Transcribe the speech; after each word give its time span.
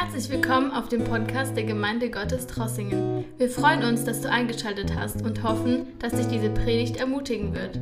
Herzlich 0.00 0.28
willkommen 0.28 0.70
auf 0.70 0.88
dem 0.88 1.02
Podcast 1.02 1.56
der 1.56 1.64
Gemeinde 1.64 2.08
Gottes 2.08 2.46
Trossingen. 2.46 3.24
Wir 3.36 3.50
freuen 3.50 3.82
uns, 3.82 4.04
dass 4.04 4.20
du 4.20 4.30
eingeschaltet 4.30 4.94
hast 4.94 5.22
und 5.22 5.42
hoffen, 5.42 5.98
dass 5.98 6.12
dich 6.12 6.28
diese 6.28 6.50
Predigt 6.50 6.98
ermutigen 6.98 7.52
wird. 7.52 7.80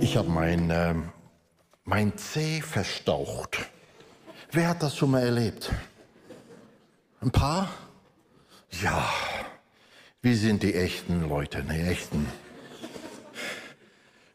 Ich 0.00 0.16
habe 0.16 0.28
mein, 0.28 0.70
äh, 0.70 0.94
mein 1.82 2.16
Zeh 2.16 2.60
verstaucht. 2.60 3.58
Wer 4.52 4.68
hat 4.68 4.84
das 4.84 4.96
schon 4.96 5.10
mal 5.10 5.24
erlebt? 5.24 5.72
Ein 7.22 7.32
paar? 7.32 7.68
Ja, 8.80 9.04
wir 10.22 10.36
sind 10.36 10.62
die 10.62 10.74
echten 10.74 11.28
Leute, 11.28 11.64
die 11.64 11.80
echten. 11.80 12.24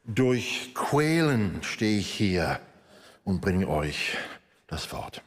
Durch 0.04 0.74
Quälen 0.76 1.64
stehe 1.64 2.00
ich 2.00 2.12
hier 2.12 2.60
und 3.24 3.40
bringe 3.40 3.70
euch 3.70 4.18
das 4.68 4.92
Wort. 4.92 5.22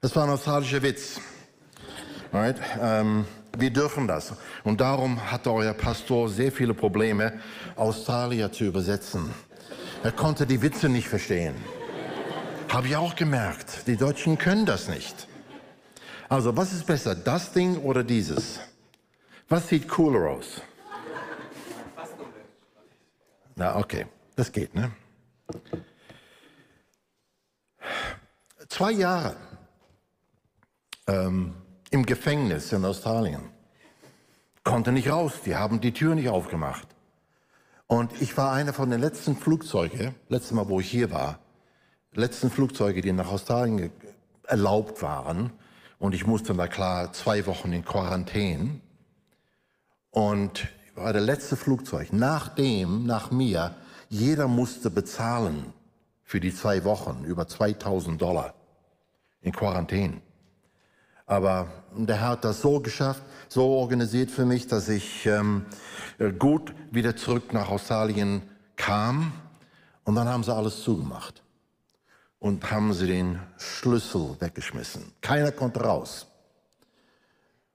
Das 0.00 0.14
war 0.14 0.24
ein 0.24 0.30
australischer 0.30 0.80
Witz. 0.82 1.20
Right? 2.32 2.56
Ähm, 2.80 3.26
wir 3.56 3.70
dürfen 3.70 4.06
das. 4.06 4.32
Und 4.62 4.80
darum 4.80 5.30
hatte 5.32 5.52
euer 5.52 5.74
Pastor 5.74 6.28
sehr 6.28 6.52
viele 6.52 6.72
Probleme, 6.72 7.40
Australier 7.74 8.52
zu 8.52 8.64
übersetzen. 8.64 9.34
Er 10.04 10.12
konnte 10.12 10.46
die 10.46 10.62
Witze 10.62 10.88
nicht 10.88 11.08
verstehen. 11.08 11.56
Habe 12.68 12.86
ich 12.86 12.96
auch 12.96 13.16
gemerkt. 13.16 13.88
Die 13.88 13.96
Deutschen 13.96 14.38
können 14.38 14.66
das 14.66 14.88
nicht. 14.88 15.26
Also, 16.28 16.56
was 16.56 16.72
ist 16.72 16.86
besser, 16.86 17.16
das 17.16 17.52
Ding 17.52 17.78
oder 17.78 18.04
dieses? 18.04 18.60
Was 19.48 19.68
sieht 19.68 19.88
cooler 19.88 20.30
aus? 20.30 20.60
Na, 23.56 23.76
okay, 23.76 24.06
das 24.36 24.52
geht, 24.52 24.74
ne? 24.74 24.92
Zwei 28.68 28.92
Jahre 28.92 29.47
ähm, 31.08 31.54
im 31.90 32.06
Gefängnis 32.06 32.72
in 32.72 32.84
Australien. 32.84 33.40
Konnte 34.62 34.92
nicht 34.92 35.10
raus, 35.10 35.32
die 35.44 35.56
haben 35.56 35.80
die 35.80 35.92
Tür 35.92 36.14
nicht 36.14 36.28
aufgemacht. 36.28 36.86
Und 37.86 38.20
ich 38.20 38.36
war 38.36 38.52
einer 38.52 38.74
von 38.74 38.90
den 38.90 39.00
letzten 39.00 39.34
Flugzeuge, 39.34 40.14
letztes 40.28 40.52
Mal, 40.52 40.68
wo 40.68 40.78
ich 40.78 40.90
hier 40.90 41.10
war, 41.10 41.38
letzten 42.12 42.50
Flugzeuge, 42.50 43.00
die 43.00 43.12
nach 43.12 43.32
Australien 43.32 43.90
erlaubt 44.46 45.00
waren. 45.00 45.50
Und 45.98 46.14
ich 46.14 46.26
musste 46.26 46.54
da 46.54 46.68
klar 46.68 47.12
zwei 47.14 47.46
Wochen 47.46 47.72
in 47.72 47.84
Quarantäne. 47.84 48.80
Und 50.10 50.68
war 50.94 51.12
der 51.12 51.22
letzte 51.22 51.56
Flugzeug. 51.56 52.08
Nachdem, 52.12 53.06
nach 53.06 53.30
mir, 53.30 53.74
jeder 54.10 54.48
musste 54.48 54.90
bezahlen 54.90 55.72
für 56.22 56.40
die 56.40 56.54
zwei 56.54 56.84
Wochen 56.84 57.24
über 57.24 57.46
2000 57.46 58.20
Dollar 58.20 58.54
in 59.40 59.52
Quarantäne. 59.52 60.20
Aber 61.28 61.68
der 61.94 62.16
Herr 62.16 62.30
hat 62.30 62.44
das 62.44 62.62
so 62.62 62.80
geschafft, 62.80 63.22
so 63.48 63.66
organisiert 63.66 64.30
für 64.30 64.46
mich, 64.46 64.66
dass 64.66 64.88
ich 64.88 65.26
ähm, 65.26 65.66
gut 66.38 66.74
wieder 66.90 67.16
zurück 67.16 67.52
nach 67.52 67.68
Australien 67.68 68.42
kam. 68.76 69.32
Und 70.04 70.14
dann 70.14 70.26
haben 70.26 70.42
sie 70.42 70.54
alles 70.54 70.82
zugemacht 70.82 71.42
und 72.38 72.70
haben 72.70 72.94
sie 72.94 73.06
den 73.06 73.40
Schlüssel 73.58 74.36
weggeschmissen. 74.40 75.12
Keiner 75.20 75.52
konnte 75.52 75.80
raus. 75.80 76.26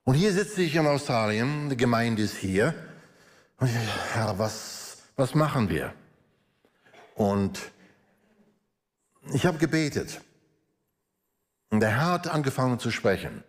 Und 0.04 0.16
hier 0.16 0.34
sitze 0.34 0.64
ich 0.64 0.76
in 0.76 0.88
Australien, 0.88 1.70
die 1.70 1.78
Gemeinde 1.78 2.24
ist 2.24 2.38
hier. 2.38 2.74
Und 3.58 3.68
ich, 3.68 3.76
Herr, 4.14 4.40
was, 4.40 4.98
was 5.16 5.36
machen 5.36 5.70
wir? 5.70 5.94
Und 7.14 7.60
ich 9.32 9.46
habe 9.46 9.60
gebetet. 9.60 10.22
Und 11.74 11.80
der 11.80 11.90
Herr 11.90 12.12
hat 12.12 12.28
angefangen 12.28 12.78
zu 12.78 12.92
sprechen. 12.92 13.44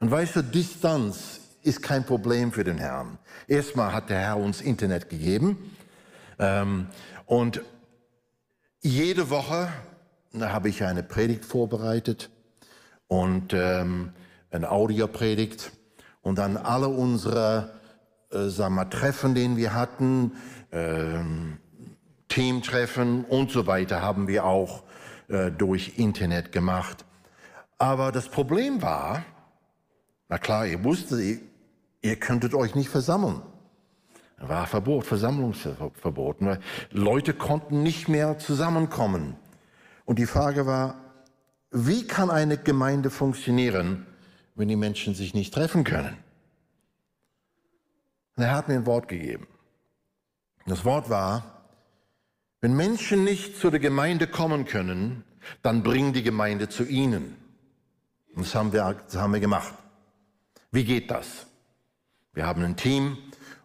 Und 0.00 0.10
weißt 0.10 0.34
du, 0.34 0.42
Distanz 0.42 1.38
ist 1.62 1.80
kein 1.80 2.04
Problem 2.04 2.50
für 2.50 2.64
den 2.64 2.78
Herrn. 2.78 3.16
Erstmal 3.46 3.92
hat 3.92 4.10
der 4.10 4.18
Herr 4.18 4.38
uns 4.38 4.60
Internet 4.60 5.08
gegeben. 5.08 5.70
Ähm, 6.40 6.88
und 7.26 7.62
jede 8.80 9.30
Woche 9.30 9.68
habe 10.36 10.68
ich 10.68 10.82
eine 10.82 11.04
Predigt 11.04 11.44
vorbereitet 11.44 12.28
und 13.06 13.52
ähm, 13.52 14.10
eine 14.50 14.72
Audiopredigt. 14.72 15.70
Und 16.22 16.38
dann 16.38 16.56
alle 16.56 16.88
unsere 16.88 17.70
äh, 18.32 18.48
sagen 18.48 18.74
wir, 18.74 18.90
Treffen, 18.90 19.36
den 19.36 19.56
wir 19.56 19.74
hatten, 19.74 20.32
ähm, 20.72 21.58
Teamtreffen 22.26 23.24
und 23.24 23.52
so 23.52 23.68
weiter, 23.68 24.02
haben 24.02 24.26
wir 24.26 24.44
auch 24.44 24.82
äh, 25.28 25.52
durch 25.52 25.98
Internet 25.98 26.50
gemacht. 26.50 27.04
Aber 27.82 28.12
das 28.12 28.28
Problem 28.28 28.80
war, 28.80 29.24
na 30.28 30.38
klar, 30.38 30.68
ihr 30.68 30.84
wusstet, 30.84 31.40
ihr, 32.00 32.16
könntet 32.20 32.54
euch 32.54 32.76
nicht 32.76 32.88
versammeln. 32.88 33.42
War 34.38 34.68
Verbot, 34.68 35.04
Versammlungsverbot. 35.04 36.36
Leute 36.92 37.34
konnten 37.34 37.82
nicht 37.82 38.08
mehr 38.08 38.38
zusammenkommen. 38.38 39.34
Und 40.04 40.20
die 40.20 40.26
Frage 40.26 40.64
war, 40.64 40.94
wie 41.72 42.06
kann 42.06 42.30
eine 42.30 42.56
Gemeinde 42.56 43.10
funktionieren, 43.10 44.06
wenn 44.54 44.68
die 44.68 44.76
Menschen 44.76 45.16
sich 45.16 45.34
nicht 45.34 45.52
treffen 45.52 45.82
können? 45.82 46.16
Und 48.36 48.44
er 48.44 48.54
hat 48.54 48.68
mir 48.68 48.74
ein 48.74 48.86
Wort 48.86 49.08
gegeben. 49.08 49.48
Das 50.66 50.84
Wort 50.84 51.10
war, 51.10 51.64
wenn 52.60 52.76
Menschen 52.76 53.24
nicht 53.24 53.58
zu 53.58 53.70
der 53.70 53.80
Gemeinde 53.80 54.28
kommen 54.28 54.66
können, 54.66 55.24
dann 55.62 55.82
bringen 55.82 56.12
die 56.12 56.22
Gemeinde 56.22 56.68
zu 56.68 56.84
ihnen. 56.84 57.41
Und 58.34 58.46
das 58.46 58.54
haben 58.54 58.72
wir, 58.72 58.96
das 59.06 59.16
haben 59.16 59.32
wir 59.32 59.40
gemacht. 59.40 59.74
Wie 60.70 60.84
geht 60.84 61.10
das? 61.10 61.46
Wir 62.32 62.46
haben 62.46 62.62
ein 62.64 62.76
Team 62.76 63.18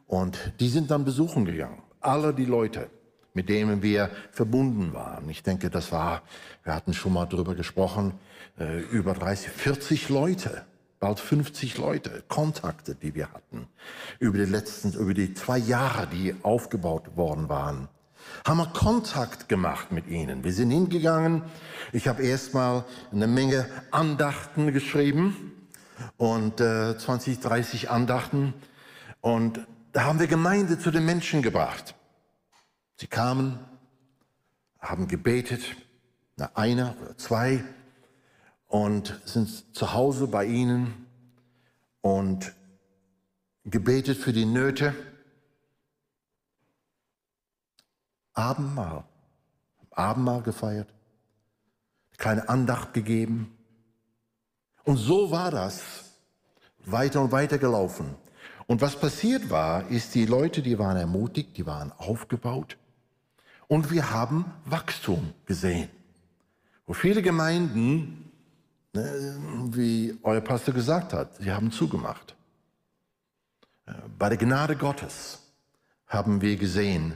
und 0.07 0.53
die 0.59 0.67
sind 0.67 0.91
dann 0.91 1.05
besuchen 1.05 1.45
gegangen. 1.45 1.81
Alle 2.01 2.33
die 2.33 2.45
Leute, 2.45 2.89
mit 3.33 3.49
denen 3.49 3.81
wir 3.81 4.09
verbunden 4.31 4.93
waren. 4.93 5.29
Ich 5.29 5.43
denke, 5.43 5.69
das 5.69 5.91
war, 5.91 6.23
wir 6.63 6.73
hatten 6.73 6.93
schon 6.93 7.13
mal 7.13 7.25
drüber 7.25 7.55
gesprochen, 7.55 8.13
äh, 8.59 8.81
über 8.81 9.13
30, 9.13 9.49
40 9.49 10.09
Leute, 10.09 10.65
bald 10.99 11.19
50 11.19 11.77
Leute, 11.77 12.23
Kontakte, 12.27 12.95
die 12.95 13.15
wir 13.15 13.31
hatten, 13.31 13.67
über 14.19 14.37
die 14.37 14.45
letzten, 14.51 14.93
über 14.93 15.13
die 15.13 15.33
zwei 15.33 15.57
Jahre, 15.57 16.07
die 16.07 16.35
aufgebaut 16.43 17.15
worden 17.15 17.47
waren 17.47 17.87
haben 18.45 18.57
wir 18.57 18.67
Kontakt 18.67 19.49
gemacht 19.49 19.91
mit 19.91 20.07
ihnen. 20.07 20.43
Wir 20.43 20.53
sind 20.53 20.71
hingegangen. 20.71 21.43
Ich 21.91 22.07
habe 22.07 22.23
erstmal 22.23 22.85
eine 23.11 23.27
Menge 23.27 23.67
Andachten 23.91 24.73
geschrieben 24.73 25.53
und 26.17 26.61
äh, 26.61 26.97
20, 26.97 27.39
30 27.39 27.89
Andachten. 27.89 28.53
Und 29.21 29.59
da 29.91 30.03
haben 30.03 30.19
wir 30.19 30.27
Gemeinde 30.27 30.79
zu 30.79 30.91
den 30.91 31.05
Menschen 31.05 31.41
gebracht. 31.41 31.95
Sie 32.95 33.07
kamen, 33.07 33.59
haben 34.79 35.07
gebetet, 35.07 35.61
na, 36.35 36.51
einer 36.55 36.95
oder 37.01 37.17
zwei, 37.17 37.63
und 38.67 39.19
sind 39.25 39.75
zu 39.75 39.93
Hause 39.93 40.27
bei 40.27 40.45
ihnen 40.45 41.07
und 42.01 42.53
gebetet 43.65 44.17
für 44.17 44.33
die 44.33 44.45
Nöte. 44.45 44.93
Abendmahl. 48.37 49.03
Abendmahl 49.91 50.43
gefeiert. 50.43 50.93
Kleine 52.17 52.47
Andacht 52.47 52.93
gegeben. 52.93 53.57
Und 54.83 54.97
so 54.97 55.31
war 55.31 55.49
das 55.49 55.81
weiter 56.85 57.21
und 57.21 57.31
weiter 57.31 57.57
gelaufen. 57.57 58.15
Und 58.67 58.81
was 58.81 58.95
passiert 58.99 59.49
war, 59.49 59.87
ist, 59.89 60.13
die 60.13 60.25
Leute, 60.25 60.61
die 60.61 60.77
waren 60.77 60.97
ermutigt, 60.97 61.57
die 61.57 61.65
waren 61.65 61.91
aufgebaut. 61.93 62.77
Und 63.67 63.91
wir 63.91 64.11
haben 64.11 64.45
Wachstum 64.65 65.33
gesehen. 65.45 65.89
Wo 66.85 66.93
viele 66.93 67.21
Gemeinden, 67.21 68.31
ne, 68.93 69.37
wie 69.71 70.17
euer 70.21 70.41
Pastor 70.41 70.73
gesagt 70.73 71.11
hat, 71.11 71.37
sie 71.37 71.51
haben 71.51 71.71
zugemacht. 71.71 72.35
Bei 74.17 74.29
der 74.29 74.37
Gnade 74.37 74.75
Gottes 74.75 75.39
haben 76.07 76.41
wir 76.41 76.55
gesehen, 76.55 77.15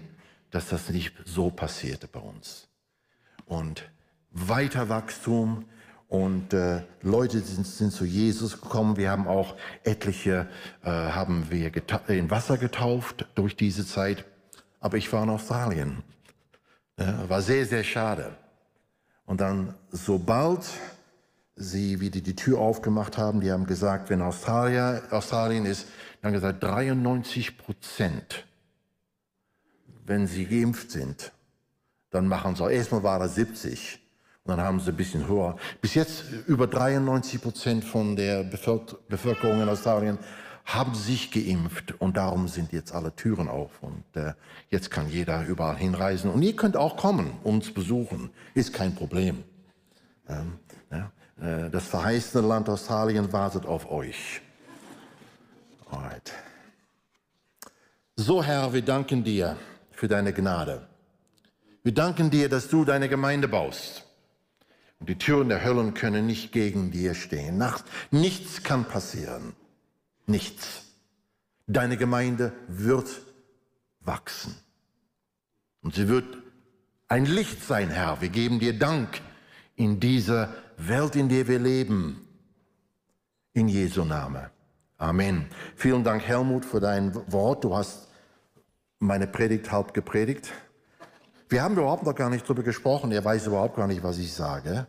dass 0.51 0.69
das 0.69 0.89
nicht 0.89 1.13
so 1.25 1.49
passierte 1.49 2.07
bei 2.07 2.19
uns. 2.19 2.67
Und 3.45 3.89
weiter 4.31 4.89
Wachstum 4.89 5.65
und 6.07 6.53
äh, 6.53 6.83
Leute 7.01 7.39
sind, 7.39 7.65
sind 7.65 7.91
zu 7.91 8.05
Jesus 8.05 8.61
gekommen. 8.61 8.97
Wir 8.97 9.09
haben 9.09 9.27
auch 9.27 9.55
etliche, 9.83 10.47
äh, 10.83 10.89
haben 10.89 11.49
wir 11.49 11.71
in 12.09 12.29
Wasser 12.29 12.57
getauft 12.57 13.27
durch 13.35 13.55
diese 13.55 13.85
Zeit. 13.85 14.25
Aber 14.79 14.97
ich 14.97 15.11
war 15.13 15.23
in 15.23 15.29
Australien. 15.29 16.03
Ja, 16.97 17.29
war 17.29 17.41
sehr, 17.41 17.65
sehr 17.65 17.83
schade. 17.83 18.35
Und 19.25 19.39
dann, 19.39 19.73
sobald 19.91 20.65
sie 21.55 22.01
wieder 22.01 22.19
die 22.19 22.35
Tür 22.35 22.59
aufgemacht 22.59 23.17
haben, 23.17 23.39
die 23.39 23.51
haben 23.51 23.65
gesagt, 23.65 24.09
wenn 24.09 24.21
Australien, 24.21 25.01
Australien 25.11 25.65
ist, 25.65 25.87
dann 26.21 26.33
gesagt, 26.33 26.63
93 26.63 27.57
Prozent 27.57 28.45
wenn 30.05 30.27
sie 30.27 30.45
geimpft 30.45 30.91
sind, 30.91 31.31
dann 32.09 32.27
machen 32.27 32.55
sie, 32.55 32.71
erstmal 32.71 33.03
war 33.03 33.19
er 33.19 33.29
70 33.29 33.99
Und 34.43 34.57
dann 34.57 34.61
haben 34.61 34.79
sie 34.79 34.89
ein 34.89 34.97
bisschen 34.97 35.27
höher. 35.27 35.55
Bis 35.81 35.93
jetzt 35.93 36.25
über 36.47 36.67
93 36.67 37.41
Prozent 37.41 37.83
von 37.83 38.15
der 38.15 38.43
Bevölkerung 38.43 39.61
in 39.61 39.69
Australien 39.69 40.17
haben 40.65 40.95
sich 40.95 41.31
geimpft 41.31 41.99
und 41.99 42.17
darum 42.17 42.47
sind 42.47 42.71
jetzt 42.71 42.93
alle 42.93 43.15
Türen 43.15 43.47
auf 43.47 43.71
und 43.81 44.03
äh, 44.13 44.33
jetzt 44.69 44.91
kann 44.91 45.09
jeder 45.09 45.45
überall 45.45 45.75
hinreisen 45.75 46.29
und 46.29 46.41
ihr 46.43 46.55
könnt 46.55 46.77
auch 46.77 46.97
kommen, 46.97 47.33
uns 47.43 47.73
besuchen, 47.73 48.29
ist 48.53 48.71
kein 48.71 48.93
Problem. 48.93 49.43
Ähm, 50.29 50.59
ja, 50.91 51.11
äh, 51.41 51.69
das 51.69 51.87
verheißene 51.87 52.47
Land 52.47 52.69
Australien 52.69 53.33
wartet 53.33 53.65
auf 53.65 53.91
euch. 53.91 54.41
Alright. 55.89 56.31
So 58.15 58.43
Herr, 58.43 58.71
wir 58.71 58.83
danken 58.83 59.23
dir 59.23 59.57
für 60.01 60.07
deine 60.07 60.33
Gnade. 60.33 60.87
Wir 61.83 61.93
danken 61.93 62.31
dir, 62.31 62.49
dass 62.49 62.69
du 62.69 62.85
deine 62.85 63.07
Gemeinde 63.07 63.47
baust. 63.47 64.03
Und 64.99 65.09
die 65.09 65.19
Türen 65.19 65.47
der 65.47 65.63
Höllen 65.63 65.93
können 65.93 66.25
nicht 66.25 66.51
gegen 66.51 66.89
dir 66.89 67.13
stehen. 67.13 67.59
Nacht, 67.59 67.85
nichts 68.09 68.63
kann 68.63 68.85
passieren. 68.85 69.53
Nichts. 70.25 70.85
Deine 71.67 71.97
Gemeinde 71.97 72.51
wird 72.67 73.21
wachsen. 73.99 74.55
Und 75.83 75.93
sie 75.93 76.07
wird 76.07 76.35
ein 77.07 77.27
Licht 77.27 77.63
sein, 77.63 77.91
Herr. 77.91 78.21
Wir 78.21 78.29
geben 78.29 78.59
dir 78.59 78.79
Dank 78.79 79.21
in 79.75 79.99
dieser 79.99 80.51
Welt, 80.77 81.15
in 81.15 81.29
der 81.29 81.47
wir 81.47 81.59
leben. 81.59 82.27
In 83.53 83.67
Jesu 83.67 84.03
Name. 84.03 84.49
Amen. 84.97 85.45
Vielen 85.75 86.03
Dank, 86.03 86.23
Helmut, 86.23 86.65
für 86.65 86.79
dein 86.79 87.13
Wort. 87.31 87.63
Du 87.63 87.75
hast 87.75 88.07
meine 89.01 89.25
Predigt 89.27 89.71
halb 89.71 89.93
gepredigt. 89.93 90.51
Wir 91.49 91.63
haben 91.63 91.73
überhaupt 91.73 92.05
noch 92.05 92.15
gar 92.15 92.29
nicht 92.29 92.45
darüber 92.45 92.63
gesprochen. 92.63 93.11
Er 93.11 93.25
weiß 93.25 93.47
überhaupt 93.47 93.75
gar 93.75 93.87
nicht, 93.87 94.03
was 94.03 94.19
ich 94.19 94.31
sage. 94.31 94.85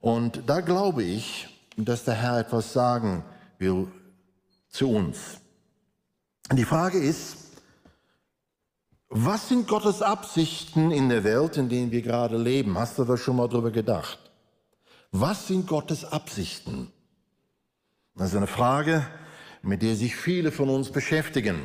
Und 0.00 0.42
da 0.46 0.60
glaube 0.60 1.04
ich, 1.04 1.48
dass 1.76 2.04
der 2.04 2.14
Herr 2.14 2.40
etwas 2.40 2.72
sagen 2.72 3.22
will 3.58 3.86
zu 4.68 4.90
uns. 4.90 5.38
Die 6.52 6.64
Frage 6.64 6.98
ist, 6.98 7.36
was 9.08 9.48
sind 9.48 9.68
Gottes 9.68 10.02
Absichten 10.02 10.90
in 10.90 11.08
der 11.08 11.22
Welt, 11.22 11.56
in 11.56 11.68
der 11.68 11.90
wir 11.90 12.02
gerade 12.02 12.36
leben? 12.36 12.76
Hast 12.76 12.98
du 12.98 13.04
da 13.04 13.16
schon 13.16 13.36
mal 13.36 13.48
drüber 13.48 13.70
gedacht? 13.70 14.18
Was 15.12 15.46
sind 15.46 15.68
Gottes 15.68 16.04
Absichten? 16.04 16.92
Das 18.16 18.30
ist 18.30 18.36
eine 18.36 18.48
Frage, 18.48 19.06
mit 19.62 19.82
der 19.82 19.94
sich 19.94 20.16
viele 20.16 20.50
von 20.50 20.68
uns 20.68 20.90
beschäftigen. 20.90 21.60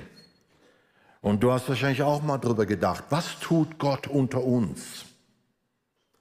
Und 1.25 1.41
du 1.41 1.51
hast 1.51 1.67
wahrscheinlich 1.67 2.03
auch 2.03 2.21
mal 2.21 2.37
drüber 2.37 2.67
gedacht, 2.67 3.05
was 3.09 3.39
tut 3.39 3.79
Gott 3.79 4.05
unter 4.05 4.43
uns? 4.43 5.05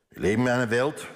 Wir 0.08 0.22
leben 0.22 0.44
in 0.44 0.48
einer 0.48 0.70
Welt, 0.70 1.08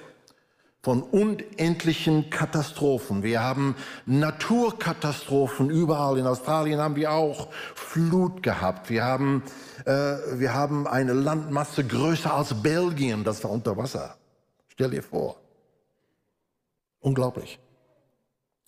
von 0.83 1.01
unendlichen 1.01 2.29
Katastrophen. 2.29 3.23
Wir 3.23 3.41
haben 3.41 3.75
Naturkatastrophen 4.05 5.71
überall. 5.71 6.19
In 6.19 6.27
Australien 6.27 6.79
haben 6.79 6.95
wir 6.97 7.11
auch 7.11 7.51
Flut 7.73 8.43
gehabt. 8.43 8.91
Wir 8.91 9.05
haben, 9.05 9.41
äh, 9.85 10.17
wir 10.35 10.53
haben 10.53 10.85
eine 10.85 11.13
Landmasse 11.13 11.83
größer 11.83 12.31
als 12.31 12.61
Belgien, 12.61 13.23
das 13.23 13.43
war 13.43 13.49
unter 13.49 13.75
Wasser. 13.75 14.17
Stell 14.67 14.91
dir 14.91 15.01
vor. 15.01 15.41
Unglaublich. 16.99 17.57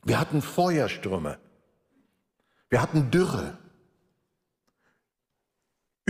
Wir 0.04 0.20
hatten 0.20 0.42
Feuerstürme. 0.42 1.38
Wir 2.72 2.82
hatten 2.82 3.12
Dürre. 3.12 3.60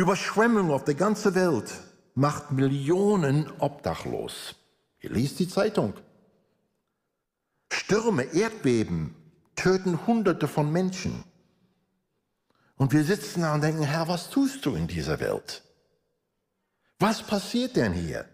Überschwemmung 0.01 0.71
auf 0.71 0.83
der 0.83 0.95
ganzen 0.95 1.35
Welt 1.35 1.71
macht 2.15 2.51
Millionen 2.51 3.49
obdachlos. 3.59 4.55
Ihr 4.99 5.11
liest 5.11 5.39
die 5.39 5.47
Zeitung. 5.47 5.93
Stürme, 7.71 8.23
Erdbeben 8.23 9.15
töten 9.55 10.05
Hunderte 10.07 10.47
von 10.47 10.71
Menschen. 10.71 11.23
Und 12.77 12.93
wir 12.93 13.03
sitzen 13.03 13.41
da 13.41 13.53
und 13.53 13.61
denken, 13.61 13.83
Herr, 13.83 14.07
was 14.07 14.29
tust 14.29 14.65
du 14.65 14.75
in 14.75 14.87
dieser 14.87 15.19
Welt? 15.19 15.63
Was 16.99 17.21
passiert 17.21 17.75
denn 17.75 17.93
hier? 17.93 18.25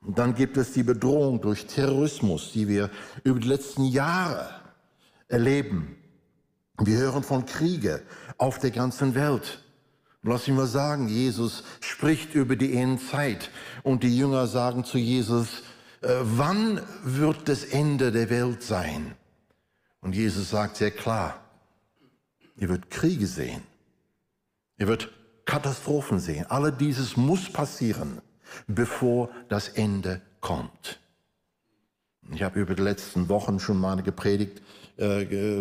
Und 0.00 0.18
dann 0.18 0.34
gibt 0.34 0.56
es 0.56 0.72
die 0.72 0.82
Bedrohung 0.82 1.40
durch 1.40 1.66
Terrorismus, 1.66 2.52
die 2.52 2.68
wir 2.68 2.90
über 3.22 3.40
die 3.40 3.48
letzten 3.48 3.84
Jahre 3.84 4.48
erleben. 5.28 5.96
Wir 6.78 6.98
hören 6.98 7.22
von 7.22 7.46
Kriege 7.46 8.02
auf 8.36 8.58
der 8.58 8.70
ganzen 8.70 9.14
Welt. 9.14 9.63
Lass 10.26 10.48
mich 10.48 10.56
mal 10.56 10.66
sagen, 10.66 11.08
Jesus 11.08 11.64
spricht 11.80 12.34
über 12.34 12.56
die 12.56 12.74
Endzeit 12.74 13.50
und 13.82 14.02
die 14.02 14.16
Jünger 14.16 14.46
sagen 14.46 14.82
zu 14.82 14.96
Jesus, 14.96 15.62
äh, 16.00 16.08
wann 16.22 16.80
wird 17.02 17.46
das 17.46 17.62
Ende 17.64 18.10
der 18.10 18.30
Welt 18.30 18.62
sein? 18.62 19.14
Und 20.00 20.14
Jesus 20.14 20.48
sagt 20.48 20.76
sehr 20.76 20.92
klar, 20.92 21.44
ihr 22.56 22.70
wird 22.70 22.90
Kriege 22.90 23.26
sehen, 23.26 23.62
ihr 24.78 24.88
wird 24.88 25.12
Katastrophen 25.44 26.18
sehen. 26.20 26.46
Alle 26.48 26.72
dieses 26.72 27.18
muss 27.18 27.52
passieren, 27.52 28.22
bevor 28.66 29.28
das 29.50 29.68
Ende 29.68 30.22
kommt. 30.40 31.00
Ich 32.32 32.42
habe 32.42 32.60
über 32.60 32.74
die 32.74 32.82
letzten 32.82 33.28
Wochen 33.28 33.60
schon 33.60 33.78
mal 33.78 34.02
gepredigt, 34.02 34.62
äh, 34.96 35.60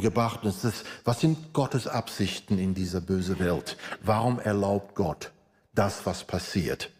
gebracht. 0.00 0.44
ist, 0.44 0.84
was 1.04 1.20
sind 1.20 1.52
Gottes 1.52 1.86
Absichten 1.86 2.58
in 2.58 2.74
dieser 2.74 3.00
bösen 3.00 3.38
Welt? 3.38 3.76
Warum 4.02 4.38
erlaubt 4.38 4.94
Gott 4.94 5.32
das, 5.74 6.06
was 6.06 6.24
passiert? 6.24 6.90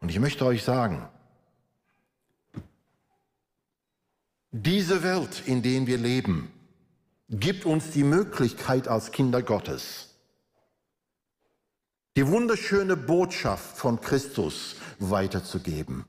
Und 0.00 0.10
ich 0.10 0.20
möchte 0.20 0.44
euch 0.44 0.62
sagen, 0.62 1.08
diese 4.50 5.02
Welt, 5.02 5.42
in 5.46 5.62
der 5.62 5.86
wir 5.86 5.98
leben, 5.98 6.50
gibt 7.28 7.66
uns 7.66 7.90
die 7.90 8.04
Möglichkeit 8.04 8.88
als 8.88 9.12
Kinder 9.12 9.42
Gottes, 9.42 10.14
die 12.16 12.26
wunderschöne 12.26 12.96
Botschaft 12.96 13.76
von 13.76 14.00
Christus 14.00 14.76
weiterzugeben. 14.98 16.04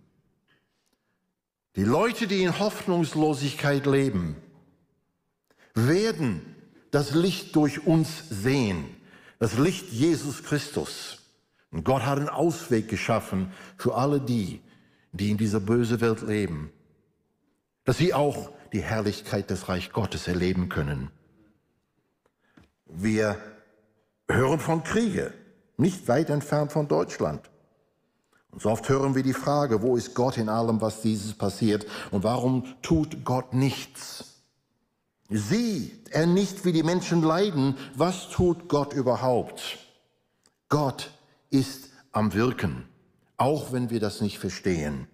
Die 1.75 1.83
Leute, 1.83 2.27
die 2.27 2.41
in 2.41 2.57
Hoffnungslosigkeit 2.57 3.85
leben, 3.85 4.35
werden 5.73 6.55
das 6.91 7.13
Licht 7.13 7.55
durch 7.55 7.85
uns 7.85 8.23
sehen, 8.29 8.85
das 9.39 9.57
Licht 9.57 9.91
Jesus 9.91 10.43
Christus. 10.43 11.19
Und 11.71 11.83
Gott 11.83 12.05
hat 12.05 12.17
einen 12.17 12.29
Ausweg 12.29 12.87
geschaffen 12.87 13.51
für 13.77 13.95
alle 13.95 14.19
die, 14.19 14.61
die 15.11 15.31
in 15.31 15.37
dieser 15.37 15.59
bösen 15.59 16.01
Welt 16.01 16.21
leben, 16.21 16.71
dass 17.85 17.97
sie 17.97 18.13
auch 18.13 18.51
die 18.73 18.81
Herrlichkeit 18.81 19.49
des 19.49 19.69
Reich 19.69 19.91
Gottes 19.91 20.27
erleben 20.27 20.69
können. 20.69 21.11
Wir 22.85 23.37
hören 24.27 24.59
von 24.59 24.83
Kriege, 24.83 25.33
nicht 25.77 26.07
weit 26.07 26.29
entfernt 26.29 26.71
von 26.71 26.87
Deutschland. 26.87 27.49
Und 28.51 28.61
so 28.61 28.69
oft 28.71 28.89
hören 28.89 29.15
wir 29.15 29.23
die 29.23 29.33
Frage, 29.33 29.81
wo 29.81 29.95
ist 29.95 30.15
Gott 30.15 30.37
in 30.37 30.49
allem, 30.49 30.81
was 30.81 31.01
dieses 31.01 31.33
passiert 31.33 31.85
und 32.11 32.23
warum 32.23 32.63
tut 32.81 33.23
Gott 33.23 33.53
nichts? 33.53 34.38
Sieht 35.29 36.09
er 36.09 36.25
nicht, 36.25 36.65
wie 36.65 36.71
die 36.71 36.81
Menschen 36.81 37.21
leiden? 37.21 37.77
Was 37.95 38.29
tut 38.29 38.67
Gott 38.67 38.93
überhaupt? 38.93 39.77
Gott 40.69 41.11
ist 41.51 41.89
am 42.11 42.33
Wirken, 42.33 42.85
auch 43.37 43.71
wenn 43.71 43.91
wir 43.91 43.99
das 43.99 44.21
nicht 44.21 44.39
verstehen. 44.39 45.07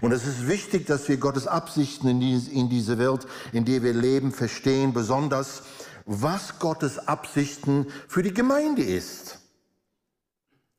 Und 0.00 0.12
es 0.12 0.26
ist 0.26 0.48
wichtig, 0.48 0.86
dass 0.86 1.08
wir 1.08 1.18
Gottes 1.18 1.46
Absichten 1.46 2.08
in, 2.08 2.70
diese, 2.70 2.96
Welt, 2.96 3.26
in 3.52 3.66
der 3.66 3.82
wir 3.82 3.92
leben, 3.92 4.32
verstehen, 4.32 4.94
besonders 4.94 5.62
was 6.06 6.58
Gottes 6.58 6.98
Absichten 6.98 7.86
für 8.08 8.22
die 8.22 8.32
Gemeinde 8.32 8.82
ist. 8.82 9.40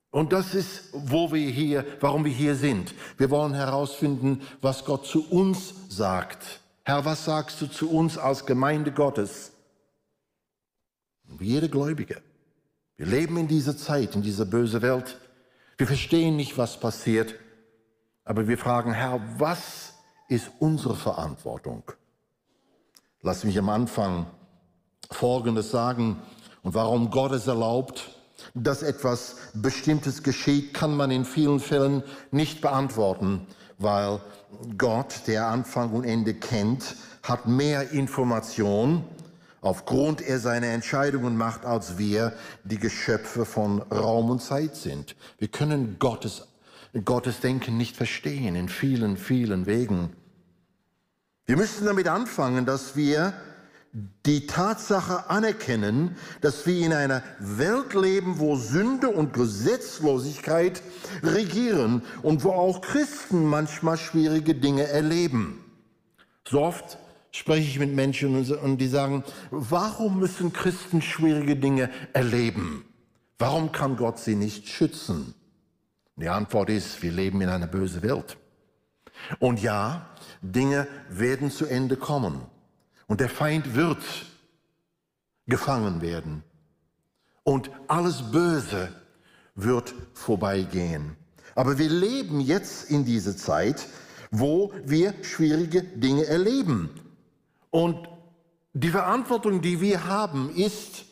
Und 0.09 0.33
das 0.33 0.55
ist, 0.55 0.85
wo 0.93 1.31
wir 1.31 1.49
hier, 1.49 1.85
warum 1.99 2.25
wir 2.25 2.31
hier 2.31 2.55
sind. 2.55 2.95
Wir 3.17 3.29
wollen 3.29 3.53
herausfinden, 3.53 4.41
was 4.61 4.85
Gott 4.85 5.05
zu 5.05 5.29
uns 5.29 5.73
sagt 5.89 6.61
Herr, 6.87 7.03
was 7.03 7.25
sagst 7.25 7.59
du 7.61 7.65
zu 7.65 7.89
uns 7.89 8.15
als 8.15 8.45
Gemeinde 8.45 8.91
Gottes? 8.91 9.53
Wie 11.23 11.47
jede 11.47 11.67
Gläubige. 11.67 12.21
Wir 12.95 13.07
leben 13.07 13.37
in 13.37 13.47
dieser 13.47 13.75
Zeit, 13.75 14.13
in 14.13 14.21
dieser 14.21 14.45
bösen 14.45 14.83
Welt. 14.83 15.19
Wir 15.79 15.87
verstehen 15.87 16.35
nicht, 16.35 16.59
was 16.59 16.79
passiert, 16.79 17.33
aber 18.23 18.47
wir 18.47 18.59
fragen, 18.59 18.93
Herr, 18.93 19.19
was 19.39 19.93
ist 20.29 20.51
unsere 20.59 20.95
Verantwortung? 20.95 21.81
Lass 23.23 23.43
mich 23.43 23.57
am 23.57 23.69
Anfang 23.69 24.27
Folgendes 25.09 25.71
sagen 25.71 26.21
und 26.61 26.75
warum 26.75 27.09
Gott 27.09 27.31
es 27.31 27.47
erlaubt, 27.47 28.11
dass 28.53 28.83
etwas 28.83 29.37
Bestimmtes 29.55 30.21
geschieht, 30.21 30.75
kann 30.75 30.95
man 30.95 31.09
in 31.09 31.25
vielen 31.25 31.59
Fällen 31.59 32.03
nicht 32.29 32.61
beantworten, 32.61 33.47
weil 33.77 34.19
Gott, 34.77 35.21
der 35.27 35.47
Anfang 35.47 35.91
und 35.91 36.03
Ende 36.03 36.33
kennt, 36.33 36.95
hat 37.23 37.47
mehr 37.47 37.91
Information, 37.91 39.03
aufgrund 39.61 40.21
er 40.21 40.39
seine 40.39 40.67
Entscheidungen 40.67 41.37
macht, 41.37 41.65
als 41.65 41.97
wir, 41.97 42.33
die 42.63 42.79
Geschöpfe 42.79 43.45
von 43.45 43.81
Raum 43.81 44.29
und 44.29 44.41
Zeit 44.41 44.75
sind. 44.75 45.15
Wir 45.37 45.47
können 45.47 45.97
Gottes 45.99 46.47
Gottes 47.03 47.41
Denken 47.41 47.75
nicht 47.75 47.97
verstehen 47.97 48.55
in 48.55 48.69
vielen, 48.69 49.17
vielen 49.17 49.65
Wegen. 49.65 50.13
Wir 51.45 51.57
müssen 51.57 51.85
damit 51.85 52.07
anfangen, 52.07 52.65
dass 52.65 52.95
wir 52.95 53.33
die 54.25 54.45
Tatsache 54.45 55.29
anerkennen, 55.29 56.17
dass 56.41 56.65
wir 56.65 56.85
in 56.85 56.91
einer 56.91 57.23
Welt 57.39 57.93
leben, 57.93 58.39
wo 58.39 58.57
Sünde 58.57 59.07
und 59.07 59.31
Gesetzlosigkeit 59.31 60.81
regieren 61.23 62.01
und 62.21 62.43
wo 62.43 62.51
auch 62.51 62.81
Christen 62.81 63.45
manchmal 63.45 63.97
schwierige 63.97 64.53
Dinge 64.53 64.87
erleben. 64.87 65.63
So 66.45 66.61
oft 66.61 66.97
spreche 67.31 67.69
ich 67.69 67.79
mit 67.79 67.95
Menschen 67.95 68.35
und 68.35 68.77
die 68.79 68.87
sagen, 68.87 69.23
warum 69.49 70.19
müssen 70.19 70.51
Christen 70.51 71.01
schwierige 71.01 71.55
Dinge 71.55 71.89
erleben? 72.11 72.83
Warum 73.39 73.71
kann 73.71 73.95
Gott 73.95 74.19
sie 74.19 74.35
nicht 74.35 74.67
schützen? 74.67 75.35
Die 76.17 76.29
Antwort 76.29 76.69
ist, 76.69 77.01
wir 77.01 77.11
leben 77.11 77.39
in 77.41 77.49
einer 77.49 77.67
bösen 77.67 78.01
Welt. 78.01 78.37
Und 79.39 79.61
ja, 79.61 80.09
Dinge 80.41 80.87
werden 81.09 81.49
zu 81.49 81.65
Ende 81.65 81.95
kommen. 81.95 82.41
Und 83.07 83.21
der 83.21 83.29
Feind 83.29 83.75
wird 83.75 84.03
gefangen 85.47 86.01
werden. 86.01 86.43
Und 87.43 87.69
alles 87.87 88.31
Böse 88.31 88.89
wird 89.53 89.93
vorbeigehen. 90.13 91.15
Aber 91.53 91.77
wir 91.77 91.89
leben 91.89 92.41
jetzt 92.41 92.89
in 92.89 93.05
dieser 93.05 93.37
Zeit, 93.37 93.87
wo 94.31 94.73
wir 94.83 95.13
schwierige 95.23 95.83
Dinge 95.83 96.25
erleben. 96.25 96.89
Und 97.69 98.09
die 98.73 98.89
Verantwortung, 98.89 99.61
die 99.61 99.79
wir 99.79 100.05
haben, 100.05 100.53
ist, 100.53 101.05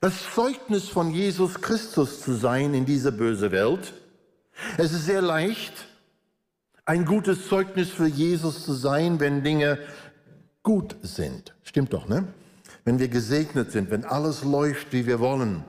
das 0.00 0.14
Zeugnis 0.34 0.88
von 0.88 1.10
Jesus 1.10 1.60
Christus 1.60 2.20
zu 2.20 2.34
sein 2.34 2.74
in 2.74 2.84
dieser 2.84 3.10
bösen 3.10 3.50
Welt. 3.50 3.94
Es 4.76 4.92
ist 4.92 5.06
sehr 5.06 5.22
leicht, 5.22 5.72
ein 6.84 7.04
gutes 7.04 7.48
Zeugnis 7.48 7.88
für 7.90 8.06
Jesus 8.06 8.64
zu 8.64 8.72
sein, 8.72 9.18
wenn 9.18 9.42
Dinge 9.42 9.78
gut 10.66 10.96
sind. 11.02 11.54
Stimmt 11.62 11.92
doch, 11.92 12.08
ne? 12.08 12.26
Wenn 12.84 12.98
wir 12.98 13.06
gesegnet 13.06 13.70
sind, 13.70 13.88
wenn 13.92 14.04
alles 14.04 14.42
läuft, 14.42 14.92
wie 14.92 15.06
wir 15.06 15.20
wollen, 15.20 15.64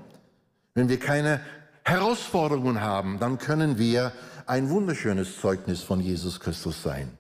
wenn 0.74 0.90
wir 0.90 0.98
keine 0.98 1.40
Herausforderungen 1.84 2.82
haben, 2.82 3.20
dann 3.20 3.38
können 3.38 3.78
wir 3.78 4.12
ein 4.48 4.72
wunderschönes 4.72 5.40
Zeugnis 5.40 5.84
von 5.84 6.02
Jesus 6.02 6.40
Christus 6.40 6.82
sein. 6.82 7.16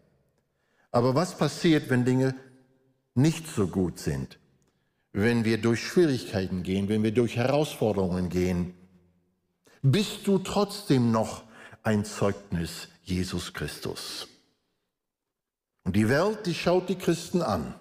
Aber 0.91 1.13
was 1.13 1.37
passiert, 1.37 1.91
wenn 1.91 2.03
Dinge 2.03 2.33
nicht 3.13 3.45
so 3.47 3.67
gut 3.67 3.99
sind? 3.99 4.39
Wenn 5.13 5.45
wir 5.45 5.59
durch 5.59 5.83
Schwierigkeiten 5.87 6.63
gehen, 6.63 6.89
wenn 6.89 7.03
wir 7.03 7.13
durch 7.13 7.37
Herausforderungen 7.37 8.29
gehen, 8.29 8.73
bist 9.83 10.25
du 10.25 10.39
trotzdem 10.39 11.11
noch 11.11 11.43
ein 11.83 12.05
Zeugnis 12.05 12.87
Jesus 13.03 13.53
Christus. 13.53 14.27
Und 15.87 15.95
die 15.95 16.09
Welt, 16.09 16.45
die 16.45 16.53
schaut 16.53 16.89
die 16.89 16.97
Christen 16.97 17.41
an 17.41 17.73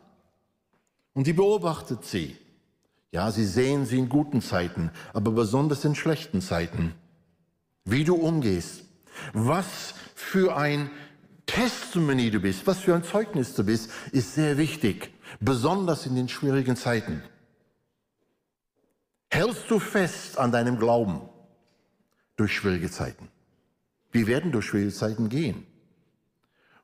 und 1.12 1.26
die 1.26 1.32
beobachtet 1.32 2.04
sie. 2.04 2.36
Ja, 3.10 3.32
sie 3.32 3.44
sehen 3.44 3.84
sie 3.84 3.98
in 3.98 4.08
guten 4.08 4.40
Zeiten, 4.40 4.92
aber 5.12 5.32
besonders 5.32 5.84
in 5.84 5.96
schlechten 5.96 6.40
Zeiten. 6.40 6.94
Wie 7.84 8.04
du 8.04 8.14
umgehst, 8.14 8.84
was 9.32 9.94
für 10.14 10.56
ein 10.56 10.88
Testimony 11.46 12.30
du 12.30 12.38
bist, 12.38 12.64
was 12.68 12.78
für 12.78 12.94
ein 12.94 13.02
Zeugnis 13.02 13.56
du 13.56 13.64
bist, 13.64 13.90
ist 14.12 14.36
sehr 14.36 14.56
wichtig, 14.56 15.12
besonders 15.40 16.06
in 16.06 16.14
den 16.14 16.28
schwierigen 16.28 16.76
Zeiten. 16.76 17.24
Hältst 19.30 19.68
du 19.68 19.80
fest 19.80 20.38
an 20.38 20.52
deinem 20.52 20.78
Glauben 20.78 21.22
durch 22.36 22.54
schwierige 22.54 22.88
Zeiten? 22.88 23.28
Wir 24.12 24.28
werden 24.28 24.52
durch 24.52 24.66
schwierige 24.66 24.92
Zeiten 24.92 25.28
gehen. 25.28 25.66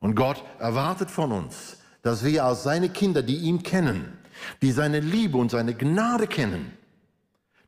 Und 0.03 0.17
Gott 0.17 0.45
erwartet 0.59 1.11
von 1.11 1.31
uns, 1.33 1.79
dass 2.03 2.25
wir 2.25 2.45
als 2.45 2.65
seine 2.65 2.91
Kinder, 2.91 3.23
die 3.23 3.37
ihn 3.37 3.63
kennen, 3.63 4.19
die 4.61 4.73
seine 4.73 4.99
Liebe 4.99 5.39
und 5.39 5.53
seine 5.53 5.75
Gnade 5.75 6.27
kennen, 6.27 6.77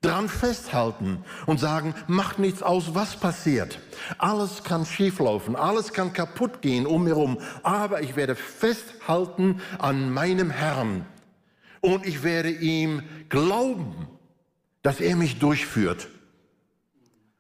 dran 0.01 0.29
festhalten 0.29 1.25
und 1.47 1.61
sagen, 1.61 1.95
macht 2.09 2.41
nichts 2.41 2.61
aus, 2.63 2.95
was 2.95 3.17
passiert. 3.17 3.79
Alles 4.19 4.65
kann 4.65 4.85
schieflaufen, 4.85 5.55
alles 5.55 5.93
kann 5.93 6.13
kaputt 6.13 6.61
gehen 6.61 6.87
um 6.87 7.05
mir 7.05 7.11
herum, 7.11 7.39
aber 7.63 8.03
ich 8.03 8.17
werde 8.17 8.35
festhalten 8.35 9.63
an 9.79 10.13
meinem 10.13 10.51
Herrn 10.51 11.07
und 11.81 12.05
ich 12.05 12.25
werde 12.25 12.51
ihm 12.51 13.05
glauben, 13.29 14.09
dass 14.83 15.01
er 15.01 15.15
mich 15.15 15.39
durchführt. 15.39 16.09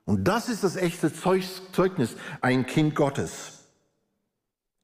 Und 0.04 0.28
das 0.28 0.48
ist 0.48 0.62
das 0.62 0.76
echte 0.76 1.12
Zeugnis, 1.12 2.14
ein 2.40 2.64
Kind 2.66 2.94
Gottes. 2.94 3.53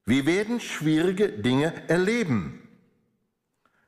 Wir 0.05 0.25
werden 0.25 0.59
schwierige 0.59 1.29
Dinge 1.29 1.87
erleben. 1.87 2.67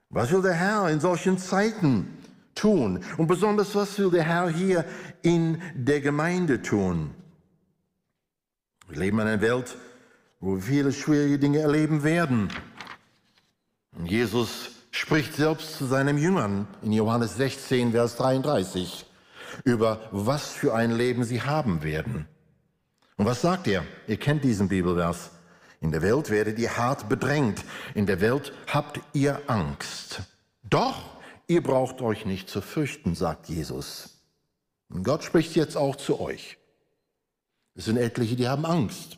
Was 0.09 0.31
will 0.31 0.41
der 0.41 0.53
Herr 0.53 0.89
in 0.89 0.99
solchen 0.99 1.37
Zeiten 1.37 2.17
tun? 2.53 3.03
Und 3.17 3.27
besonders, 3.27 3.73
was 3.75 3.97
will 3.97 4.11
der 4.11 4.23
Herr 4.23 4.49
hier 4.49 4.85
in 5.23 5.61
der 5.73 6.01
Gemeinde 6.01 6.61
tun? 6.61 7.15
Wir 8.87 8.99
leben 8.99 9.19
in 9.19 9.27
einer 9.27 9.41
Welt, 9.41 9.75
wo 10.39 10.55
wir 10.55 10.61
viele 10.61 10.93
schwierige 10.93 11.39
Dinge 11.39 11.59
erleben 11.59 12.03
werden. 12.03 12.49
Und 13.97 14.05
Jesus 14.05 14.71
spricht 14.91 15.35
selbst 15.35 15.77
zu 15.77 15.85
seinen 15.85 16.17
Jüngern 16.17 16.67
in 16.83 16.91
Johannes 16.91 17.35
16, 17.37 17.91
Vers 17.91 18.15
33 18.17 19.07
über 19.63 20.09
was 20.11 20.51
für 20.51 20.73
ein 20.73 20.91
Leben 20.91 21.23
sie 21.23 21.41
haben 21.41 21.83
werden. 21.83 22.27
Und 23.17 23.25
was 23.25 23.41
sagt 23.41 23.67
er? 23.67 23.83
Ihr 24.07 24.17
kennt 24.17 24.43
diesen 24.43 24.67
Bibelvers. 24.67 25.31
In 25.83 25.91
der 25.91 26.01
Welt 26.01 26.29
werdet 26.29 26.57
ihr 26.59 26.77
hart 26.77 27.09
bedrängt. 27.09 27.65
In 27.93 28.05
der 28.05 28.21
Welt 28.21 28.53
habt 28.67 29.01
ihr 29.11 29.41
Angst. 29.47 30.21
Doch 30.63 31.17
ihr 31.45 31.61
braucht 31.61 32.01
euch 32.01 32.25
nicht 32.25 32.49
zu 32.49 32.61
fürchten, 32.61 33.15
sagt 33.15 33.49
Jesus. 33.49 34.21
Und 34.87 35.03
Gott 35.03 35.25
spricht 35.25 35.57
jetzt 35.57 35.75
auch 35.75 35.97
zu 35.97 36.21
euch. 36.21 36.57
Es 37.75 37.83
sind 37.85 37.97
etliche, 37.97 38.37
die 38.37 38.47
haben 38.47 38.65
Angst. 38.65 39.17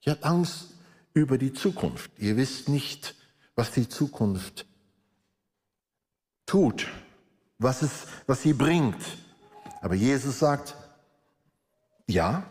Ihr 0.00 0.14
habt 0.14 0.24
Angst 0.24 0.70
über 1.14 1.38
die 1.38 1.52
Zukunft. 1.52 2.10
Ihr 2.18 2.36
wisst 2.36 2.68
nicht, 2.68 3.14
was 3.54 3.70
die 3.70 3.88
Zukunft 3.88 4.66
tut, 6.44 6.88
was, 7.58 7.82
es, 7.82 8.08
was 8.26 8.42
sie 8.42 8.52
bringt. 8.52 9.00
Aber 9.80 9.94
Jesus 9.94 10.40
sagt, 10.40 10.74
ja, 12.08 12.48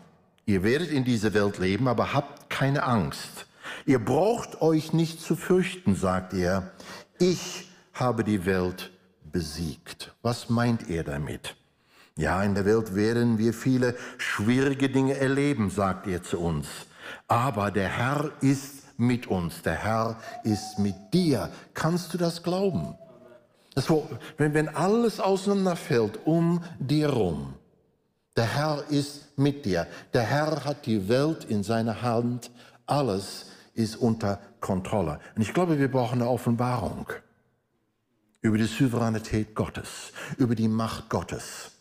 ihr 0.48 0.62
werdet 0.62 0.90
in 0.90 1.04
dieser 1.04 1.34
Welt 1.34 1.58
leben, 1.58 1.86
aber 1.88 2.14
habt 2.14 2.48
keine 2.48 2.82
Angst. 2.82 3.46
Ihr 3.84 3.98
braucht 3.98 4.62
euch 4.62 4.94
nicht 4.94 5.20
zu 5.20 5.36
fürchten, 5.36 5.94
sagt 5.94 6.32
er. 6.32 6.72
Ich 7.18 7.68
habe 7.92 8.24
die 8.24 8.46
Welt 8.46 8.90
besiegt. 9.30 10.14
Was 10.22 10.48
meint 10.48 10.88
er 10.88 11.04
damit? 11.04 11.54
Ja, 12.16 12.42
in 12.42 12.54
der 12.54 12.64
Welt 12.64 12.94
werden 12.94 13.38
wir 13.38 13.52
viele 13.52 13.94
schwierige 14.16 14.88
Dinge 14.88 15.18
erleben, 15.18 15.68
sagt 15.70 16.06
er 16.06 16.22
zu 16.22 16.40
uns. 16.40 16.66
Aber 17.28 17.70
der 17.70 17.88
Herr 17.88 18.32
ist 18.40 18.98
mit 18.98 19.26
uns. 19.26 19.60
Der 19.62 19.74
Herr 19.74 20.18
ist 20.44 20.78
mit 20.78 20.96
dir. 21.12 21.50
Kannst 21.74 22.14
du 22.14 22.18
das 22.18 22.42
glauben? 22.42 22.94
Das, 23.74 23.86
wenn, 24.38 24.54
wenn 24.54 24.68
alles 24.70 25.20
auseinanderfällt 25.20 26.18
um 26.24 26.64
dir 26.78 27.08
herum, 27.08 27.54
der 28.38 28.54
Herr 28.54 28.84
ist 28.88 29.36
mit 29.36 29.64
dir. 29.64 29.88
Der 30.14 30.22
Herr 30.22 30.64
hat 30.64 30.86
die 30.86 31.08
Welt 31.08 31.44
in 31.44 31.64
seiner 31.64 32.02
Hand. 32.02 32.52
Alles 32.86 33.46
ist 33.74 33.96
unter 33.96 34.38
Kontrolle. 34.60 35.18
Und 35.34 35.42
ich 35.42 35.52
glaube, 35.52 35.80
wir 35.80 35.90
brauchen 35.90 36.20
eine 36.20 36.30
Offenbarung 36.30 37.06
über 38.40 38.56
die 38.56 38.66
Souveränität 38.66 39.56
Gottes, 39.56 40.12
über 40.36 40.54
die 40.54 40.68
Macht 40.68 41.08
Gottes. 41.08 41.72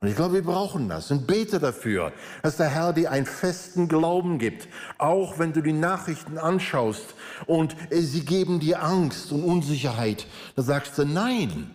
Und 0.00 0.08
ich 0.08 0.16
glaube, 0.16 0.32
wir 0.32 0.44
brauchen 0.44 0.88
das 0.88 1.10
und 1.10 1.26
bete 1.26 1.58
dafür, 1.58 2.12
dass 2.42 2.56
der 2.56 2.68
Herr 2.70 2.94
dir 2.94 3.10
einen 3.10 3.26
festen 3.26 3.86
Glauben 3.86 4.38
gibt, 4.38 4.66
auch 4.96 5.38
wenn 5.38 5.52
du 5.52 5.60
die 5.60 5.74
Nachrichten 5.74 6.38
anschaust 6.38 7.14
und 7.46 7.76
sie 7.90 8.24
geben 8.24 8.60
dir 8.60 8.82
Angst 8.82 9.30
und 9.30 9.44
Unsicherheit. 9.44 10.26
Da 10.56 10.62
sagst 10.62 10.96
du, 10.96 11.04
nein, 11.04 11.70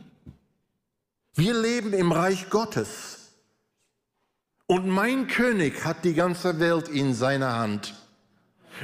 wir 1.35 1.53
leben 1.53 1.93
im 1.93 2.11
Reich 2.11 2.49
Gottes. 2.49 3.12
Und 4.73 4.87
mein 4.87 5.27
König 5.27 5.85
hat 5.85 6.03
die 6.03 6.15
ganze 6.15 6.59
Welt 6.59 6.87
in 6.87 7.13
seiner 7.13 7.57
Hand. 7.57 7.93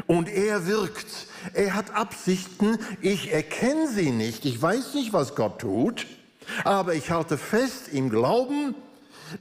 Und 0.06 0.30
er 0.30 0.68
wirkt. 0.68 1.08
Er 1.56 1.74
hat 1.74 1.96
Absichten. 1.96 2.78
Ich 3.02 3.34
erkenne 3.34 3.88
sie 3.88 4.12
nicht. 4.12 4.46
Ich 4.46 4.62
weiß 4.62 4.94
nicht, 4.94 5.14
was 5.14 5.34
Gott 5.34 5.62
tut. 5.62 6.06
Aber 6.64 6.94
ich 6.94 7.10
halte 7.10 7.40
fest 7.40 7.88
im 7.92 8.12
Glauben, 8.12 8.76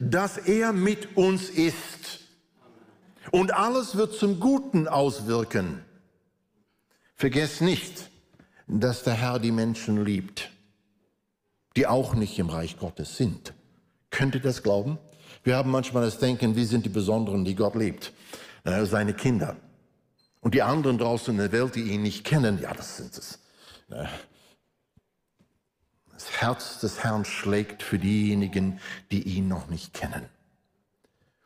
dass 0.01 0.39
er 0.39 0.73
mit 0.73 1.19
uns 1.19 1.51
ist. 1.51 2.21
Und 3.31 3.53
alles 3.53 3.97
wird 3.97 4.15
zum 4.15 4.41
Guten 4.41 4.89
auswirken. 4.89 5.85
Vergesst 7.15 7.61
nicht, 7.61 8.09
dass 8.67 9.03
der 9.03 9.21
Herr 9.21 9.39
die 9.39 9.53
Menschen 9.53 10.03
liebt, 10.03 10.51
die 11.77 11.87
auch 11.87 12.15
nicht 12.15 12.39
im 12.39 12.49
Reich 12.49 12.79
Gottes 12.79 13.19
sind. 13.19 13.53
Könnt 14.09 14.35
ihr 14.35 14.41
das 14.41 14.63
glauben? 14.63 14.99
Wir 15.45 15.57
haben 15.57 15.71
manchmal 15.71 16.05
das 16.05 16.19
Denken, 16.19 16.57
wir 16.57 16.67
sind 16.67 16.85
die 16.85 16.91
Besonderen, 16.91 17.45
die 17.45 17.55
Gott 17.55 17.75
liebt, 17.75 18.13
äh, 18.65 18.85
seine 18.85 19.15
Kinder. 19.15 19.57
Und 20.41 20.55
die 20.55 20.63
anderen 20.63 20.99
draußen 20.99 21.35
in 21.35 21.39
der 21.39 21.53
Welt, 21.53 21.75
die 21.75 21.83
ihn 21.83 22.03
nicht 22.03 22.25
kennen, 22.25 22.61
ja, 22.61 22.73
das 22.73 22.97
sind 22.97 23.17
es. 23.17 23.39
Das 23.89 24.11
Herz 26.41 26.81
des 26.81 27.03
Herrn 27.03 27.25
schlägt 27.25 27.83
für 27.83 27.99
diejenigen, 27.99 28.81
die 29.11 29.23
ihn 29.23 29.49
noch 29.49 29.69
nicht 29.69 29.95
kennen. 29.95 30.29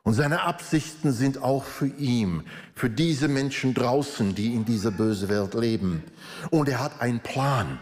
Und 0.05 0.15
seine 0.15 0.43
Absichten 0.43 1.13
sind 1.13 1.43
auch 1.43 1.65
für 1.65 1.87
ihn, 1.87 2.43
für 2.75 2.91
diese 2.91 3.29
Menschen 3.29 3.73
draußen, 3.73 4.35
die 4.35 4.53
in 4.53 4.65
dieser 4.65 4.91
bösen 4.91 5.29
Welt 5.29 5.55
leben. 5.55 6.03
Und 6.51 6.69
er 6.69 6.81
hat 6.81 7.01
einen 7.01 7.21
Plan. 7.21 7.79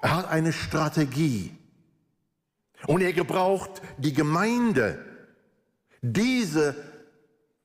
Er 0.00 0.16
hat 0.16 0.28
eine 0.28 0.52
Strategie. 0.52 1.57
Und 2.86 3.00
er 3.00 3.12
gebraucht 3.12 3.82
die 3.98 4.12
Gemeinde, 4.12 5.04
diese 6.00 6.76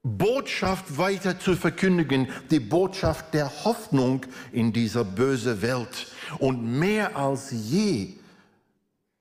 Botschaft 0.01 0.98
weiter 0.98 1.39
zu 1.39 1.55
verkündigen, 1.55 2.27
die 2.51 2.60
Botschaft 2.60 3.34
der 3.34 3.63
Hoffnung 3.63 4.25
in 4.51 4.74
dieser 4.74 5.05
bösen 5.05 5.62
Welt. 5.62 6.08
Und 6.39 6.63
mehr 6.63 7.15
als 7.15 7.51
je 7.51 8.15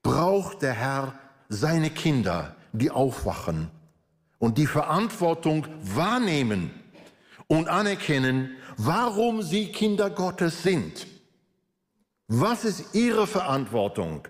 braucht 0.03 0.63
der 0.63 0.73
Herr 0.73 1.15
seine 1.49 1.91
Kinder, 1.91 2.57
die 2.73 2.91
aufwachen 2.91 3.71
und 4.39 4.59
die 4.59 4.67
Verantwortung 4.67 5.67
wahrnehmen 5.83 6.71
und 7.47 7.69
anerkennen, 7.69 8.57
warum 8.77 9.43
sie 9.43 9.71
Kinder 9.71 10.11
Gottes 10.11 10.63
sind. 10.63 11.07
Was 12.27 12.65
ist 12.65 12.95
ihre 12.95 13.27
Verantwortung? 13.27 14.27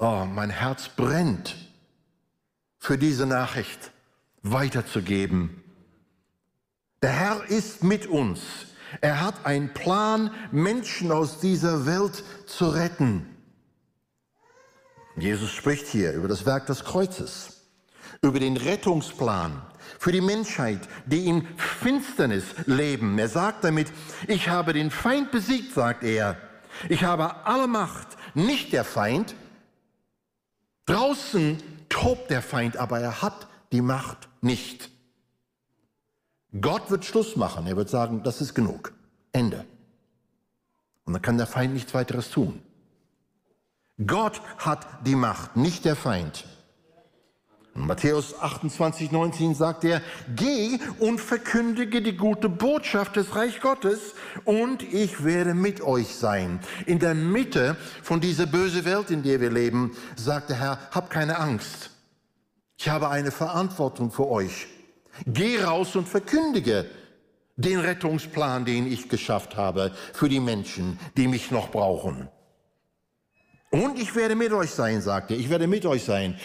Oh, 0.00 0.24
mein 0.32 0.50
Herz 0.50 0.88
brennt 0.88 1.56
für 2.78 2.96
diese 2.96 3.26
Nachricht 3.26 3.90
weiterzugeben. 4.42 5.64
Der 7.02 7.10
Herr 7.10 7.44
ist 7.48 7.82
mit 7.82 8.06
uns. 8.06 8.40
Er 9.00 9.20
hat 9.20 9.44
einen 9.44 9.74
Plan, 9.74 10.30
Menschen 10.52 11.10
aus 11.10 11.40
dieser 11.40 11.84
Welt 11.84 12.22
zu 12.46 12.68
retten. 12.68 13.26
Jesus 15.16 15.50
spricht 15.50 15.88
hier 15.88 16.12
über 16.12 16.28
das 16.28 16.46
Werk 16.46 16.66
des 16.66 16.84
Kreuzes, 16.84 17.64
über 18.22 18.38
den 18.38 18.56
Rettungsplan 18.56 19.60
für 19.98 20.12
die 20.12 20.20
Menschheit, 20.20 20.88
die 21.06 21.26
in 21.26 21.44
Finsternis 21.56 22.44
leben. 22.66 23.18
Er 23.18 23.28
sagt 23.28 23.64
damit, 23.64 23.88
ich 24.28 24.48
habe 24.48 24.72
den 24.72 24.92
Feind 24.92 25.32
besiegt, 25.32 25.74
sagt 25.74 26.04
er. 26.04 26.36
Ich 26.88 27.02
habe 27.02 27.44
alle 27.46 27.66
Macht, 27.66 28.06
nicht 28.34 28.72
der 28.72 28.84
Feind. 28.84 29.34
Draußen 30.88 31.62
tobt 31.90 32.30
der 32.30 32.40
Feind, 32.40 32.78
aber 32.78 32.98
er 32.98 33.20
hat 33.20 33.46
die 33.72 33.82
Macht 33.82 34.28
nicht. 34.40 34.90
Gott 36.58 36.90
wird 36.90 37.04
Schluss 37.04 37.36
machen. 37.36 37.66
Er 37.66 37.76
wird 37.76 37.90
sagen, 37.90 38.22
das 38.22 38.40
ist 38.40 38.54
genug. 38.54 38.94
Ende. 39.32 39.66
Und 41.04 41.12
dann 41.12 41.20
kann 41.20 41.36
der 41.36 41.46
Feind 41.46 41.74
nichts 41.74 41.92
weiteres 41.92 42.30
tun. 42.30 42.62
Gott 44.06 44.40
hat 44.56 44.86
die 45.06 45.14
Macht, 45.14 45.56
nicht 45.56 45.84
der 45.84 45.94
Feind. 45.94 46.46
In 47.78 47.86
Matthäus 47.86 48.34
28, 48.40 49.12
19 49.12 49.54
sagt 49.54 49.84
er, 49.84 50.02
geh 50.34 50.80
und 50.98 51.20
verkündige 51.20 52.02
die 52.02 52.16
gute 52.16 52.48
Botschaft 52.48 53.14
des 53.14 53.36
Reich 53.36 53.60
Gottes 53.60 54.14
und 54.44 54.82
ich 54.82 55.22
werde 55.22 55.54
mit 55.54 55.80
euch 55.80 56.08
sein. 56.08 56.58
In 56.86 56.98
der 56.98 57.14
Mitte 57.14 57.76
von 58.02 58.20
dieser 58.20 58.46
bösen 58.46 58.84
Welt, 58.84 59.12
in 59.12 59.22
der 59.22 59.40
wir 59.40 59.50
leben, 59.50 59.96
sagt 60.16 60.50
der 60.50 60.58
Herr, 60.58 60.78
hab 60.90 61.08
keine 61.08 61.38
Angst. 61.38 61.90
Ich 62.76 62.88
habe 62.88 63.10
eine 63.10 63.30
Verantwortung 63.30 64.10
für 64.10 64.26
euch. 64.26 64.66
Geh 65.24 65.62
raus 65.62 65.94
und 65.94 66.08
verkündige 66.08 66.84
den 67.54 67.78
Rettungsplan, 67.78 68.64
den 68.64 68.90
ich 68.90 69.08
geschafft 69.08 69.56
habe 69.56 69.92
für 70.12 70.28
die 70.28 70.40
Menschen, 70.40 70.98
die 71.16 71.28
mich 71.28 71.52
noch 71.52 71.70
brauchen. 71.70 72.28
Und 73.70 73.98
ich 73.98 74.14
werde 74.14 74.34
mit 74.34 74.52
euch 74.52 74.70
sein, 74.70 75.02
sagt 75.02 75.30
er. 75.30 75.36
Ich 75.36 75.50
werde 75.50 75.66
mit 75.66 75.84
euch 75.84 76.04
sein. 76.04 76.38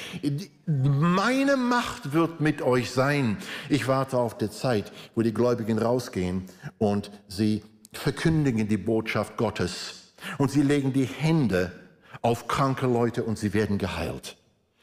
Meine 0.65 1.55
Macht 1.55 2.11
wird 2.11 2.41
mit 2.41 2.61
euch 2.61 2.91
sein. 2.91 3.37
Ich 3.69 3.87
warte 3.87 4.17
auf 4.17 4.37
die 4.37 4.49
Zeit, 4.49 4.91
wo 5.15 5.21
die 5.21 5.33
Gläubigen 5.33 5.79
rausgehen 5.79 6.45
und 6.79 7.11
sie 7.29 7.63
verkündigen 7.93 8.67
die 8.67 8.77
Botschaft 8.77 9.37
Gottes. 9.37 10.13
Und 10.37 10.51
sie 10.51 10.61
legen 10.63 10.91
die 10.91 11.05
Hände 11.05 11.71
auf 12.21 12.47
kranke 12.47 12.87
Leute 12.87 13.23
und 13.23 13.37
sie 13.37 13.53
werden 13.53 13.77
geheilt. 13.77 14.37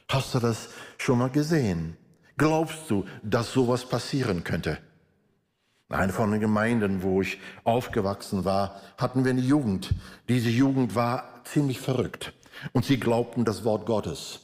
Hast 0.09 0.35
du 0.35 0.39
das 0.39 0.71
schon 0.97 1.19
mal 1.19 1.31
gesehen? 1.31 1.97
Glaubst 2.39 2.91
du, 2.91 3.05
dass 3.23 3.53
sowas 3.53 3.87
passieren 3.87 4.45
könnte? 4.45 4.79
Eine 5.91 6.13
von 6.13 6.31
den 6.31 6.41
Gemeinden, 6.41 7.03
wo 7.03 7.21
ich 7.21 7.39
aufgewachsen 7.65 8.45
war, 8.45 8.81
hatten 8.97 9.25
wir 9.25 9.33
eine 9.33 9.41
Jugend. 9.41 9.93
Diese 10.29 10.49
Jugend 10.49 10.95
war 10.95 11.40
ziemlich 11.53 11.81
verrückt 11.81 12.33
und 12.73 12.85
sie 12.85 12.99
glaubten 12.99 13.45
das 13.45 13.65
Wort 13.65 13.87
Gottes. 13.87 14.41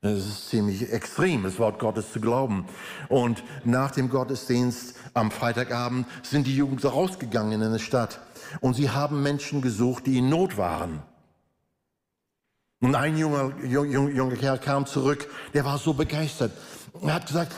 Es 0.00 0.26
ist 0.26 0.50
ziemlich 0.50 0.92
extrem, 0.92 1.44
das 1.44 1.58
Wort 1.58 1.78
Gottes 1.78 2.12
zu 2.12 2.20
glauben. 2.20 2.66
Und 3.08 3.42
nach 3.64 3.90
dem 3.90 4.10
Gottesdienst 4.10 4.96
am 5.14 5.30
Freitagabend 5.30 6.06
sind 6.22 6.46
die 6.46 6.54
Jugend 6.54 6.84
rausgegangen 6.84 7.52
in 7.52 7.62
eine 7.62 7.78
Stadt 7.78 8.20
und 8.60 8.74
sie 8.74 8.90
haben 8.90 9.22
Menschen 9.22 9.62
gesucht, 9.62 10.06
die 10.06 10.18
in 10.18 10.28
Not 10.28 10.58
waren. 10.58 11.02
Und 12.80 12.94
ein 12.94 13.16
junger, 13.16 13.52
junger, 13.64 14.10
junger 14.10 14.36
Kerl 14.36 14.58
kam 14.58 14.84
zurück, 14.84 15.26
der 15.54 15.64
war 15.64 15.78
so 15.78 15.94
begeistert. 15.94 16.52
Er 17.00 17.14
hat 17.14 17.26
gesagt, 17.26 17.52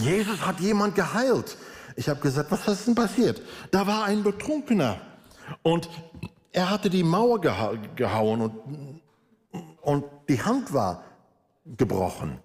Jesus 0.00 0.44
hat 0.44 0.58
jemand 0.58 0.96
geheilt. 0.96 1.56
Ich 1.94 2.08
habe 2.08 2.18
gesagt, 2.18 2.50
was 2.50 2.66
ist 2.66 2.88
denn 2.88 2.96
passiert? 2.96 3.40
Da 3.70 3.86
war 3.86 4.04
ein 4.04 4.24
Betrunkener 4.24 5.00
und 5.62 5.88
er 6.58 6.70
hatte 6.70 6.90
die 6.90 7.04
Mauer 7.04 7.40
geha 7.40 7.74
gehauen 7.94 8.40
und, 8.40 9.00
und 9.80 10.04
die 10.28 10.42
Hand 10.42 10.72
war 10.72 11.04
gebrochen. 11.64 12.40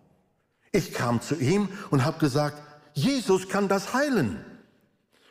Ich 0.72 0.94
kam 0.94 1.20
zu 1.20 1.34
ihm 1.36 1.68
und 1.90 2.06
habe 2.06 2.20
gesagt, 2.20 2.62
Jesus 2.94 3.50
kann 3.50 3.68
das 3.68 3.96
heilen. 3.96 4.46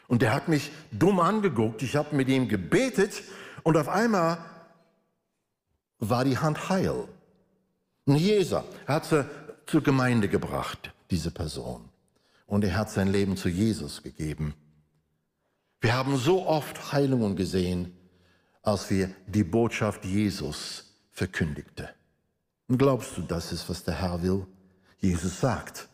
Und 0.09 0.25
er 0.25 0.35
hat 0.35 0.49
mich 0.49 0.73
dumm 0.91 1.21
angeguckt. 1.21 1.83
Ich 1.83 1.95
habe 1.95 2.17
mit 2.17 2.29
ihm 2.29 2.49
gebetet 2.49 3.23
und 3.63 3.77
auf 3.77 3.89
einmal 3.89 4.39
war 6.01 6.25
die 6.25 6.39
Hand 6.39 6.69
heil. 6.69 7.07
Und 8.05 8.17
Jesus 8.17 8.65
hat 8.89 9.05
sie 9.05 9.25
zur 9.67 9.85
Gemeinde 9.85 10.29
gebracht 10.29 10.93
diese 11.09 11.31
Person. 11.31 11.89
Und 12.47 12.65
er 12.65 12.77
hat 12.77 12.91
sein 12.91 13.13
Leben 13.13 13.37
zu 13.37 13.49
Jesus 13.49 14.03
gegeben. 14.03 14.55
Wir 15.81 15.95
haben 15.97 16.17
so 16.17 16.45
oft 16.49 16.93
Heilungen 16.93 17.37
gesehen, 17.37 17.97
als 18.63 18.91
wir 18.91 19.11
die 19.27 19.45
Botschaft 19.45 20.05
Jesus 20.05 20.85
verkündigte. 21.11 21.91
Und 22.69 22.79
glaubst 22.79 23.17
du, 23.17 23.23
das 23.23 23.53
ist, 23.53 23.69
was 23.69 23.85
der 23.85 24.01
Herr 24.01 24.23
will? 24.23 24.47
Jesus 24.99 25.41
sagt, 25.41 25.89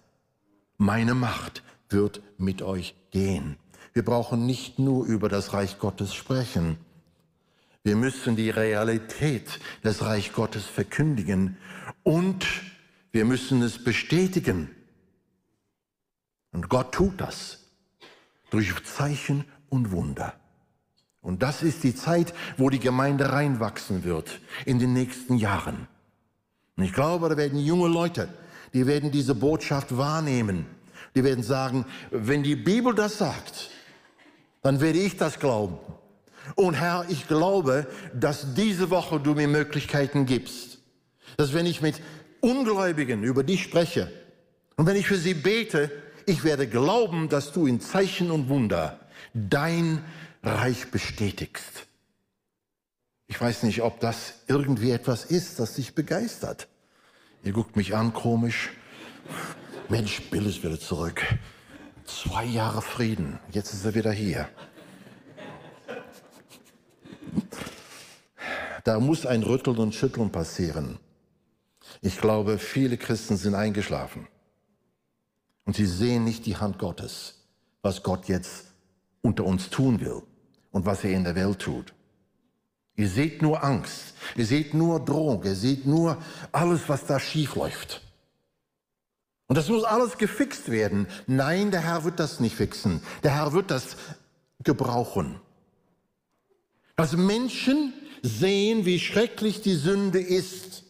meine 0.77 1.15
Macht 1.15 1.63
wird 1.89 2.23
mit 2.37 2.63
euch 2.63 2.95
gehen. 3.11 3.57
Wir 3.95 4.05
brauchen 4.05 4.47
nicht 4.47 4.79
nur 4.79 5.07
über 5.07 5.29
das 5.29 5.55
Reich 5.55 5.79
Gottes 5.79 6.15
sprechen. 6.15 6.77
Wir 7.83 7.97
müssen 7.97 8.37
die 8.37 8.51
Realität 8.51 9.59
des 9.83 10.03
Reich 10.03 10.33
Gottes 10.33 10.67
verkündigen 10.67 11.57
und 12.03 12.47
wir 13.11 13.25
müssen 13.25 13.63
es 13.63 13.83
bestätigen. 13.83 14.71
Und 16.53 16.69
Gott 16.69 16.93
tut 16.93 17.21
das 17.21 17.71
durch 18.51 18.73
Zeichen 18.85 19.45
und 19.69 19.91
Wunder. 19.91 20.38
Und 21.29 21.43
das 21.43 21.63
ist 21.63 21.85
die 21.85 21.95
Zeit, 21.95 22.33
wo 22.57 22.71
die 22.71 22.79
Gemeinde 22.79 23.31
reinwachsen 23.31 24.03
wird 24.03 24.41
in 24.65 24.79
den 24.79 24.95
nächsten 24.95 25.37
Jahren. 25.37 25.87
Und 26.75 26.85
ich 26.85 26.95
glaube, 26.95 27.29
da 27.29 27.37
werden 27.37 27.59
junge 27.59 27.87
Leute, 27.87 28.31
die 28.73 28.87
werden 28.87 29.11
diese 29.11 29.35
Botschaft 29.35 29.95
wahrnehmen. 29.99 30.65
Die 31.15 31.23
werden 31.25 31.45
sagen, 31.45 31.85
wenn 32.11 32.43
die 32.43 32.57
Bibel 32.57 32.95
das 32.95 33.19
sagt, 33.19 33.69
dann 34.63 34.81
werde 34.81 35.01
ich 35.01 35.19
das 35.19 35.39
glauben. 35.39 35.77
Und 36.55 36.73
Herr, 36.73 37.05
ich 37.11 37.29
glaube, 37.29 37.87
dass 38.15 38.55
diese 38.55 38.89
Woche 38.89 39.21
du 39.21 39.35
mir 39.35 39.49
Möglichkeiten 39.49 40.25
gibst. 40.25 40.79
Dass 41.37 41.53
wenn 41.53 41.67
ich 41.67 41.83
mit 41.83 42.01
Ungläubigen 42.41 43.23
über 43.23 43.43
dich 43.43 43.65
spreche 43.65 44.11
und 44.77 44.87
wenn 44.87 44.97
ich 44.97 45.07
für 45.07 45.19
sie 45.19 45.35
bete, 45.35 45.91
ich 46.25 46.43
werde 46.43 46.67
glauben, 46.67 47.29
dass 47.29 47.53
du 47.53 47.67
in 47.67 47.83
Zeichen 47.83 48.31
und 48.31 48.49
Wunder 48.49 48.99
dein 49.35 50.03
Reich 50.43 50.91
bestätigst. 50.91 51.87
Ich 53.27 53.41
weiß 53.41 53.65
nicht, 53.65 53.83
ob 53.83 54.01
das 54.01 54.35
irgendwie 54.47 54.91
etwas 54.91 55.25
ist, 55.25 55.59
das 55.59 55.75
dich 55.75 55.95
begeistert. 55.95 56.69
Ihr 57.45 57.53
guckt 57.53 57.77
mich 57.77 57.95
an, 57.95 58.13
komisch. 58.13 58.71
Mensch, 59.89 60.23
Bill 60.31 60.47
ist 60.47 60.63
wieder 60.63 60.81
zurück. 60.81 61.23
Zwei 62.05 62.45
Jahre 62.45 62.81
Frieden, 62.81 63.39
jetzt 63.51 63.75
ist 63.75 63.85
er 63.85 63.95
wieder 63.95 64.13
hier. 64.13 64.49
Da 68.85 68.99
muss 69.01 69.27
ein 69.27 69.43
Rütteln 69.43 69.77
und 69.77 69.95
Schütteln 69.95 70.33
passieren. 70.33 70.99
Ich 72.01 72.19
glaube, 72.19 72.59
viele 72.59 72.97
Christen 72.97 73.37
sind 73.37 73.55
eingeschlafen. 73.55 74.27
Und 75.67 75.77
sie 75.77 75.85
sehen 75.87 76.25
nicht 76.25 76.47
die 76.47 76.57
Hand 76.57 76.79
Gottes, 76.79 77.35
was 77.83 78.03
Gott 78.03 78.29
jetzt 78.29 78.68
unter 79.23 79.45
uns 79.45 79.71
tun 79.71 80.01
will 80.01 80.23
und 80.71 80.87
was 80.87 81.05
er 81.05 81.13
in 81.13 81.25
der 81.25 81.35
Welt 81.35 81.59
tut. 81.59 81.95
Ihr 82.97 83.09
seht 83.09 83.43
nur 83.43 83.63
Angst, 83.63 84.15
ihr 84.37 84.45
seht 84.47 84.75
nur 84.75 85.05
Drohung, 85.05 85.45
ihr 85.45 85.55
seht 85.55 85.87
nur 85.87 86.19
alles, 86.53 86.89
was 86.89 87.07
da 87.07 87.21
schief 87.21 87.55
läuft. 87.55 88.03
Und 89.47 89.57
das 89.57 89.69
muss 89.69 89.85
alles 89.85 90.19
gefixt 90.19 90.71
werden. 90.71 91.07
Nein, 91.27 91.71
der 91.71 91.81
Herr 91.81 92.05
wird 92.05 92.21
das 92.21 92.39
nicht 92.39 92.55
fixen. 92.55 93.01
Der 93.23 93.35
Herr 93.35 93.53
wird 93.55 93.71
das 93.71 93.97
gebrauchen. 94.63 95.41
Dass 96.97 97.17
Menschen 97.17 97.95
sehen, 98.23 98.85
wie 98.85 98.99
schrecklich 98.99 99.63
die 99.63 99.75
Sünde 99.75 100.21
ist, 100.21 100.85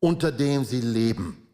unter 0.00 0.32
dem 0.32 0.64
sie 0.64 0.80
leben. 0.80 1.47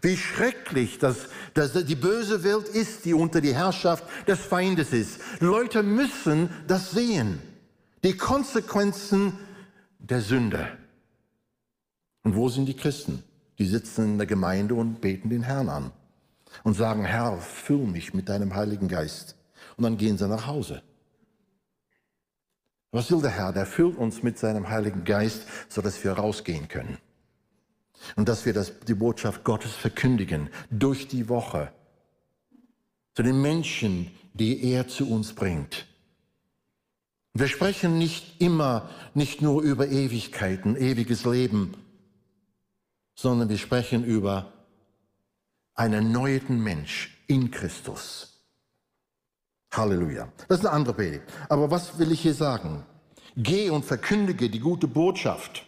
Wie 0.00 0.16
schrecklich 0.16 0.98
dass, 0.98 1.28
dass 1.54 1.72
die 1.84 1.94
böse 1.94 2.42
Welt 2.44 2.68
ist, 2.68 3.04
die 3.04 3.14
unter 3.14 3.40
die 3.40 3.54
Herrschaft 3.54 4.04
des 4.26 4.40
Feindes 4.40 4.92
ist. 4.92 5.20
Leute 5.40 5.82
müssen 5.82 6.50
das 6.66 6.92
sehen. 6.92 7.40
Die 8.04 8.16
Konsequenzen 8.16 9.38
der 9.98 10.20
Sünde. 10.20 10.66
Und 12.24 12.36
wo 12.36 12.48
sind 12.48 12.66
die 12.66 12.76
Christen? 12.76 13.22
Die 13.58 13.66
sitzen 13.66 14.12
in 14.12 14.18
der 14.18 14.26
Gemeinde 14.26 14.74
und 14.74 15.00
beten 15.00 15.28
den 15.28 15.42
Herrn 15.42 15.68
an 15.68 15.92
und 16.64 16.74
sagen, 16.74 17.04
Herr, 17.04 17.38
füll 17.38 17.86
mich 17.86 18.14
mit 18.14 18.28
deinem 18.28 18.54
Heiligen 18.54 18.88
Geist. 18.88 19.36
Und 19.76 19.84
dann 19.84 19.96
gehen 19.96 20.18
sie 20.18 20.28
nach 20.28 20.46
Hause. 20.46 20.82
Was 22.90 23.10
will 23.10 23.22
der 23.22 23.30
Herr? 23.30 23.52
Der 23.52 23.66
füllt 23.66 23.96
uns 23.96 24.22
mit 24.22 24.38
seinem 24.38 24.68
Heiligen 24.68 25.04
Geist, 25.04 25.46
sodass 25.68 26.02
wir 26.04 26.12
rausgehen 26.12 26.68
können. 26.68 26.98
Und 28.16 28.28
dass 28.28 28.46
wir 28.46 28.52
das, 28.52 28.80
die 28.80 28.94
Botschaft 28.94 29.44
Gottes 29.44 29.72
verkündigen 29.72 30.50
durch 30.70 31.08
die 31.08 31.28
Woche 31.28 31.72
zu 33.14 33.22
den 33.22 33.40
Menschen, 33.40 34.10
die 34.34 34.64
er 34.72 34.88
zu 34.88 35.10
uns 35.10 35.34
bringt. 35.34 35.86
Wir 37.34 37.48
sprechen 37.48 37.98
nicht 37.98 38.40
immer, 38.40 38.90
nicht 39.14 39.40
nur 39.40 39.62
über 39.62 39.88
Ewigkeiten, 39.88 40.76
ewiges 40.76 41.24
Leben, 41.24 41.74
sondern 43.14 43.48
wir 43.48 43.58
sprechen 43.58 44.04
über 44.04 44.52
einen 45.74 45.94
erneuerten 45.94 46.62
Mensch 46.62 47.22
in 47.26 47.50
Christus. 47.50 48.32
Halleluja. 49.72 50.30
Das 50.48 50.58
ist 50.58 50.66
eine 50.66 50.74
andere 50.74 50.94
Predigt. 50.94 51.24
Aber 51.48 51.70
was 51.70 51.98
will 51.98 52.12
ich 52.12 52.20
hier 52.20 52.34
sagen? 52.34 52.84
Geh 53.36 53.70
und 53.70 53.84
verkündige 53.84 54.50
die 54.50 54.60
gute 54.60 54.86
Botschaft. 54.86 55.64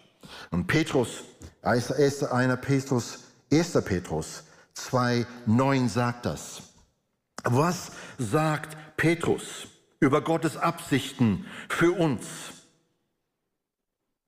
Und 0.50 0.66
Petrus, 0.66 1.22
einer 1.64 2.56
Petrus, 2.56 3.24
1. 3.52 3.72
Petrus 3.84 4.44
2, 4.74 5.26
9 5.46 5.88
sagt 5.88 6.26
das. 6.26 6.62
Was 7.44 7.92
sagt 8.18 8.76
Petrus 8.96 9.66
über 10.00 10.22
Gottes 10.22 10.56
Absichten 10.56 11.46
für 11.68 11.92
uns? 11.92 12.26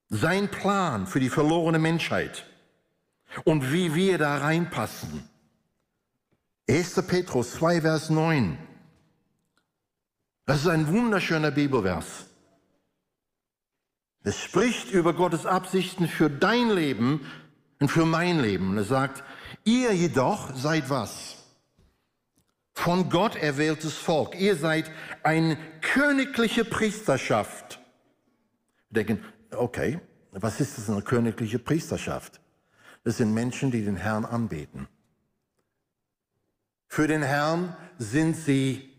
Sein 0.08 0.50
Plan 0.50 1.06
für 1.06 1.20
die 1.20 1.30
verlorene 1.30 1.78
Menschheit 1.78 2.46
und 3.44 3.72
wie 3.72 3.94
wir 3.94 4.18
da 4.18 4.38
reinpassen. 4.38 5.28
1. 6.68 7.06
Petrus 7.06 7.52
2, 7.52 7.80
Vers 7.80 8.10
9. 8.10 8.58
Das 10.46 10.60
ist 10.60 10.68
ein 10.68 10.86
wunderschöner 10.88 11.50
Bibelvers. 11.50 12.26
Es 14.26 14.42
spricht 14.42 14.90
über 14.90 15.14
Gottes 15.14 15.46
Absichten 15.46 16.08
für 16.08 16.28
dein 16.28 16.70
Leben 16.70 17.24
und 17.78 17.92
für 17.92 18.04
mein 18.04 18.40
Leben. 18.40 18.70
Und 18.70 18.76
er 18.76 18.82
sagt, 18.82 19.22
ihr 19.62 19.92
jedoch 19.92 20.52
seid 20.56 20.90
was? 20.90 21.44
Von 22.72 23.08
Gott 23.08 23.36
erwähltes 23.36 23.94
Volk. 23.94 24.34
Ihr 24.34 24.56
seid 24.56 24.90
eine 25.22 25.56
königliche 25.80 26.64
Priesterschaft. 26.64 27.78
Wir 28.90 29.04
denken, 29.04 29.24
okay, 29.52 30.00
was 30.32 30.60
ist 30.60 30.76
das 30.76 30.90
eine 30.90 31.02
königliche 31.02 31.60
Priesterschaft? 31.60 32.40
Das 33.04 33.18
sind 33.18 33.32
Menschen, 33.32 33.70
die 33.70 33.84
den 33.84 33.96
Herrn 33.96 34.24
anbeten. 34.24 34.88
Für 36.88 37.06
den 37.06 37.22
Herrn 37.22 37.76
sind 37.98 38.34
sie, 38.36 38.92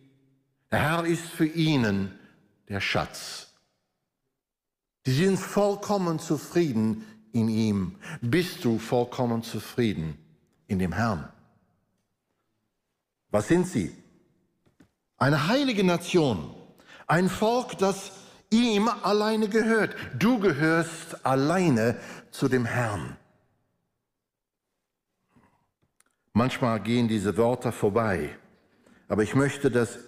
der 0.72 0.80
Herr 0.80 1.06
ist 1.06 1.26
für 1.28 1.48
ihnen 1.48 2.18
der 2.70 2.80
Schatz. 2.80 3.47
Sie 5.08 5.14
sind 5.14 5.38
vollkommen 5.38 6.20
zufrieden 6.20 7.06
in 7.32 7.48
ihm. 7.48 7.96
Bist 8.20 8.66
du 8.66 8.78
vollkommen 8.78 9.42
zufrieden 9.42 10.18
in 10.68 10.80
dem 10.80 10.92
Herrn? 10.92 11.32
Was 13.30 13.48
sind 13.48 13.68
sie? 13.68 13.96
Eine 15.18 15.48
heilige 15.48 15.86
Nation, 15.86 16.54
ein 17.08 17.30
Volk, 17.30 17.78
das 17.78 18.12
ihm 18.50 18.90
alleine 18.90 19.48
gehört. 19.48 19.96
Du 20.20 20.40
gehörst 20.40 21.26
alleine 21.26 21.98
zu 22.32 22.50
dem 22.50 22.66
Herrn. 22.66 23.16
Manchmal 26.34 26.82
gehen 26.82 27.08
diese 27.08 27.38
Wörter 27.38 27.72
vorbei, 27.72 28.38
aber 29.08 29.24
ich 29.24 29.36
möchte, 29.36 29.72
dass 29.72 30.00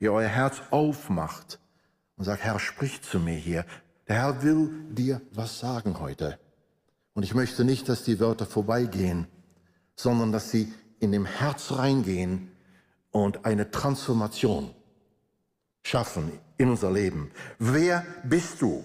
ihr 0.00 0.12
euer 0.12 0.28
Herz 0.28 0.62
aufmacht 0.72 1.60
und 2.16 2.24
sagt, 2.24 2.42
Herr, 2.42 2.58
sprich 2.58 3.02
zu 3.02 3.20
mir 3.20 3.36
hier. 3.36 3.64
Der 4.08 4.16
Herr 4.16 4.42
will 4.42 4.70
dir 4.88 5.20
was 5.32 5.58
sagen 5.58 6.00
heute. 6.00 6.38
Und 7.12 7.24
ich 7.24 7.34
möchte 7.34 7.64
nicht, 7.64 7.88
dass 7.88 8.04
die 8.04 8.20
Wörter 8.20 8.46
vorbeigehen, 8.46 9.26
sondern 9.96 10.32
dass 10.32 10.50
sie 10.50 10.72
in 10.98 11.12
dem 11.12 11.26
Herz 11.26 11.72
reingehen 11.72 12.50
und 13.10 13.44
eine 13.44 13.70
Transformation 13.70 14.74
schaffen 15.82 16.32
in 16.56 16.70
unser 16.70 16.90
Leben. 16.90 17.30
Wer 17.58 18.04
bist 18.24 18.62
du? 18.62 18.84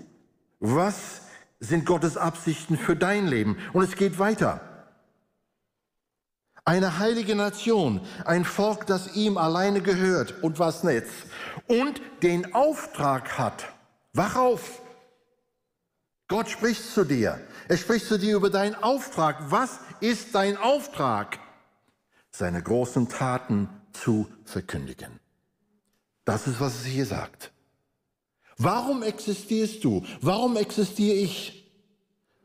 Was 0.59 1.21
sind 1.59 1.86
Gottes 1.86 2.17
Absichten 2.17 2.77
für 2.77 2.95
dein 2.95 3.27
Leben? 3.27 3.57
Und 3.71 3.83
es 3.83 3.95
geht 3.95 4.19
weiter. 4.19 4.62
Eine 6.65 6.99
heilige 6.99 7.36
Nation, 7.36 8.01
ein 8.25 8.45
Volk, 8.45 8.88
das 8.88 9.15
ihm 9.15 9.38
alleine 9.38 9.81
gehört 9.81 10.43
und 10.43 10.59
was 10.59 10.83
nicht. 10.83 11.07
Und 11.67 12.01
den 12.21 12.53
Auftrag 12.53 13.38
hat. 13.38 13.65
Wach 14.13 14.36
auf. 14.36 14.83
Gott 16.27 16.49
spricht 16.49 16.83
zu 16.83 17.03
dir. 17.03 17.39
Er 17.67 17.77
spricht 17.77 18.07
zu 18.07 18.17
dir 18.17 18.36
über 18.36 18.49
deinen 18.49 18.75
Auftrag. 18.75 19.51
Was 19.51 19.79
ist 19.99 20.33
dein 20.33 20.57
Auftrag? 20.57 21.39
Seine 22.31 22.62
großen 22.62 23.09
Taten 23.09 23.69
zu 23.91 24.27
verkündigen. 24.45 25.19
Das 26.25 26.47
ist, 26.47 26.59
was 26.59 26.75
es 26.75 26.86
hier 26.86 27.05
sagt. 27.05 27.51
Warum 28.57 29.03
existierst 29.03 29.83
du? 29.83 30.03
Warum 30.21 30.55
existiere 30.57 31.15
ich? 31.15 31.71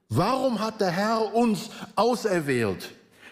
Warum 0.09 0.59
hat 0.61 0.81
der 0.81 0.91
Herr 0.91 1.35
uns 1.35 1.71
auserwählt? 1.95 2.91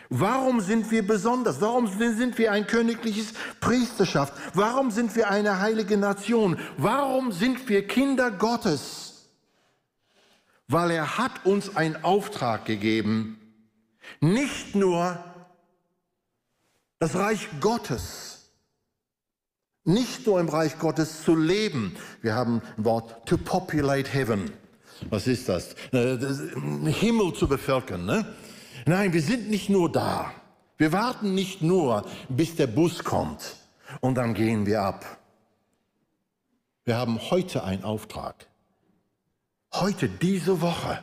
Warum 0.08 0.60
sind 0.60 0.90
wir 0.90 1.04
besonders? 1.04 1.60
Warum 1.60 1.88
sind 1.88 2.38
wir 2.38 2.52
ein 2.52 2.66
königliches 2.66 3.32
Priesterschaft? 3.60 4.34
Warum 4.54 4.90
sind 4.90 5.16
wir 5.16 5.28
eine 5.30 5.58
heilige 5.58 5.96
Nation? 5.96 6.58
Warum 6.76 7.32
sind 7.32 7.68
wir 7.68 7.86
Kinder 7.86 8.30
Gottes? 8.30 9.05
Weil 10.68 10.90
er 10.90 11.18
hat 11.18 11.46
uns 11.46 11.76
einen 11.76 12.02
Auftrag 12.02 12.64
gegeben, 12.64 13.38
nicht 14.20 14.74
nur 14.74 15.18
das 16.98 17.14
Reich 17.14 17.48
Gottes, 17.60 18.50
nicht 19.84 20.26
nur 20.26 20.40
im 20.40 20.48
Reich 20.48 20.78
Gottes 20.78 21.22
zu 21.22 21.36
leben. 21.36 21.96
Wir 22.20 22.34
haben 22.34 22.60
ein 22.76 22.84
Wort 22.84 23.26
to 23.26 23.38
populate 23.38 24.10
heaven. 24.10 24.50
Was 25.10 25.26
ist 25.26 25.48
das? 25.48 25.74
Äh, 25.92 26.18
Himmel 26.86 27.34
zu 27.34 27.46
bevölkern. 27.46 28.04
Ne? 28.04 28.34
Nein, 28.86 29.12
wir 29.12 29.22
sind 29.22 29.48
nicht 29.50 29.68
nur 29.68 29.92
da. 29.92 30.32
Wir 30.78 30.92
warten 30.92 31.34
nicht 31.34 31.62
nur, 31.62 32.04
bis 32.28 32.56
der 32.56 32.66
Bus 32.66 33.04
kommt 33.04 33.56
und 34.00 34.16
dann 34.16 34.34
gehen 34.34 34.66
wir 34.66 34.82
ab. 34.82 35.18
Wir 36.84 36.96
haben 36.96 37.18
heute 37.30 37.64
einen 37.64 37.84
Auftrag. 37.84 38.46
Heute, 39.72 40.08
diese 40.08 40.60
Woche. 40.60 41.02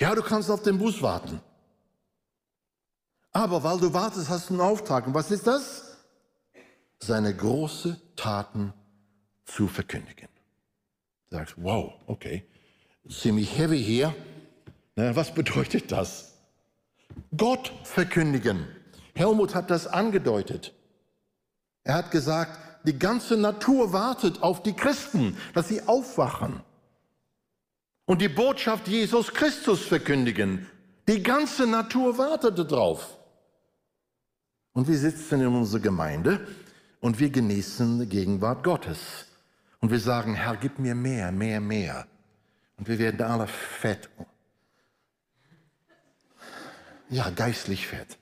Ja, 0.00 0.14
du 0.14 0.22
kannst 0.22 0.50
auf 0.50 0.62
den 0.62 0.78
Bus 0.78 1.02
warten. 1.02 1.40
Aber 3.32 3.62
weil 3.62 3.78
du 3.78 3.92
wartest, 3.92 4.28
hast 4.28 4.48
du 4.48 4.54
einen 4.54 4.62
Auftrag. 4.62 5.06
Und 5.06 5.14
was 5.14 5.30
ist 5.30 5.46
das? 5.46 5.98
Seine 6.98 7.34
große 7.34 8.00
Taten 8.16 8.72
zu 9.44 9.68
verkündigen. 9.68 10.28
Du 11.28 11.36
sagst, 11.36 11.54
wow, 11.58 11.92
okay, 12.06 12.44
ziemlich 13.08 13.56
heavy 13.56 13.82
hier. 13.82 14.14
Na, 14.96 15.14
was 15.14 15.32
bedeutet 15.32 15.92
das? 15.92 16.34
Gott 17.36 17.72
verkündigen. 17.84 18.66
Helmut 19.14 19.54
hat 19.54 19.70
das 19.70 19.86
angedeutet. 19.86 20.72
Er 21.84 21.94
hat 21.94 22.10
gesagt, 22.10 22.58
die 22.84 22.98
ganze 22.98 23.36
Natur 23.36 23.92
wartet 23.92 24.42
auf 24.42 24.62
die 24.62 24.72
Christen, 24.72 25.36
dass 25.54 25.68
sie 25.68 25.82
aufwachen 25.82 26.62
und 28.10 28.20
die 28.20 28.28
Botschaft 28.28 28.88
Jesus 28.88 29.32
Christus 29.32 29.82
verkündigen. 29.82 30.66
Die 31.06 31.22
ganze 31.22 31.64
Natur 31.64 32.18
wartet 32.18 32.58
darauf. 32.58 33.16
Und 34.72 34.88
wir 34.88 34.98
sitzen 34.98 35.40
in 35.40 35.46
unserer 35.46 35.80
Gemeinde 35.80 36.44
und 36.98 37.20
wir 37.20 37.30
genießen 37.30 38.00
die 38.00 38.08
Gegenwart 38.08 38.64
Gottes. 38.64 38.98
Und 39.78 39.92
wir 39.92 40.00
sagen, 40.00 40.34
Herr, 40.34 40.56
gib 40.56 40.80
mir 40.80 40.96
mehr, 40.96 41.30
mehr, 41.30 41.60
mehr. 41.60 42.08
Und 42.78 42.88
wir 42.88 42.98
werden 42.98 43.22
alle 43.22 43.46
fett. 43.46 44.10
Ja, 47.10 47.30
geistlich 47.30 47.86
fett. 47.86 48.18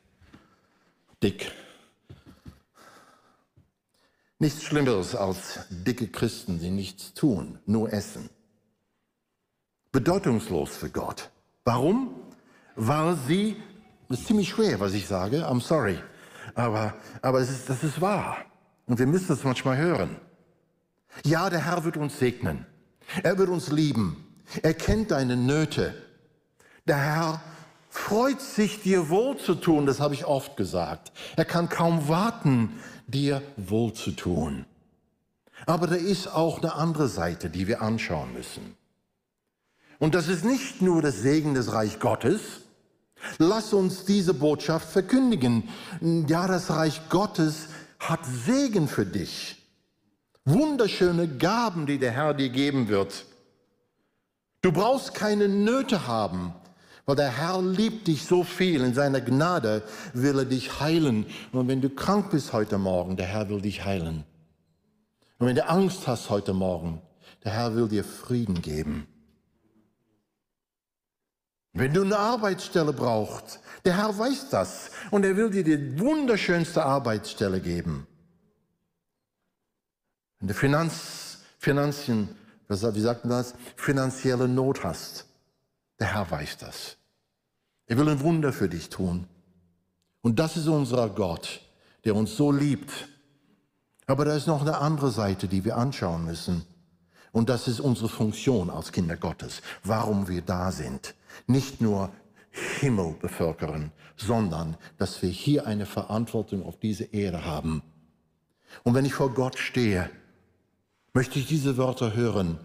Dick. 1.22 1.50
Nichts 4.38 4.64
Schlimmeres 4.64 5.14
als 5.14 5.60
dicke 5.70 6.08
Christen, 6.08 6.60
die 6.60 6.68
nichts 6.68 7.14
tun, 7.14 7.58
nur 7.64 7.90
essen. 7.90 8.28
Bedeutungslos 9.98 10.76
für 10.76 10.90
Gott. 10.90 11.28
Warum? 11.64 12.14
Weil 12.76 13.16
sie, 13.26 13.56
das 14.08 14.20
ist 14.20 14.28
ziemlich 14.28 14.50
schwer, 14.50 14.78
was 14.78 14.94
ich 14.94 15.08
sage, 15.08 15.44
I'm 15.44 15.60
sorry, 15.60 15.98
aber, 16.54 16.94
aber 17.20 17.40
es 17.40 17.50
ist, 17.50 17.68
das 17.68 17.82
ist 17.82 18.00
wahr. 18.00 18.36
Und 18.86 19.00
wir 19.00 19.08
müssen 19.08 19.32
es 19.32 19.42
manchmal 19.42 19.76
hören. 19.76 20.20
Ja, 21.24 21.50
der 21.50 21.64
Herr 21.64 21.82
wird 21.82 21.96
uns 21.96 22.16
segnen. 22.16 22.64
Er 23.24 23.38
wird 23.38 23.48
uns 23.48 23.72
lieben. 23.72 24.24
Er 24.62 24.72
kennt 24.72 25.10
deine 25.10 25.36
Nöte. 25.36 26.00
Der 26.86 26.98
Herr 26.98 27.42
freut 27.90 28.40
sich, 28.40 28.80
dir 28.80 29.08
wohlzutun, 29.08 29.84
das 29.84 29.98
habe 29.98 30.14
ich 30.14 30.26
oft 30.26 30.56
gesagt. 30.56 31.10
Er 31.34 31.44
kann 31.44 31.68
kaum 31.68 32.06
warten, 32.06 32.78
dir 33.08 33.42
wohlzutun. 33.56 34.64
Aber 35.66 35.88
da 35.88 35.96
ist 35.96 36.28
auch 36.28 36.62
eine 36.62 36.74
andere 36.74 37.08
Seite, 37.08 37.50
die 37.50 37.66
wir 37.66 37.82
anschauen 37.82 38.32
müssen. 38.32 38.77
Und 39.98 40.14
das 40.14 40.28
ist 40.28 40.44
nicht 40.44 40.80
nur 40.80 41.02
das 41.02 41.20
Segen 41.20 41.54
des 41.54 41.72
Reich 41.72 41.98
Gottes. 41.98 42.40
Lass 43.38 43.72
uns 43.72 44.04
diese 44.04 44.32
Botschaft 44.32 44.88
verkündigen. 44.90 45.68
Ja, 46.00 46.46
das 46.46 46.70
Reich 46.70 47.08
Gottes 47.08 47.68
hat 47.98 48.20
Segen 48.24 48.86
für 48.86 49.06
dich. 49.06 49.56
Wunderschöne 50.44 51.28
Gaben, 51.28 51.86
die 51.86 51.98
der 51.98 52.12
Herr 52.12 52.32
dir 52.32 52.48
geben 52.48 52.88
wird. 52.88 53.26
Du 54.62 54.72
brauchst 54.72 55.14
keine 55.14 55.48
Nöte 55.48 56.06
haben, 56.06 56.54
weil 57.06 57.16
der 57.16 57.36
Herr 57.36 57.60
liebt 57.60 58.06
dich 58.06 58.24
so 58.24 58.44
viel. 58.44 58.82
In 58.82 58.94
seiner 58.94 59.20
Gnade 59.20 59.82
will 60.14 60.38
er 60.38 60.44
dich 60.44 60.80
heilen. 60.80 61.26
Und 61.52 61.68
wenn 61.68 61.80
du 61.80 61.90
krank 61.90 62.30
bist 62.30 62.52
heute 62.52 62.78
Morgen, 62.78 63.16
der 63.16 63.26
Herr 63.26 63.48
will 63.48 63.60
dich 63.60 63.84
heilen. 63.84 64.24
Und 65.38 65.46
wenn 65.46 65.56
du 65.56 65.68
Angst 65.68 66.06
hast 66.06 66.30
heute 66.30 66.54
Morgen, 66.54 67.02
der 67.44 67.52
Herr 67.52 67.74
will 67.74 67.88
dir 67.88 68.04
Frieden 68.04 68.62
geben. 68.62 69.06
Wenn 71.78 71.94
du 71.94 72.02
eine 72.02 72.18
Arbeitsstelle 72.18 72.92
brauchst, 72.92 73.60
der 73.84 73.98
Herr 73.98 74.18
weiß 74.18 74.50
das 74.50 74.90
und 75.12 75.24
er 75.24 75.36
will 75.36 75.48
dir 75.48 75.62
die 75.62 76.00
wunderschönste 76.00 76.84
Arbeitsstelle 76.84 77.60
geben. 77.60 78.04
Wenn 80.40 80.48
du 80.48 80.54
Finanz, 80.54 81.38
Finanzien, 81.60 82.30
wie 82.66 83.00
sagt 83.00 83.24
man 83.24 83.30
das, 83.30 83.54
finanzielle 83.76 84.48
Not 84.48 84.82
hast, 84.82 85.26
der 86.00 86.14
Herr 86.14 86.28
weiß 86.28 86.58
das. 86.58 86.96
Er 87.86 87.96
will 87.96 88.08
ein 88.08 88.20
Wunder 88.22 88.52
für 88.52 88.68
dich 88.68 88.88
tun. 88.88 89.28
Und 90.20 90.40
das 90.40 90.56
ist 90.56 90.66
unser 90.66 91.08
Gott, 91.08 91.60
der 92.04 92.16
uns 92.16 92.36
so 92.36 92.50
liebt. 92.50 93.06
Aber 94.06 94.24
da 94.24 94.34
ist 94.34 94.48
noch 94.48 94.62
eine 94.62 94.78
andere 94.78 95.12
Seite, 95.12 95.46
die 95.46 95.64
wir 95.64 95.76
anschauen 95.76 96.24
müssen. 96.24 96.64
Und 97.30 97.48
das 97.48 97.68
ist 97.68 97.78
unsere 97.78 98.08
Funktion 98.08 98.68
als 98.68 98.90
Kinder 98.90 99.16
Gottes, 99.16 99.62
warum 99.84 100.26
wir 100.26 100.42
da 100.42 100.72
sind. 100.72 101.14
Nicht 101.46 101.80
nur 101.80 102.12
Himmel 102.50 103.14
bevölkern, 103.20 103.92
sondern 104.16 104.76
dass 104.96 105.22
wir 105.22 105.30
hier 105.30 105.66
eine 105.66 105.86
Verantwortung 105.86 106.64
auf 106.64 106.78
diese 106.78 107.04
Erde 107.04 107.44
haben. 107.44 107.82
Und 108.84 108.94
wenn 108.94 109.04
ich 109.04 109.14
vor 109.14 109.32
Gott 109.32 109.58
stehe, 109.58 110.10
möchte 111.14 111.38
ich 111.38 111.46
diese 111.46 111.76
Wörter 111.76 112.14
hören. 112.14 112.58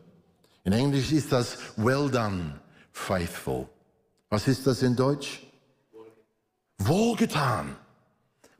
In 0.64 0.74
Englisch 0.74 1.12
ist 1.12 1.32
das 1.32 1.58
Well 1.78 2.10
done, 2.10 2.60
faithful. 2.92 3.68
Was 4.30 4.48
ist 4.48 4.66
das 4.66 4.82
in 4.82 4.96
Deutsch? 4.96 5.46
Wohlgetan, 6.78 7.76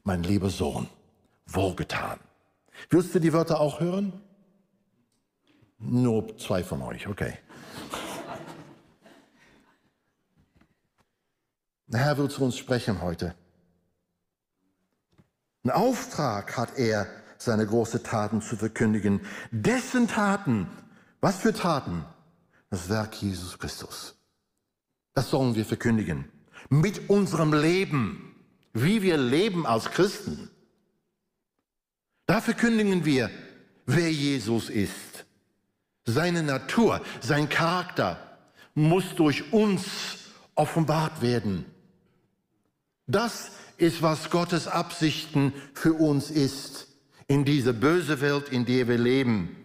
mein 0.04 0.22
lieber 0.22 0.50
Sohn, 0.50 0.88
wohlgetan. 1.46 2.18
Willst 2.90 3.14
du 3.14 3.18
die 3.18 3.32
Wörter 3.32 3.60
auch 3.60 3.80
hören? 3.80 4.12
Nur 5.78 6.36
zwei 6.38 6.62
von 6.62 6.80
euch, 6.82 7.06
okay. 7.08 7.38
Der 11.94 12.00
Herr 12.00 12.18
will 12.18 12.28
zu 12.28 12.42
uns 12.42 12.58
sprechen 12.58 13.02
heute. 13.02 13.36
Ein 15.62 15.70
Auftrag 15.70 16.56
hat 16.56 16.76
er, 16.76 17.06
seine 17.38 17.64
großen 17.64 18.02
Taten 18.02 18.42
zu 18.42 18.56
verkündigen. 18.56 19.20
Dessen 19.52 20.08
Taten, 20.08 20.66
was 21.20 21.36
für 21.36 21.52
Taten? 21.52 22.04
Das 22.68 22.88
Werk 22.88 23.14
Jesus 23.22 23.60
Christus. 23.60 24.16
Das 25.14 25.30
sollen 25.30 25.54
wir 25.54 25.64
verkündigen. 25.64 26.24
Mit 26.68 27.08
unserem 27.08 27.52
Leben, 27.52 28.34
wie 28.72 29.02
wir 29.02 29.16
leben 29.16 29.64
als 29.64 29.84
Christen. 29.84 30.50
Da 32.26 32.40
verkündigen 32.40 33.04
wir, 33.04 33.30
wer 33.86 34.10
Jesus 34.10 34.68
ist. 34.68 35.26
Seine 36.04 36.42
Natur, 36.42 37.02
sein 37.20 37.48
Charakter 37.48 38.18
muss 38.74 39.14
durch 39.14 39.52
uns 39.52 39.84
offenbart 40.56 41.22
werden. 41.22 41.66
Das 43.06 43.50
ist, 43.76 44.02
was 44.02 44.30
Gottes 44.30 44.66
Absichten 44.66 45.52
für 45.74 45.92
uns 45.92 46.30
ist 46.30 46.88
in 47.26 47.44
dieser 47.44 47.72
böse 47.72 48.20
Welt, 48.20 48.48
in 48.48 48.64
der 48.64 48.88
wir 48.88 48.98
leben. 48.98 49.56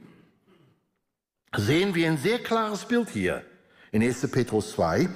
Sehen 1.55 1.95
wir 1.95 2.07
ein 2.07 2.17
sehr 2.17 2.39
klares 2.39 2.85
Bild 2.85 3.09
hier 3.09 3.43
in 3.91 4.03
1. 4.03 4.29
Petrus 4.29 4.71
2, 4.73 5.09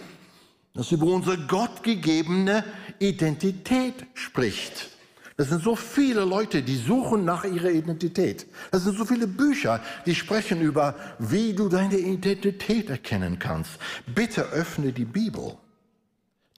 das 0.74 0.92
über 0.92 1.06
unsere 1.08 1.38
gottgegebene 1.38 2.64
Identität 3.00 4.06
spricht. 4.14 4.90
Das 5.36 5.50
sind 5.50 5.64
so 5.64 5.76
viele 5.76 6.26
Leute, 6.26 6.62
die 6.62 6.78
suchen 6.78 7.26
nach 7.26 7.44
ihrer 7.44 7.72
Identität. 7.72 8.46
Das 8.72 8.84
sind 8.84 8.98
so 8.98 9.06
viele 9.06 9.28
Bücher, 9.28 9.82
die 10.06 10.16
sprechen 10.16 10.62
über, 10.62 10.96
wie 11.18 11.54
du 11.54 11.70
deine 11.70 11.98
Identität 11.98 12.90
erkennen 12.90 13.40
kannst. 13.40 13.72
Bitte 14.06 14.44
öffne 14.44 14.94
die 14.94 15.06
Bibel. 15.06 15.58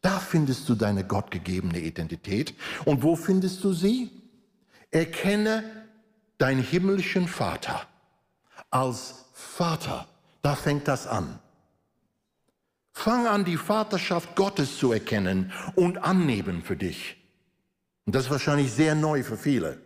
Da 0.06 0.20
findest 0.20 0.70
du 0.70 0.76
deine 0.76 1.04
gottgegebene 1.04 1.80
Identität. 1.80 2.54
Und 2.86 3.02
wo 3.02 3.16
findest 3.16 3.64
du 3.64 3.74
sie? 3.74 4.12
Erkenne 4.92 5.64
deinen 6.38 6.62
himmlischen 6.62 7.28
Vater 7.28 7.88
als 8.70 9.26
Vater. 9.34 10.08
Da 10.44 10.54
fängt 10.54 10.88
das 10.88 11.08
an. 11.08 11.40
Fang 12.92 13.26
an, 13.26 13.46
die 13.46 13.58
Vaterschaft 13.58 14.36
Gottes 14.36 14.78
zu 14.78 14.92
erkennen 14.92 15.52
und 15.74 15.98
annehmen 15.98 16.62
für 16.62 16.78
dich. 16.78 17.18
Und 18.06 18.14
das 18.14 18.26
ist 18.26 18.32
wahrscheinlich 18.32 18.72
sehr 18.72 18.94
neu 18.94 19.24
für 19.24 19.38
viele. 19.38 19.82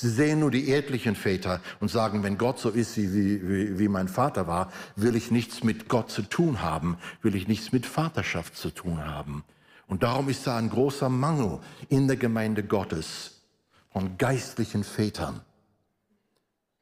Sie 0.00 0.08
sehen 0.08 0.40
nur 0.40 0.50
die 0.50 0.68
erdlichen 0.68 1.14
Väter 1.14 1.60
und 1.78 1.90
sagen, 1.90 2.22
wenn 2.22 2.38
Gott 2.38 2.58
so 2.58 2.70
ist, 2.70 2.96
wie, 2.96 3.46
wie, 3.46 3.78
wie 3.78 3.88
mein 3.88 4.08
Vater 4.08 4.46
war, 4.46 4.72
will 4.96 5.14
ich 5.14 5.30
nichts 5.30 5.62
mit 5.62 5.88
Gott 5.90 6.10
zu 6.10 6.22
tun 6.22 6.62
haben, 6.62 6.96
will 7.20 7.34
ich 7.34 7.48
nichts 7.48 7.70
mit 7.70 7.84
Vaterschaft 7.84 8.56
zu 8.56 8.70
tun 8.70 9.04
haben. 9.04 9.44
Und 9.86 10.02
darum 10.02 10.30
ist 10.30 10.46
da 10.46 10.56
ein 10.56 10.70
großer 10.70 11.10
Mangel 11.10 11.58
in 11.90 12.06
der 12.06 12.16
Gemeinde 12.16 12.62
Gottes 12.62 13.42
von 13.92 14.16
geistlichen 14.16 14.84
Vätern. 14.84 15.40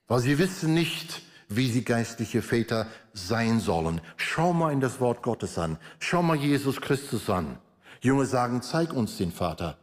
Weil 0.07 0.21
sie 0.21 0.39
wissen 0.39 0.75
nicht, 0.75 1.23
wie 1.49 1.69
sie 1.69 1.83
geistliche 1.83 2.43
Väter 2.43 2.87
sein 3.15 3.59
sollen. 3.59 4.01
Schau 4.17 4.53
mal 4.53 4.73
in 4.73 4.81
das 4.81 5.01
Wort 5.01 5.23
Gottes 5.23 5.59
an. 5.59 5.77
Schau 5.99 6.23
mal 6.23 6.37
Jesus 6.37 6.81
Christus 6.81 7.29
an. 7.29 7.59
Junge 8.01 8.27
sagen, 8.27 8.63
zeig 8.63 8.93
uns 8.93 9.17
den 9.17 9.33
Vater. 9.33 9.77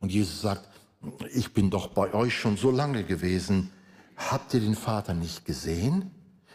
Und 0.00 0.10
Jesus 0.10 0.40
sagt, 0.40 0.69
ich 1.32 1.52
bin 1.52 1.70
doch 1.70 1.88
bei 1.88 2.12
euch 2.12 2.38
schon 2.38 2.56
so 2.56 2.70
lange 2.70 3.04
gewesen. 3.04 3.70
Habt 4.16 4.52
ihr 4.54 4.60
den 4.60 4.74
Vater 4.74 5.14
nicht 5.14 5.44
gesehen? 5.44 6.10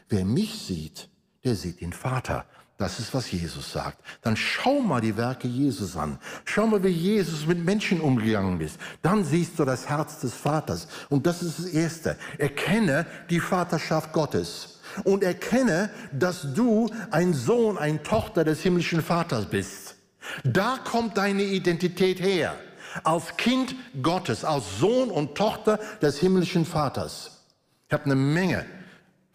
Wer 0.10 0.26
mich 0.26 0.60
sieht, 0.60 1.10
der 1.44 1.56
sieht 1.56 1.82
den 1.82 1.94
Vater. 1.94 2.46
Das 2.78 3.00
ist, 3.00 3.14
was 3.14 3.32
Jesus 3.32 3.72
sagt. 3.72 4.00
Dann 4.22 4.36
schau 4.36 4.82
mal 4.82 5.00
die 5.00 5.16
Werke 5.16 5.48
Jesus 5.48 5.96
an. 5.96 6.20
Schau 6.44 6.68
mal, 6.68 6.84
wie 6.84 6.90
Jesus 6.90 7.48
mit 7.48 7.64
Menschen 7.64 8.02
umgegangen 8.02 8.60
ist. 8.60 8.78
Dann 9.02 9.24
siehst 9.24 9.58
du 9.58 9.64
das 9.64 9.88
Herz 9.88 10.20
des 10.20 10.34
Vaters. 10.34 10.90
Und 11.10 11.26
das 11.26 11.42
ist 11.42 11.58
das 11.58 11.68
Erste. 11.68 12.18
Erkenne 12.38 13.06
die 13.30 13.40
Vaterschaft 13.40 14.12
Gottes. 14.12 14.82
Und 15.06 15.24
erkenne, 15.24 15.90
dass 16.12 16.54
du 16.54 16.90
ein 17.12 17.34
Sohn, 17.34 17.78
eine 17.78 18.04
Tochter 18.04 18.44
des 18.44 18.62
himmlischen 18.62 19.02
Vaters 19.02 19.46
bist. 19.50 19.96
Da 20.44 20.78
kommt 20.84 21.18
deine 21.18 21.44
Identität 21.44 22.20
her. 22.20 22.56
Als 23.04 23.38
Kind 23.38 23.76
Gottes, 24.02 24.44
als 24.44 24.80
Sohn 24.80 25.10
und 25.10 25.36
Tochter 25.36 25.80
des 26.02 26.20
himmlischen 26.20 26.66
Vaters. 26.66 27.44
Ich 27.88 27.94
habe 27.94 28.06
eine 28.06 28.16
Menge 28.16 28.66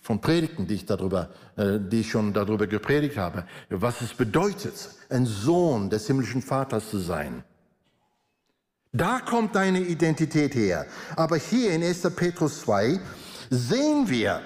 von 0.00 0.20
Predigten, 0.20 0.66
die 0.66 0.74
ich 0.74 0.86
darüber, 0.86 1.28
äh, 1.56 1.78
die 1.78 2.00
ich 2.00 2.10
schon 2.10 2.32
darüber 2.32 2.66
gepredigt 2.66 3.16
habe, 3.16 3.44
was 3.68 4.00
es 4.00 4.14
bedeutet, 4.14 4.90
ein 5.08 5.26
Sohn 5.26 5.90
des 5.90 6.06
himmlischen 6.06 6.42
Vaters 6.42 6.90
zu 6.90 6.98
sein. 6.98 7.44
Da 8.92 9.20
kommt 9.20 9.54
deine 9.54 9.80
Identität 9.80 10.54
her. 10.54 10.86
Aber 11.14 11.36
hier 11.36 11.72
in 11.72 11.84
1. 11.84 12.10
Petrus 12.16 12.62
2 12.62 12.98
sehen 13.50 14.08
wir, 14.08 14.42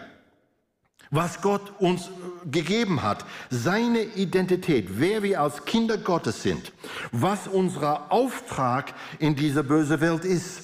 was 1.15 1.41
Gott 1.41 1.73
uns 1.79 2.11
gegeben 2.51 3.03
hat, 3.03 3.25
seine 3.49 4.03
Identität, 4.03 4.99
wer 4.99 5.23
wir 5.23 5.41
als 5.41 5.65
Kinder 5.65 5.97
Gottes 5.97 6.43
sind, 6.43 6.73
was 7.13 7.47
unser 7.47 8.11
Auftrag 8.13 8.93
in 9.21 9.37
dieser 9.37 9.63
bösen 9.63 10.01
Welt 10.01 10.25
ist, 10.25 10.63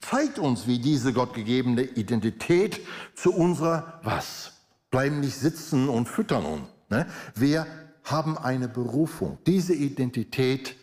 zeigt 0.00 0.38
uns, 0.38 0.66
wie 0.66 0.80
diese 0.80 1.12
gottgegebene 1.12 1.82
Identität 1.82 2.80
zu 3.14 3.32
unserer 3.32 4.00
was? 4.02 4.52
Bleiben 4.90 5.20
nicht 5.20 5.36
sitzen 5.36 5.88
und 5.88 6.08
füttern 6.08 6.44
uns. 6.44 6.68
Ne? 6.88 7.06
Wir 7.34 7.66
haben 8.02 8.36
eine 8.36 8.68
Berufung. 8.68 9.38
Diese 9.46 9.74
Identität, 9.74 10.76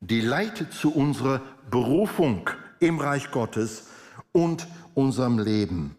die 0.00 0.20
leitet 0.20 0.72
zu 0.72 0.92
unserer 0.92 1.42
Berufung 1.70 2.48
im 2.78 2.98
Reich 2.98 3.30
Gottes 3.30 3.88
und 4.32 4.66
unserem 4.94 5.38
Leben. 5.38 5.96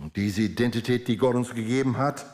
Und 0.00 0.16
diese 0.16 0.42
Identität, 0.42 1.08
die 1.08 1.16
Gott 1.16 1.34
uns 1.34 1.54
gegeben 1.54 1.96
hat, 1.96 2.26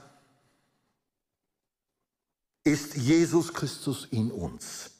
ist 2.65 2.97
Jesus 2.97 3.53
Christus 3.53 4.07
in 4.11 4.31
uns. 4.31 4.91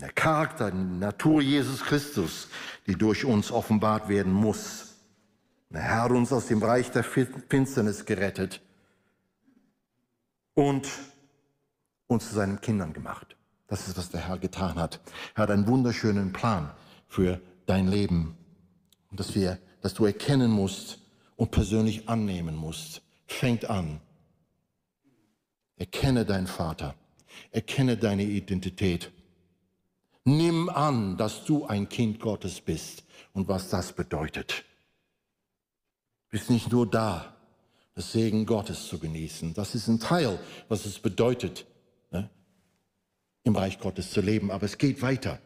Der 0.00 0.12
Charakter, 0.12 0.70
die 0.70 0.76
Natur 0.76 1.42
Jesus 1.42 1.82
Christus, 1.82 2.48
die 2.86 2.94
durch 2.94 3.24
uns 3.24 3.50
offenbart 3.50 4.08
werden 4.08 4.32
muss. 4.32 4.94
Der 5.70 5.82
Herr 5.82 6.02
hat 6.02 6.10
uns 6.12 6.32
aus 6.32 6.46
dem 6.46 6.62
Reich 6.62 6.90
der 6.90 7.04
Finsternis 7.04 8.04
gerettet 8.04 8.60
und 10.54 10.88
uns 12.06 12.28
zu 12.28 12.34
seinen 12.34 12.60
Kindern 12.60 12.92
gemacht. 12.92 13.36
Das 13.68 13.86
ist, 13.86 13.96
was 13.96 14.10
der 14.10 14.26
Herr 14.26 14.38
getan 14.38 14.76
hat. 14.76 15.00
Er 15.34 15.44
hat 15.44 15.50
einen 15.50 15.68
wunderschönen 15.68 16.32
Plan 16.32 16.72
für 17.06 17.40
dein 17.66 17.86
Leben. 17.86 18.36
Und 19.10 19.20
dass, 19.20 19.34
wir, 19.34 19.58
dass 19.80 19.94
du 19.94 20.04
erkennen 20.06 20.50
musst 20.50 20.99
und 21.40 21.52
persönlich 21.52 22.06
annehmen 22.06 22.54
musst. 22.54 23.00
Fängt 23.26 23.64
an 23.64 24.02
Erkenne 25.76 26.26
deinen 26.26 26.46
Vater. 26.46 26.94
Erkenne 27.50 27.96
deine 27.96 28.24
Identität. 28.24 29.10
Nimm 30.26 30.68
an, 30.68 31.16
dass 31.16 31.46
du 31.46 31.64
ein 31.64 31.88
Kind 31.88 32.20
Gottes 32.20 32.60
bist 32.60 33.04
und 33.32 33.48
was 33.48 33.70
das 33.70 33.94
bedeutet. 33.94 34.66
Bist 36.28 36.50
nicht 36.50 36.70
nur 36.70 36.86
da, 36.86 37.34
das 37.94 38.12
Segen 38.12 38.44
Gottes 38.44 38.88
zu 38.88 38.98
genießen. 38.98 39.54
Das 39.54 39.74
ist 39.74 39.88
ein 39.88 39.98
Teil, 39.98 40.38
was 40.68 40.84
es 40.84 40.98
bedeutet, 40.98 41.64
ne? 42.10 42.28
im 43.44 43.56
Reich 43.56 43.78
Gottes 43.78 44.10
zu 44.10 44.20
leben. 44.20 44.50
Aber 44.50 44.66
es 44.66 44.76
geht 44.76 45.00
weiter. 45.00 45.40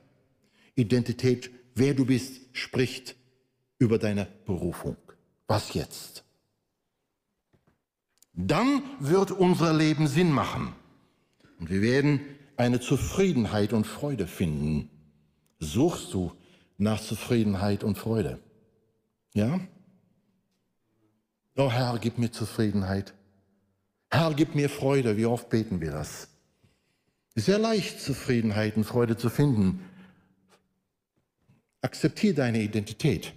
Identität, 0.75 1.53
wer 1.77 1.95
du 1.95 2.05
bist, 2.05 2.41
spricht 2.51 3.15
über 3.79 4.01
deine 4.01 4.27
Berufung. 4.45 4.97
Was 5.47 5.75
jetzt? 5.75 6.25
Dann 8.33 8.83
wird 8.99 9.31
unser 9.31 9.73
Leben 9.73 10.07
Sinn 10.07 10.33
machen. 10.33 10.73
Und 11.59 11.71
wir 11.71 11.83
werden 11.83 12.21
eine 12.57 12.81
Zufriedenheit 12.81 13.73
und 13.73 13.87
Freude 13.87 14.27
finden. 14.27 14.91
Suchst 15.61 16.13
du 16.13 16.33
nach 16.77 17.01
Zufriedenheit 17.01 17.85
und 17.85 17.97
Freude? 17.97 18.41
Ja? 19.33 19.61
Oh 21.57 21.71
Herr, 21.71 21.99
gib 22.01 22.19
mir 22.19 22.33
Zufriedenheit. 22.33 23.15
Herr, 24.11 24.35
gib 24.35 24.55
mir 24.55 24.69
Freude. 24.69 25.17
Wie 25.17 25.27
oft 25.27 25.49
beten 25.49 25.81
wir 25.81 25.93
das? 25.93 26.29
Ist 27.35 27.47
sehr 27.47 27.59
leicht, 27.59 28.01
Zufriedenheit 28.01 28.77
und 28.77 28.85
Freude 28.85 29.17
zu 29.17 29.31
finden. 29.31 29.85
Akzeptiere 31.81 32.35
deine 32.35 32.63
Identität. 32.63 33.35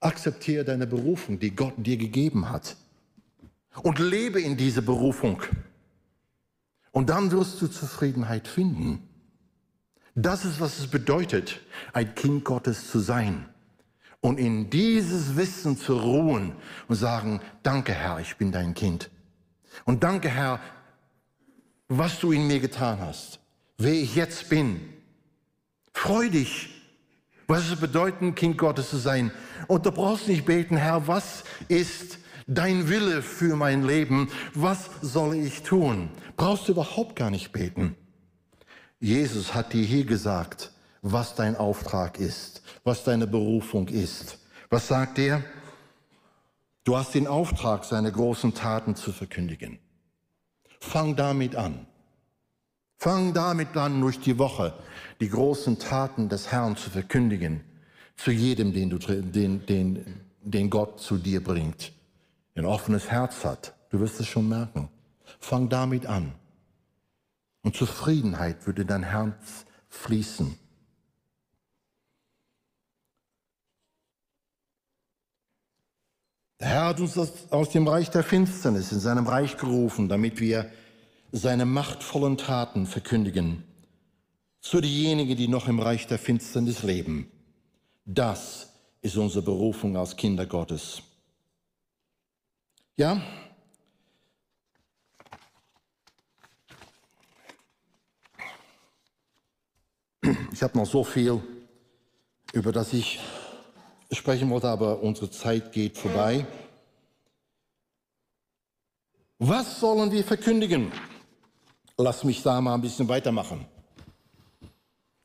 Akzeptiere 0.00 0.64
deine 0.64 0.86
Berufung, 0.86 1.38
die 1.38 1.54
Gott 1.54 1.74
dir 1.76 1.96
gegeben 1.96 2.50
hat 2.50 2.76
und 3.82 3.98
lebe 3.98 4.40
in 4.40 4.56
diese 4.56 4.82
Berufung. 4.82 5.42
Und 6.90 7.10
dann 7.10 7.30
wirst 7.30 7.60
du 7.60 7.68
Zufriedenheit 7.68 8.48
finden. 8.48 9.06
Das 10.14 10.44
ist, 10.44 10.60
was 10.60 10.78
es 10.78 10.88
bedeutet, 10.88 11.60
ein 11.92 12.14
Kind 12.14 12.44
Gottes 12.44 12.90
zu 12.90 12.98
sein. 12.98 13.46
Und 14.20 14.38
in 14.38 14.68
dieses 14.68 15.36
Wissen 15.36 15.78
zu 15.78 15.96
ruhen 15.96 16.52
und 16.88 16.96
sagen, 16.96 17.40
danke 17.62 17.92
Herr, 17.92 18.18
ich 18.20 18.36
bin 18.36 18.52
dein 18.52 18.74
Kind. 18.74 19.08
Und 19.84 20.02
danke 20.02 20.28
Herr, 20.28 20.60
was 21.88 22.18
du 22.18 22.32
in 22.32 22.46
mir 22.46 22.60
getan 22.60 23.00
hast, 23.00 23.40
wer 23.78 23.94
ich 23.94 24.14
jetzt 24.14 24.48
bin. 24.48 24.80
Freu 25.92 26.28
dich, 26.28 26.79
was 27.50 27.68
es 27.68 27.80
bedeutet, 27.80 28.36
Kind 28.36 28.56
Gottes 28.56 28.90
zu 28.90 28.96
sein. 28.96 29.32
Und 29.66 29.84
du 29.84 29.90
brauchst 29.90 30.28
nicht 30.28 30.46
beten, 30.46 30.76
Herr, 30.76 31.08
was 31.08 31.42
ist 31.66 32.18
dein 32.46 32.88
Wille 32.88 33.22
für 33.22 33.56
mein 33.56 33.84
Leben, 33.84 34.30
was 34.54 34.88
soll 35.02 35.34
ich 35.34 35.62
tun? 35.62 36.10
Brauchst 36.36 36.68
du 36.68 36.72
überhaupt 36.72 37.16
gar 37.16 37.30
nicht 37.30 37.52
beten. 37.52 37.96
Jesus 39.00 39.52
hat 39.52 39.72
dir 39.72 39.84
hier 39.84 40.04
gesagt, 40.04 40.70
was 41.02 41.34
dein 41.34 41.56
Auftrag 41.56 42.18
ist, 42.18 42.62
was 42.84 43.02
deine 43.02 43.26
Berufung 43.26 43.88
ist. 43.88 44.38
Was 44.68 44.86
sagt 44.86 45.18
er? 45.18 45.42
Du 46.84 46.96
hast 46.96 47.14
den 47.14 47.26
Auftrag, 47.26 47.84
seine 47.84 48.12
großen 48.12 48.54
Taten 48.54 48.94
zu 48.94 49.12
verkündigen. 49.12 49.80
Fang 50.78 51.16
damit 51.16 51.56
an. 51.56 51.86
Fang 52.96 53.32
damit 53.32 53.76
an, 53.76 54.00
durch 54.00 54.20
die 54.20 54.38
Woche 54.38 54.74
die 55.20 55.28
großen 55.28 55.78
Taten 55.78 56.28
des 56.28 56.50
Herrn 56.50 56.76
zu 56.76 56.90
verkündigen, 56.90 57.62
zu 58.16 58.30
jedem, 58.30 58.72
den, 58.72 58.90
du, 58.90 58.98
den, 58.98 59.64
den, 59.66 60.20
den 60.42 60.70
Gott 60.70 61.00
zu 61.00 61.16
dir 61.16 61.42
bringt 61.42 61.92
ein 62.60 62.66
offenes 62.66 63.10
Herz 63.10 63.44
hat, 63.44 63.74
du 63.90 64.00
wirst 64.00 64.20
es 64.20 64.26
schon 64.26 64.48
merken. 64.48 64.88
Fang 65.38 65.68
damit 65.68 66.06
an. 66.06 66.34
Und 67.62 67.76
Zufriedenheit 67.76 68.66
würde 68.66 68.84
dein 68.84 69.02
Herz 69.02 69.64
fließen. 69.88 70.58
Der 76.60 76.68
Herr 76.68 76.84
hat 76.86 77.00
uns 77.00 77.16
aus 77.50 77.70
dem 77.70 77.88
Reich 77.88 78.10
der 78.10 78.22
Finsternis 78.22 78.92
in 78.92 79.00
seinem 79.00 79.26
Reich 79.26 79.56
gerufen, 79.56 80.08
damit 80.08 80.40
wir 80.40 80.70
seine 81.32 81.64
machtvollen 81.64 82.36
Taten 82.36 82.86
verkündigen. 82.86 83.64
Zu 84.60 84.80
diejenigen, 84.80 85.36
die 85.36 85.48
noch 85.48 85.68
im 85.68 85.80
Reich 85.80 86.06
der 86.06 86.18
Finsternis 86.18 86.82
leben. 86.82 87.30
Das 88.04 88.72
ist 89.00 89.16
unsere 89.16 89.42
Berufung 89.42 89.96
als 89.96 90.16
Kinder 90.16 90.46
Gottes. 90.46 91.02
Ja? 92.96 93.22
Ich 100.52 100.62
habe 100.62 100.76
noch 100.76 100.86
so 100.86 101.02
viel, 101.04 101.40
über 102.52 102.72
das 102.72 102.92
ich 102.92 103.18
sprechen 104.12 104.50
wollte, 104.50 104.68
aber 104.68 105.02
unsere 105.02 105.30
Zeit 105.30 105.72
geht 105.72 105.96
vorbei. 105.96 106.46
Was 109.38 109.80
sollen 109.80 110.12
wir 110.12 110.22
verkündigen? 110.22 110.92
Lass 111.96 112.24
mich 112.24 112.42
da 112.42 112.60
mal 112.60 112.74
ein 112.74 112.82
bisschen 112.82 113.08
weitermachen. 113.08 113.66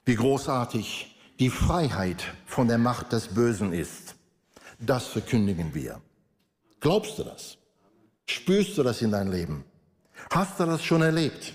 Wie 0.05 0.15
großartig 0.15 1.15
die 1.39 1.49
Freiheit 1.49 2.23
von 2.45 2.67
der 2.67 2.77
Macht 2.77 3.11
des 3.11 3.27
Bösen 3.29 3.73
ist. 3.73 4.15
Das 4.79 5.07
verkündigen 5.07 5.73
wir. 5.73 6.01
Glaubst 6.79 7.17
du 7.19 7.23
das? 7.23 7.57
Spürst 8.25 8.77
du 8.77 8.83
das 8.83 9.01
in 9.01 9.11
deinem 9.11 9.31
Leben? 9.31 9.65
Hast 10.31 10.59
du 10.59 10.65
das 10.65 10.83
schon 10.83 11.01
erlebt? 11.01 11.53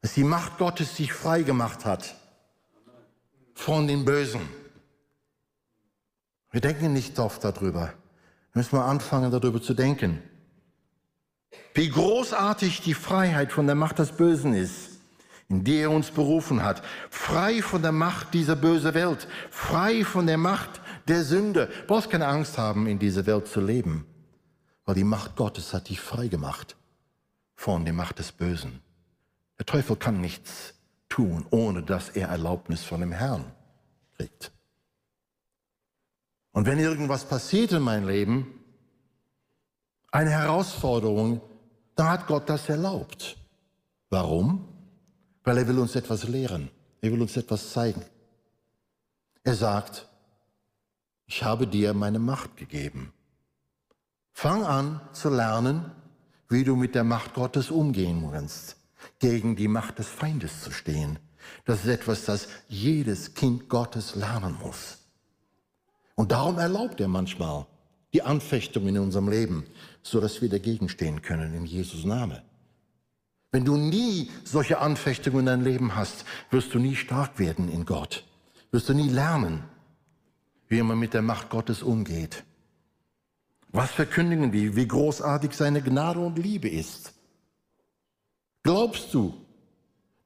Dass 0.00 0.14
die 0.14 0.24
Macht 0.24 0.58
Gottes 0.58 0.96
sich 0.96 1.12
frei 1.12 1.42
gemacht 1.42 1.84
hat 1.84 2.14
von 3.54 3.88
den 3.88 4.04
Bösen. 4.04 4.40
Wir 6.50 6.60
denken 6.60 6.92
nicht 6.92 7.18
oft 7.18 7.42
darüber. 7.42 7.92
Wir 8.52 8.60
müssen 8.60 8.76
mal 8.76 8.86
anfangen, 8.86 9.30
darüber 9.30 9.60
zu 9.60 9.74
denken. 9.74 10.22
Wie 11.74 11.90
großartig 11.90 12.80
die 12.82 12.94
Freiheit 12.94 13.52
von 13.52 13.66
der 13.66 13.74
Macht 13.74 13.98
des 13.98 14.12
Bösen 14.12 14.54
ist, 14.54 14.87
in 15.48 15.64
die 15.64 15.78
er 15.78 15.90
uns 15.90 16.10
berufen 16.10 16.62
hat. 16.62 16.82
Frei 17.10 17.62
von 17.62 17.82
der 17.82 17.92
Macht 17.92 18.34
dieser 18.34 18.56
bösen 18.56 18.94
Welt. 18.94 19.26
Frei 19.50 20.04
von 20.04 20.26
der 20.26 20.38
Macht 20.38 20.80
der 21.06 21.24
Sünde. 21.24 21.66
Du 21.66 21.86
brauchst 21.86 22.10
keine 22.10 22.26
Angst 22.26 22.58
haben, 22.58 22.86
in 22.86 22.98
dieser 22.98 23.26
Welt 23.26 23.48
zu 23.48 23.60
leben 23.60 24.04
weil 24.88 24.94
die 24.94 25.04
Macht 25.04 25.36
Gottes 25.36 25.74
hat 25.74 25.90
dich 25.90 26.00
frei 26.00 26.28
gemacht 26.28 26.74
von 27.56 27.84
der 27.84 27.92
Macht 27.92 28.20
des 28.20 28.32
Bösen. 28.32 28.80
Der 29.58 29.66
Teufel 29.66 29.96
kann 29.96 30.22
nichts 30.22 30.72
tun, 31.10 31.44
ohne 31.50 31.82
dass 31.82 32.08
er 32.08 32.28
Erlaubnis 32.28 32.84
von 32.84 33.00
dem 33.00 33.12
Herrn 33.12 33.52
kriegt. 34.16 34.50
Und 36.52 36.64
wenn 36.64 36.78
irgendwas 36.78 37.26
passiert 37.26 37.72
in 37.72 37.82
meinem 37.82 38.08
Leben, 38.08 38.64
eine 40.10 40.30
Herausforderung, 40.30 41.42
dann 41.94 42.08
hat 42.08 42.26
Gott 42.26 42.48
das 42.48 42.70
erlaubt. 42.70 43.36
Warum? 44.08 44.66
Weil 45.48 45.56
er 45.56 45.66
will 45.66 45.78
uns 45.78 45.96
etwas 45.96 46.24
lehren. 46.24 46.68
Er 47.00 47.10
will 47.10 47.22
uns 47.22 47.34
etwas 47.34 47.72
zeigen. 47.72 48.04
Er 49.42 49.54
sagt, 49.54 50.06
ich 51.24 51.42
habe 51.42 51.66
dir 51.66 51.94
meine 51.94 52.18
Macht 52.18 52.58
gegeben. 52.58 53.14
Fang 54.34 54.62
an 54.62 55.00
zu 55.14 55.30
lernen, 55.30 55.90
wie 56.50 56.64
du 56.64 56.76
mit 56.76 56.94
der 56.94 57.02
Macht 57.02 57.32
Gottes 57.32 57.70
umgehen 57.70 58.28
kannst, 58.30 58.76
gegen 59.20 59.56
die 59.56 59.68
Macht 59.68 59.98
des 59.98 60.08
Feindes 60.08 60.64
zu 60.64 60.70
stehen. 60.70 61.18
Das 61.64 61.80
ist 61.80 61.88
etwas, 61.88 62.26
das 62.26 62.48
jedes 62.68 63.32
Kind 63.32 63.70
Gottes 63.70 64.16
lernen 64.16 64.54
muss. 64.62 64.98
Und 66.14 66.30
darum 66.30 66.58
erlaubt 66.58 67.00
er 67.00 67.08
manchmal 67.08 67.64
die 68.12 68.20
Anfechtung 68.20 68.86
in 68.86 68.98
unserem 68.98 69.30
Leben, 69.30 69.64
so 70.02 70.20
dass 70.20 70.42
wir 70.42 70.50
dagegen 70.50 70.90
stehen 70.90 71.22
können 71.22 71.54
in 71.54 71.64
Jesus 71.64 72.04
Name. 72.04 72.42
Wenn 73.50 73.64
du 73.64 73.76
nie 73.76 74.30
solche 74.44 74.78
Anfechtungen 74.78 75.40
in 75.40 75.46
deinem 75.46 75.64
Leben 75.64 75.96
hast, 75.96 76.24
wirst 76.50 76.74
du 76.74 76.78
nie 76.78 76.96
stark 76.96 77.38
werden 77.38 77.70
in 77.70 77.86
Gott. 77.86 78.24
Wirst 78.70 78.88
du 78.88 78.94
nie 78.94 79.08
lernen, 79.08 79.64
wie 80.68 80.82
man 80.82 80.98
mit 80.98 81.14
der 81.14 81.22
Macht 81.22 81.48
Gottes 81.48 81.82
umgeht. 81.82 82.44
Was 83.70 83.90
verkündigen 83.90 84.52
wir? 84.52 84.76
Wie 84.76 84.86
großartig 84.86 85.52
seine 85.54 85.82
Gnade 85.82 86.20
und 86.20 86.38
Liebe 86.38 86.68
ist. 86.68 87.14
Glaubst 88.62 89.14
du, 89.14 89.34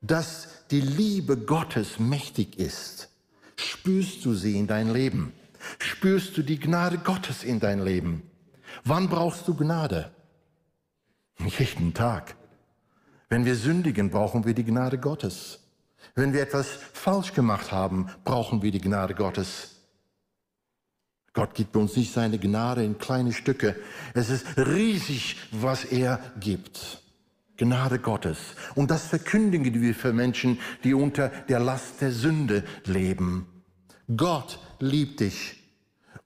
dass 0.00 0.66
die 0.70 0.80
Liebe 0.80 1.36
Gottes 1.36 2.00
mächtig 2.00 2.58
ist? 2.58 3.08
Spürst 3.56 4.24
du 4.24 4.34
sie 4.34 4.58
in 4.58 4.66
dein 4.66 4.92
Leben? 4.92 5.32
Spürst 5.78 6.36
du 6.36 6.42
die 6.42 6.58
Gnade 6.58 6.98
Gottes 6.98 7.44
in 7.44 7.60
dein 7.60 7.84
Leben? 7.84 8.22
Wann 8.84 9.08
brauchst 9.08 9.46
du 9.46 9.54
Gnade? 9.54 10.10
Jeden 11.38 11.94
Tag. 11.94 12.36
Wenn 13.32 13.46
wir 13.46 13.56
sündigen, 13.56 14.10
brauchen 14.10 14.44
wir 14.44 14.52
die 14.52 14.62
Gnade 14.62 14.98
Gottes. 14.98 15.60
Wenn 16.14 16.34
wir 16.34 16.42
etwas 16.42 16.68
falsch 16.92 17.32
gemacht 17.32 17.72
haben, 17.72 18.10
brauchen 18.24 18.60
wir 18.60 18.70
die 18.70 18.78
Gnade 18.78 19.14
Gottes. 19.14 19.76
Gott 21.32 21.54
gibt 21.54 21.74
uns 21.74 21.96
nicht 21.96 22.12
seine 22.12 22.38
Gnade 22.38 22.84
in 22.84 22.98
kleine 22.98 23.32
Stücke. 23.32 23.74
Es 24.12 24.28
ist 24.28 24.44
riesig, 24.58 25.38
was 25.50 25.86
er 25.86 26.20
gibt. 26.40 27.00
Gnade 27.56 28.00
Gottes. 28.00 28.36
Und 28.74 28.90
das 28.90 29.06
verkündigen 29.06 29.80
wir 29.80 29.94
für 29.94 30.12
Menschen, 30.12 30.60
die 30.84 30.92
unter 30.92 31.30
der 31.48 31.58
Last 31.58 32.02
der 32.02 32.12
Sünde 32.12 32.64
leben. 32.84 33.46
Gott 34.14 34.58
liebt 34.78 35.20
dich 35.20 35.54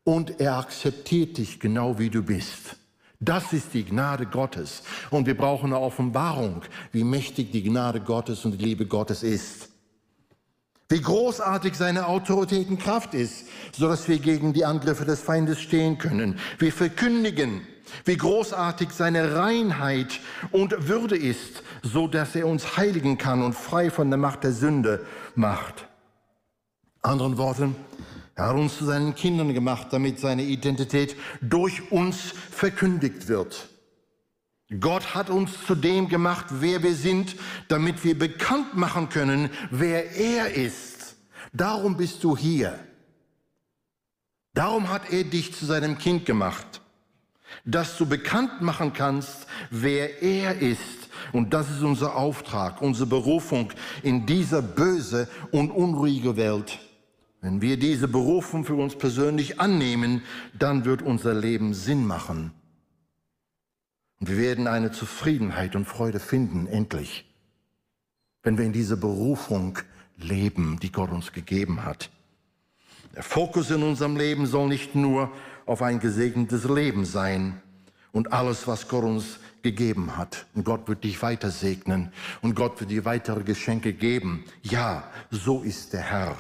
und 0.03 0.41
er 0.41 0.57
akzeptiert 0.57 1.39
dich 1.39 1.61
genau 1.61 2.01
wie 2.01 2.11
du 2.11 2.25
bist. 2.25 2.77
Das 3.21 3.53
ist 3.53 3.73
die 3.73 3.85
Gnade 3.85 4.27
Gottes. 4.27 4.83
Und 5.11 5.27
wir 5.27 5.37
brauchen 5.37 5.73
eine 5.73 5.81
Offenbarung, 5.81 6.63
wie 6.93 7.05
mächtig 7.05 7.53
die 7.53 7.63
Gnade 7.63 8.01
Gottes 8.01 8.45
und 8.45 8.53
die 8.53 8.65
Liebe 8.65 8.87
Gottes 8.87 9.23
ist. 9.23 9.71
Wie 10.89 11.01
großartig 11.01 11.75
seine 11.75 12.07
Autorität 12.07 12.69
und 12.69 12.79
Kraft 12.79 13.15
ist, 13.15 13.47
so 13.73 13.89
dass 13.89 14.07
wir 14.07 14.19
gegen 14.19 14.53
die 14.53 14.65
Angriffe 14.65 15.05
des 15.05 15.21
Feindes 15.21 15.61
stehen 15.61 15.99
können. 15.99 16.39
Wir 16.59 16.73
verkündigen, 16.73 17.67
wie 18.05 18.17
großartig 18.17 18.91
seine 18.91 19.35
Reinheit 19.35 20.21
und 20.53 20.89
Würde 20.89 21.17
ist, 21.17 21.63
so 21.83 22.07
dass 22.07 22.37
er 22.37 22.47
uns 22.47 22.77
heiligen 22.77 23.19
kann 23.19 23.43
und 23.43 23.55
frei 23.55 23.91
von 23.91 24.11
der 24.11 24.19
Macht 24.19 24.45
der 24.45 24.53
Sünde 24.53 25.05
macht. 25.35 25.89
Anderen 27.03 27.37
Worten, 27.39 27.75
er 28.37 28.49
hat 28.49 28.57
uns 28.57 28.77
zu 28.77 28.85
seinen 28.85 29.15
Kindern 29.15 29.55
gemacht, 29.55 29.89
damit 29.91 30.21
seine 30.21 30.43
Identität 30.43 31.17
durch 31.41 31.91
uns 31.91 32.35
verkündigt 32.51 33.29
wird. 33.29 33.71
Gott 34.79 35.15
hat 35.15 35.31
uns 35.31 35.65
zu 35.67 35.75
dem 35.75 36.09
gemacht, 36.09 36.47
wer 36.51 36.83
wir 36.83 36.95
sind, 36.95 37.37
damit 37.69 38.05
wir 38.05 38.19
bekannt 38.19 38.77
machen 38.77 39.09
können, 39.09 39.49
wer 39.71 40.15
er 40.17 40.53
ist. 40.53 41.17
Darum 41.55 41.97
bist 41.97 42.23
du 42.25 42.37
hier. 42.37 42.79
Darum 44.53 44.91
hat 44.91 45.11
er 45.13 45.25
dich 45.25 45.55
zu 45.55 45.65
seinem 45.65 45.97
Kind 45.97 46.27
gemacht, 46.27 46.83
dass 47.65 47.97
du 47.97 48.05
bekannt 48.05 48.61
machen 48.61 48.93
kannst, 48.93 49.47
wer 49.71 50.23
er 50.23 50.61
ist. 50.61 51.09
Und 51.33 51.55
das 51.55 51.71
ist 51.71 51.83
unser 51.83 52.17
Auftrag, 52.17 52.83
unsere 52.83 53.07
Berufung 53.07 53.73
in 54.03 54.27
dieser 54.27 54.61
böse 54.61 55.29
und 55.53 55.71
unruhige 55.71 56.37
Welt. 56.37 56.79
Wenn 57.47 57.63
wir 57.63 57.77
diese 57.77 58.09
Berufung 58.09 58.65
für 58.65 58.75
uns 58.75 58.99
persönlich 58.99 59.61
annehmen, 59.61 60.23
dann 60.59 60.85
wird 60.85 61.01
unser 61.01 61.33
Leben 61.33 61.75
Sinn 61.75 62.05
machen. 62.05 62.51
Und 64.19 64.29
wir 64.29 64.37
werden 64.37 64.67
eine 64.67 64.91
Zufriedenheit 64.91 65.77
und 65.77 65.85
Freude 65.85 66.19
finden, 66.19 66.67
endlich, 66.67 67.25
wenn 68.43 68.59
wir 68.59 68.65
in 68.65 68.73
dieser 68.73 68.97
Berufung 68.97 69.79
leben, 70.17 70.81
die 70.83 70.91
Gott 70.91 71.13
uns 71.13 71.33
gegeben 71.33 71.85
hat. 71.85 72.11
Der 73.15 73.23
Fokus 73.23 73.71
in 73.71 73.85
unserem 73.85 74.17
Leben 74.17 74.47
soll 74.47 74.67
nicht 74.67 74.97
nur 74.97 75.31
auf 75.67 75.83
ein 75.83 76.01
gesegnetes 76.01 76.65
Leben 76.65 77.05
sein 77.05 77.63
und 78.11 78.33
alles, 78.33 78.67
was 78.67 78.89
Gott 78.89 79.05
uns 79.05 79.39
gegeben 79.63 80.17
hat. 80.17 80.47
Und 80.57 80.65
Gott 80.65 80.89
wird 80.89 81.05
dich 81.05 81.23
weiter 81.23 81.53
segnen 81.53 82.11
und 82.43 82.57
Gott 82.57 82.81
wird 82.81 82.91
dir 82.91 83.05
weitere 83.05 83.45
Geschenke 83.45 83.93
geben. 83.93 84.43
Ja, 84.65 85.05
so 85.31 85.63
ist 85.63 85.93
der 85.93 86.03
Herr. 86.03 86.37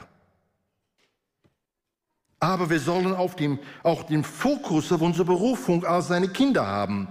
Aber 2.47 2.71
wir 2.71 2.79
sollen 2.79 3.13
auf 3.13 3.35
dem, 3.35 3.59
auch 3.83 4.05
den 4.05 4.23
Fokus 4.23 4.93
auf 4.93 5.01
unsere 5.01 5.25
Berufung 5.25 5.85
als 5.85 6.07
seine 6.07 6.29
Kinder 6.29 6.65
haben. 6.65 7.09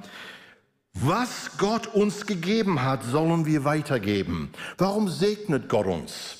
Was 0.94 1.58
Gott 1.58 1.88
uns 1.88 2.26
gegeben 2.26 2.82
hat, 2.82 3.04
sollen 3.04 3.46
wir 3.46 3.66
weitergeben. 3.66 4.54
Warum 4.78 5.10
segnet 5.10 5.68
Gott 5.68 5.88
uns? 5.88 6.38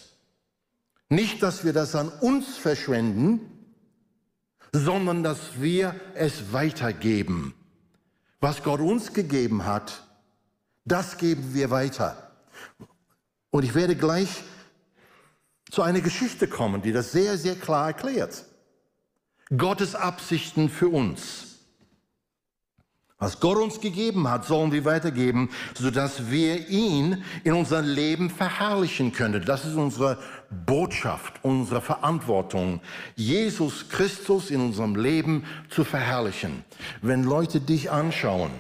Nicht, 1.10 1.44
dass 1.44 1.66
wir 1.66 1.74
das 1.74 1.94
an 1.94 2.08
uns 2.08 2.56
verschwenden, 2.56 3.42
sondern 4.72 5.24
dass 5.24 5.60
wir 5.60 5.94
es 6.14 6.54
weitergeben. 6.54 7.54
Was 8.40 8.64
Gott 8.64 8.80
uns 8.80 9.12
gegeben 9.12 9.66
hat, 9.66 10.06
das 10.86 11.18
geben 11.18 11.54
wir 11.54 11.70
weiter. 11.70 12.32
Und 13.50 13.66
ich 13.66 13.76
werde 13.76 13.98
gleich 13.98 14.30
zu 15.70 15.82
einer 15.82 16.00
Geschichte 16.00 16.48
kommen, 16.48 16.82
die 16.82 16.94
das 16.94 17.12
sehr, 17.12 17.38
sehr 17.38 17.56
klar 17.56 17.88
erklärt. 17.88 18.46
Gottes 19.56 19.96
Absichten 19.96 20.70
für 20.70 20.90
uns. 20.90 21.46
Was 23.18 23.40
Gott 23.40 23.58
uns 23.58 23.80
gegeben 23.80 24.30
hat, 24.30 24.46
sollen 24.46 24.74
wir 24.74 24.84
weitergeben, 24.84 25.50
sodass 25.74 26.30
wir 26.30 26.68
ihn 26.68 27.24
in 27.46 27.54
unserem 27.54 27.88
Leben 27.88 28.30
verherrlichen 28.30 29.14
können. 29.14 29.44
Das 29.46 29.64
ist 29.64 29.76
unsere 29.76 30.20
Botschaft, 30.66 31.44
unsere 31.44 31.82
Verantwortung, 31.82 32.82
Jesus 33.16 33.88
Christus 33.88 34.52
in 34.52 34.60
unserem 34.60 34.96
Leben 34.96 35.46
zu 35.70 35.86
verherrlichen. 35.86 36.66
Wenn 37.02 37.24
Leute 37.24 37.62
dich 37.62 37.90
anschauen, 37.90 38.52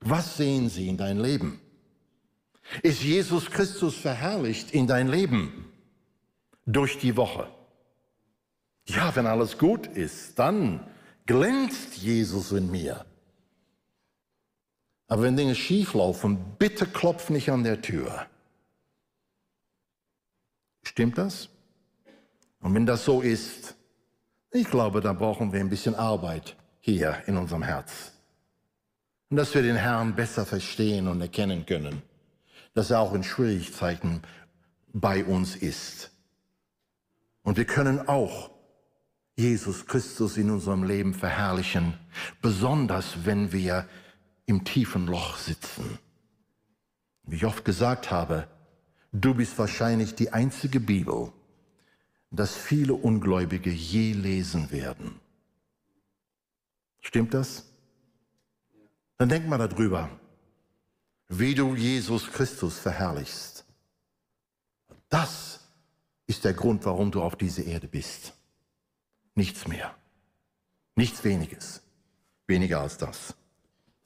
was 0.00 0.36
sehen 0.36 0.68
sie 0.68 0.88
in 0.88 0.98
dein 0.98 1.18
Leben? 1.18 1.58
Ist 2.82 3.02
Jesus 3.02 3.50
Christus 3.50 3.94
verherrlicht 3.94 4.72
in 4.72 4.86
dein 4.86 5.08
Leben 5.08 5.72
durch 6.66 6.98
die 6.98 7.16
Woche? 7.16 7.48
Ja, 8.86 9.14
wenn 9.16 9.26
alles 9.26 9.58
gut 9.58 9.86
ist, 9.86 10.38
dann 10.38 10.86
glänzt 11.26 11.96
Jesus 11.96 12.52
in 12.52 12.70
mir. 12.70 13.04
Aber 15.06 15.22
wenn 15.22 15.36
Dinge 15.36 15.54
schief 15.54 15.94
laufen, 15.94 16.56
bitte 16.58 16.86
klopf 16.86 17.30
nicht 17.30 17.50
an 17.50 17.64
der 17.64 17.80
Tür. 17.80 18.26
Stimmt 20.82 21.18
das? 21.18 21.48
Und 22.60 22.74
wenn 22.74 22.86
das 22.86 23.04
so 23.04 23.20
ist, 23.20 23.74
ich 24.50 24.70
glaube, 24.70 25.00
da 25.00 25.12
brauchen 25.12 25.52
wir 25.52 25.60
ein 25.60 25.70
bisschen 25.70 25.94
Arbeit 25.94 26.56
hier 26.80 27.22
in 27.26 27.36
unserem 27.36 27.62
Herz. 27.62 28.12
Und 29.30 29.36
dass 29.36 29.54
wir 29.54 29.62
den 29.62 29.76
Herrn 29.76 30.14
besser 30.14 30.46
verstehen 30.46 31.08
und 31.08 31.20
erkennen 31.20 31.66
können, 31.66 32.02
dass 32.72 32.90
er 32.90 33.00
auch 33.00 33.14
in 33.14 33.24
Schwierigkeiten 33.24 34.22
bei 34.92 35.24
uns 35.24 35.56
ist. 35.56 36.10
Und 37.42 37.56
wir 37.56 37.64
können 37.64 38.08
auch 38.08 38.53
Jesus 39.36 39.86
Christus 39.86 40.36
in 40.36 40.50
unserem 40.50 40.84
Leben 40.84 41.12
verherrlichen, 41.12 41.94
besonders 42.40 43.24
wenn 43.24 43.52
wir 43.52 43.88
im 44.46 44.64
tiefen 44.64 45.06
Loch 45.06 45.36
sitzen. 45.36 45.98
Wie 47.24 47.36
ich 47.36 47.44
oft 47.44 47.64
gesagt 47.64 48.10
habe, 48.10 48.46
du 49.12 49.34
bist 49.34 49.58
wahrscheinlich 49.58 50.14
die 50.14 50.32
einzige 50.32 50.78
Bibel, 50.78 51.32
das 52.30 52.54
viele 52.54 52.94
Ungläubige 52.94 53.70
je 53.70 54.12
lesen 54.12 54.70
werden. 54.70 55.20
Stimmt 57.00 57.34
das? 57.34 57.64
Dann 59.18 59.28
denk 59.28 59.46
mal 59.48 59.58
darüber, 59.58 60.10
wie 61.28 61.54
du 61.54 61.74
Jesus 61.74 62.30
Christus 62.30 62.78
verherrlichst. 62.78 63.64
Das 65.08 65.60
ist 66.26 66.44
der 66.44 66.54
Grund, 66.54 66.84
warum 66.84 67.10
du 67.10 67.22
auf 67.22 67.36
dieser 67.36 67.64
Erde 67.64 67.88
bist. 67.88 68.34
Nichts 69.34 69.66
mehr. 69.66 69.94
Nichts 70.96 71.24
weniges. 71.24 71.82
Weniger 72.46 72.80
als 72.80 72.98
das. 72.98 73.34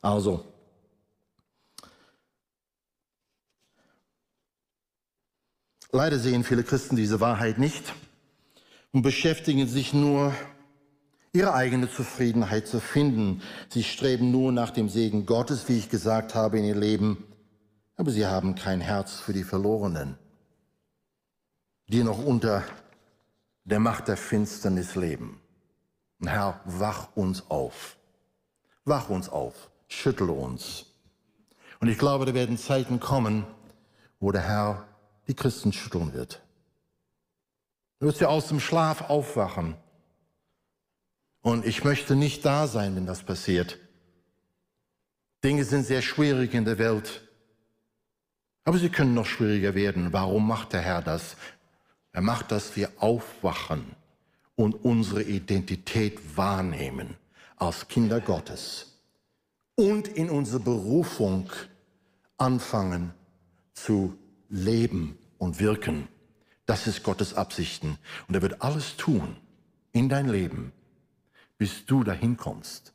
Also, 0.00 0.44
leider 5.90 6.18
sehen 6.18 6.44
viele 6.44 6.62
Christen 6.62 6.96
diese 6.96 7.20
Wahrheit 7.20 7.58
nicht 7.58 7.92
und 8.92 9.02
beschäftigen 9.02 9.66
sich 9.66 9.92
nur 9.92 10.32
ihre 11.32 11.54
eigene 11.54 11.90
Zufriedenheit 11.90 12.66
zu 12.66 12.80
finden. 12.80 13.42
Sie 13.68 13.82
streben 13.82 14.30
nur 14.30 14.52
nach 14.52 14.70
dem 14.70 14.88
Segen 14.88 15.26
Gottes, 15.26 15.68
wie 15.68 15.78
ich 15.78 15.90
gesagt 15.90 16.34
habe, 16.34 16.58
in 16.58 16.64
ihr 16.64 16.76
Leben, 16.76 17.24
aber 17.96 18.10
sie 18.10 18.26
haben 18.26 18.54
kein 18.54 18.80
Herz 18.80 19.20
für 19.20 19.32
die 19.32 19.44
Verlorenen, 19.44 20.16
die 21.88 22.02
noch 22.02 22.24
unter 22.24 22.64
der 23.68 23.80
Macht 23.80 24.08
der 24.08 24.16
Finsternis 24.16 24.94
leben. 24.94 25.40
Und 26.20 26.28
Herr, 26.28 26.60
wach 26.64 27.14
uns 27.14 27.50
auf. 27.50 27.96
Wach 28.84 29.10
uns 29.10 29.28
auf. 29.28 29.70
Schüttle 29.88 30.32
uns. 30.32 30.86
Und 31.78 31.88
ich 31.88 31.98
glaube, 31.98 32.24
da 32.24 32.34
werden 32.34 32.56
Zeiten 32.56 32.98
kommen, 32.98 33.46
wo 34.20 34.32
der 34.32 34.42
Herr 34.42 34.88
die 35.28 35.34
Christen 35.34 35.72
schütteln 35.72 36.14
wird. 36.14 36.42
Du 38.00 38.06
wirst 38.06 38.20
ja 38.20 38.28
aus 38.28 38.48
dem 38.48 38.58
Schlaf 38.58 39.10
aufwachen 39.10 39.76
und 41.42 41.66
ich 41.66 41.84
möchte 41.84 42.16
nicht 42.16 42.44
da 42.44 42.66
sein, 42.66 42.96
wenn 42.96 43.06
das 43.06 43.22
passiert. 43.22 43.78
Dinge 45.44 45.64
sind 45.64 45.84
sehr 45.84 46.02
schwierig 46.02 46.54
in 46.54 46.64
der 46.64 46.78
Welt. 46.78 47.28
Aber 48.64 48.78
sie 48.78 48.90
können 48.90 49.14
noch 49.14 49.26
schwieriger 49.26 49.74
werden. 49.74 50.12
Warum 50.12 50.46
macht 50.46 50.72
der 50.72 50.80
Herr 50.80 51.02
das? 51.02 51.36
Er 52.12 52.22
macht, 52.22 52.50
dass 52.50 52.76
wir 52.76 52.90
aufwachen 52.98 53.94
und 54.56 54.74
unsere 54.84 55.22
Identität 55.22 56.36
wahrnehmen 56.36 57.16
als 57.56 57.88
Kinder 57.88 58.20
Gottes 58.20 58.98
und 59.74 60.08
in 60.08 60.30
unsere 60.30 60.60
Berufung 60.60 61.50
anfangen 62.36 63.12
zu 63.74 64.18
leben 64.48 65.18
und 65.38 65.60
wirken. 65.60 66.08
Das 66.66 66.86
ist 66.86 67.02
Gottes 67.02 67.34
Absichten. 67.34 67.98
Und 68.26 68.34
er 68.34 68.42
wird 68.42 68.62
alles 68.62 68.96
tun 68.96 69.36
in 69.92 70.08
dein 70.08 70.28
Leben, 70.28 70.72
bis 71.56 71.86
du 71.86 72.04
dahin 72.04 72.36
kommst, 72.36 72.92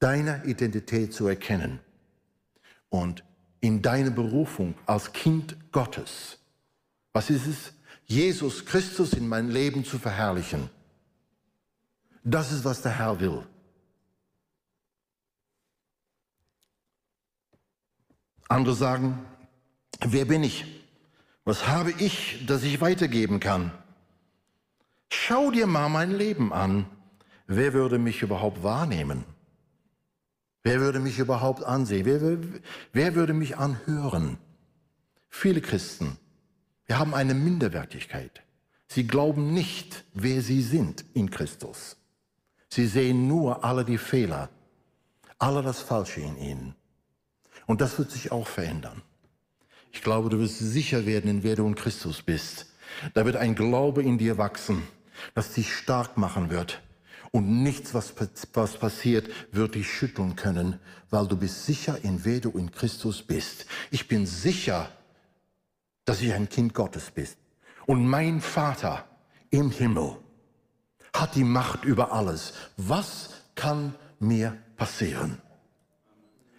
deine 0.00 0.44
Identität 0.44 1.14
zu 1.14 1.26
erkennen 1.26 1.80
und 2.88 3.24
in 3.60 3.80
deine 3.80 4.10
Berufung 4.10 4.74
als 4.86 5.12
Kind 5.12 5.56
Gottes. 5.70 6.38
Was 7.12 7.30
ist 7.30 7.46
es? 7.46 7.72
Jesus 8.16 8.64
Christus 8.64 9.10
in 9.14 9.26
mein 9.28 9.48
Leben 9.50 9.84
zu 9.84 9.98
verherrlichen. 9.98 10.68
Das 12.24 12.52
ist, 12.52 12.64
was 12.64 12.82
der 12.82 12.98
Herr 12.98 13.18
will. 13.20 13.38
Andere 18.48 18.74
sagen, 18.74 19.06
wer 20.00 20.26
bin 20.26 20.42
ich? 20.44 20.64
Was 21.44 21.66
habe 21.66 21.92
ich, 21.98 22.44
das 22.46 22.62
ich 22.62 22.80
weitergeben 22.80 23.40
kann? 23.40 23.72
Schau 25.10 25.50
dir 25.50 25.66
mal 25.66 25.88
mein 25.88 26.12
Leben 26.12 26.52
an 26.52 26.86
wer 27.56 27.72
würde 27.72 27.98
mich 27.98 28.22
überhaupt 28.22 28.62
wahrnehmen? 28.62 29.24
Wer 30.62 30.80
würde 30.80 31.00
mich 31.00 31.18
überhaupt 31.18 31.64
ansehen? 31.64 32.06
Wer, 32.06 32.38
wer, 32.92 33.14
würde 33.14 33.32
mich 33.32 33.56
anhören? 33.56 34.38
Viele 35.28 35.60
Christen, 35.60 36.18
wir 36.92 36.98
haben 36.98 37.14
eine 37.14 37.32
Minderwertigkeit. 37.32 38.42
Sie 38.86 39.06
glauben 39.06 39.54
nicht, 39.54 40.04
wer 40.12 40.42
sie 40.42 40.60
sind 40.60 41.06
in 41.14 41.30
Christus. 41.30 41.96
Sie 42.68 42.86
sehen 42.86 43.28
nur 43.28 43.64
alle 43.64 43.86
die 43.86 43.96
Fehler, 43.96 44.50
alle 45.38 45.62
das 45.62 45.80
Falsche 45.80 46.20
in 46.20 46.36
ihnen. 46.36 46.74
Und 47.64 47.80
das 47.80 47.98
wird 47.98 48.10
sich 48.10 48.30
auch 48.30 48.46
verändern. 48.46 49.00
Ich 49.90 50.02
glaube, 50.02 50.28
du 50.28 50.38
wirst 50.38 50.58
sicher 50.58 51.06
werden, 51.06 51.30
in 51.30 51.42
wer 51.42 51.56
du 51.56 51.66
in 51.66 51.76
Christus 51.76 52.20
bist. 52.20 52.66
Da 53.14 53.24
wird 53.24 53.36
ein 53.36 53.54
Glaube 53.54 54.02
in 54.02 54.18
dir 54.18 54.36
wachsen, 54.36 54.82
das 55.34 55.54
dich 55.54 55.74
stark 55.74 56.18
machen 56.18 56.50
wird 56.50 56.82
und 57.30 57.62
nichts, 57.62 57.94
was, 57.94 58.12
was 58.52 58.76
passiert, 58.76 59.30
wird 59.50 59.76
dich 59.76 59.90
schütteln 59.90 60.36
können, 60.36 60.78
weil 61.08 61.26
du 61.26 61.38
bist 61.38 61.64
sicher, 61.64 61.96
in 62.02 62.26
wer 62.26 62.40
du 62.40 62.50
in 62.50 62.70
Christus 62.70 63.22
bist. 63.22 63.64
Ich 63.90 64.08
bin 64.08 64.26
sicher, 64.26 64.90
dass 66.04 66.20
ich 66.20 66.32
ein 66.32 66.48
Kind 66.48 66.74
Gottes 66.74 67.10
bin. 67.10 67.28
Und 67.86 68.06
mein 68.06 68.40
Vater 68.40 69.04
im 69.50 69.70
Himmel 69.70 70.16
hat 71.14 71.34
die 71.34 71.44
Macht 71.44 71.84
über 71.84 72.12
alles. 72.12 72.54
Was 72.76 73.30
kann 73.54 73.94
mir 74.18 74.56
passieren? 74.76 75.38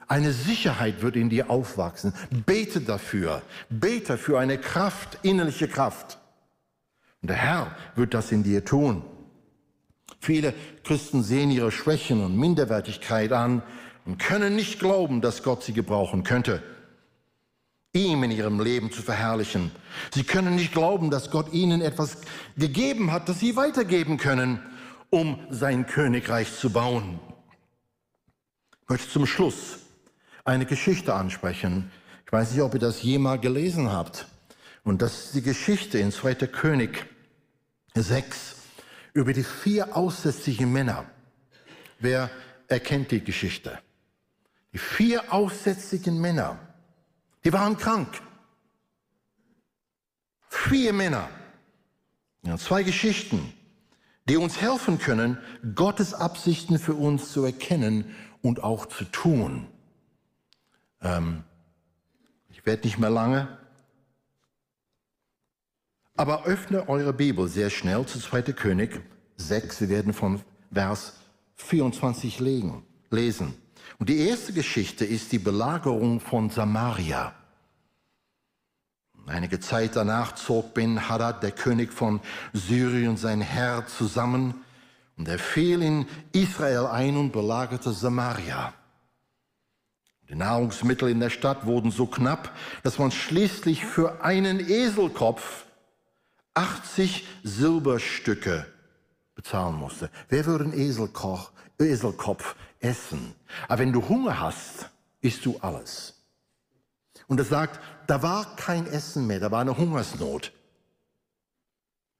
Eine 0.08 0.32
Sicherheit 0.32 1.02
wird 1.02 1.16
in 1.16 1.30
dir 1.30 1.50
aufwachsen. 1.50 2.14
Bete 2.46 2.82
dafür. 2.82 3.42
Bete 3.70 4.18
für 4.18 4.38
eine 4.38 4.58
Kraft, 4.58 5.18
innerliche 5.24 5.68
Kraft. 5.68 6.20
Und 7.22 7.30
der 7.30 7.38
Herr 7.38 7.76
wird 7.96 8.14
das 8.14 8.32
in 8.32 8.44
dir 8.44 8.66
tun. 8.66 9.04
Viele 10.20 10.54
Christen 10.84 11.24
sehen 11.24 11.52
ihre 11.52 11.72
Schwächen 11.72 12.24
und 12.24 12.38
Minderwertigkeit 12.38 13.32
an 13.32 13.64
und 14.06 14.20
können 14.20 14.56
nicht 14.56 14.80
glauben, 14.80 15.22
dass 15.22 15.44
Gott 15.44 15.64
sie 15.64 15.74
gebrauchen 15.74 16.24
könnte, 16.24 16.62
ihm 17.94 18.24
in 18.24 18.32
ihrem 18.32 18.60
Leben 18.60 18.92
zu 18.92 19.04
verherrlichen. 19.04 19.72
Sie 20.14 20.24
können 20.24 20.56
nicht 20.56 20.74
glauben, 20.74 21.12
dass 21.12 21.30
Gott 21.30 21.54
ihnen 21.54 21.82
etwas 21.82 22.18
gegeben 22.58 23.12
hat, 23.12 23.30
das 23.30 23.40
sie 23.40 23.56
weitergeben 23.56 24.18
können, 24.18 24.60
um 25.12 25.40
sein 25.52 25.86
Königreich 25.86 26.56
zu 26.58 26.72
bauen. 26.72 27.20
Ich 28.82 28.90
möchte 28.90 29.10
zum 29.10 29.28
Schluss 29.28 29.78
eine 30.44 30.66
Geschichte 30.66 31.14
ansprechen. 31.14 31.92
Ich 32.26 32.32
weiß 32.32 32.52
nicht, 32.52 32.62
ob 32.62 32.74
ihr 32.74 32.80
das 32.80 33.04
jemals 33.04 33.42
gelesen 33.42 33.92
habt. 33.92 34.28
Und 34.84 35.02
das 35.02 35.26
ist 35.26 35.36
die 35.36 35.42
Geschichte 35.44 36.00
in 36.00 36.12
2. 36.12 36.36
König 36.48 37.06
6 37.94 38.56
über 39.14 39.34
die 39.34 39.44
vier 39.44 39.96
aussätzigen 39.96 40.74
Männer. 40.74 41.06
Wer 42.00 42.32
erkennt 42.68 43.12
die 43.12 43.24
Geschichte? 43.24 43.78
Die 44.74 44.80
vier 44.80 45.32
aussätzigen 45.32 46.20
Männer, 46.20 46.60
die 47.44 47.54
waren 47.54 47.78
krank. 47.78 48.22
Vier 50.50 50.94
Männer. 50.94 51.30
Ja, 52.44 52.58
zwei 52.58 52.84
Geschichten, 52.84 53.54
die 54.28 54.38
uns 54.38 54.60
helfen 54.60 55.00
können, 55.00 55.38
Gottes 55.76 56.14
Absichten 56.14 56.78
für 56.78 56.94
uns 56.94 57.32
zu 57.32 57.44
erkennen 57.44 58.14
und 58.42 58.64
auch 58.64 58.86
zu 58.86 59.06
tun. 59.06 59.68
Ähm, 61.02 61.44
ich 62.50 62.66
werde 62.66 62.86
nicht 62.86 63.00
mehr 63.00 63.10
lange 63.10 63.58
aber 66.16 66.46
öffne 66.46 66.88
eure 66.90 67.14
Bibel 67.14 67.48
sehr 67.48 67.70
schnell 67.70 68.06
zu 68.06 68.20
2. 68.20 68.44
König 68.54 69.02
6. 69.38 69.82
Wir 69.82 69.90
werden 69.90 70.14
von 70.14 70.42
Vers 70.72 71.14
24 71.56 72.40
legen, 72.40 72.86
lesen. 73.10 73.56
Und 74.04 74.10
die 74.10 74.28
erste 74.28 74.52
Geschichte 74.52 75.06
ist 75.06 75.32
die 75.32 75.40
Belagerung 75.40 76.20
von 76.20 76.50
Samaria. 76.50 77.34
Einige 79.26 79.62
Zeit 79.62 79.96
danach 79.96 80.36
zog 80.36 80.74
Ben 80.74 81.08
Hadad, 81.08 81.42
der 81.42 81.52
König 81.52 81.94
von 81.94 82.20
Syrien, 82.52 83.16
sein 83.16 83.40
Herr 83.40 83.88
zusammen 83.88 84.56
und 85.16 85.30
er 85.30 85.40
fiel 85.40 85.82
in 85.82 86.06
Israel 86.34 86.88
ein 86.88 87.16
und 87.16 87.32
belagerte 87.32 87.94
Samaria. 87.94 88.74
Die 90.28 90.36
Nahrungsmittel 90.36 91.08
in 91.08 91.22
der 91.22 91.30
Stadt 91.30 91.66
wurden 91.66 91.90
so 91.90 92.06
knapp, 92.06 92.54
dass 92.84 93.00
man 93.00 93.10
schließlich 93.10 93.86
für 93.86 94.22
einen 94.22 94.60
Eselkopf 94.60 95.64
80 96.56 97.26
Silberstücke 97.44 98.66
bezahlen 99.34 99.78
musste. 99.78 100.10
Wer 100.28 100.46
würde 100.46 100.66
einen 100.66 100.78
Eselkoch, 100.78 101.52
Eselkopf 101.80 102.58
essen? 102.84 103.34
Aber 103.68 103.80
wenn 103.80 103.94
du 103.94 104.08
Hunger 104.08 104.40
hast, 104.40 104.90
isst 105.22 105.46
du 105.46 105.58
alles. 105.62 106.14
Und 107.28 107.40
er 107.40 107.46
sagt, 107.46 107.80
da 108.08 108.22
war 108.22 108.56
kein 108.56 108.86
Essen 108.86 109.26
mehr, 109.26 109.40
da 109.40 109.50
war 109.50 109.62
eine 109.62 109.78
Hungersnot. 109.78 110.52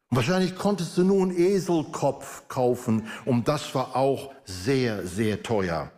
Und 0.10 0.18
wahrscheinlich 0.18 0.56
konntest 0.56 0.98
du 0.98 1.04
nur 1.04 1.24
einen 1.24 1.38
Eselkopf 1.38 2.48
kaufen 2.48 3.08
und 3.26 3.48
das 3.48 3.74
war 3.76 3.96
auch 3.96 4.34
sehr, 4.46 5.06
sehr 5.06 5.44
teuer. 5.44 5.92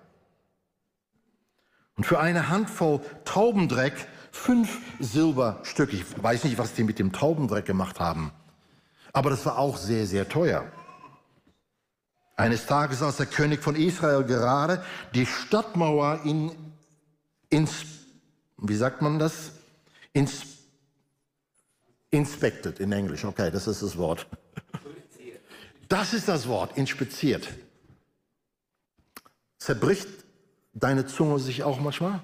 Und 1.98 2.06
für 2.06 2.20
eine 2.20 2.50
Handvoll 2.50 3.02
Taubendreck 3.24 4.08
fünf 4.32 4.80
Silberstücke. 5.00 5.96
Ich 5.96 6.22
weiß 6.22 6.44
nicht, 6.44 6.58
was 6.58 6.74
die 6.74 6.84
mit 6.84 7.00
dem 7.00 7.14
Taubendreck 7.14 7.66
gemacht 7.66 8.00
haben, 8.00 8.32
aber 9.14 9.30
das 9.30 9.46
war 9.46 9.58
auch 9.58 9.78
sehr, 9.78 10.06
sehr 10.06 10.28
teuer. 10.28 10.66
Eines 12.36 12.66
Tages, 12.66 13.02
als 13.02 13.18
der 13.18 13.28
König 13.28 13.64
von 13.64 13.76
Israel 13.76 14.24
gerade 14.24 14.84
die 15.14 15.26
Stadtmauer 15.26 16.22
in, 16.26 16.52
ins, 17.50 17.86
wie 18.58 18.76
sagt 18.76 19.02
man 19.02 19.20
das? 19.20 19.52
Ins, 20.12 20.44
inspected 22.10 22.80
in 22.80 22.92
Englisch, 22.92 23.24
okay, 23.24 23.50
das 23.52 23.68
ist 23.68 23.82
das 23.82 23.98
Wort. 23.98 24.28
Das 25.88 26.14
ist 26.14 26.28
das 26.28 26.48
Wort, 26.48 26.78
inspiziert. 26.78 27.48
Zerbricht 29.58 30.08
deine 30.74 31.06
Zunge 31.06 31.40
sich 31.40 31.64
auch 31.64 31.80
manchmal? 31.80 32.22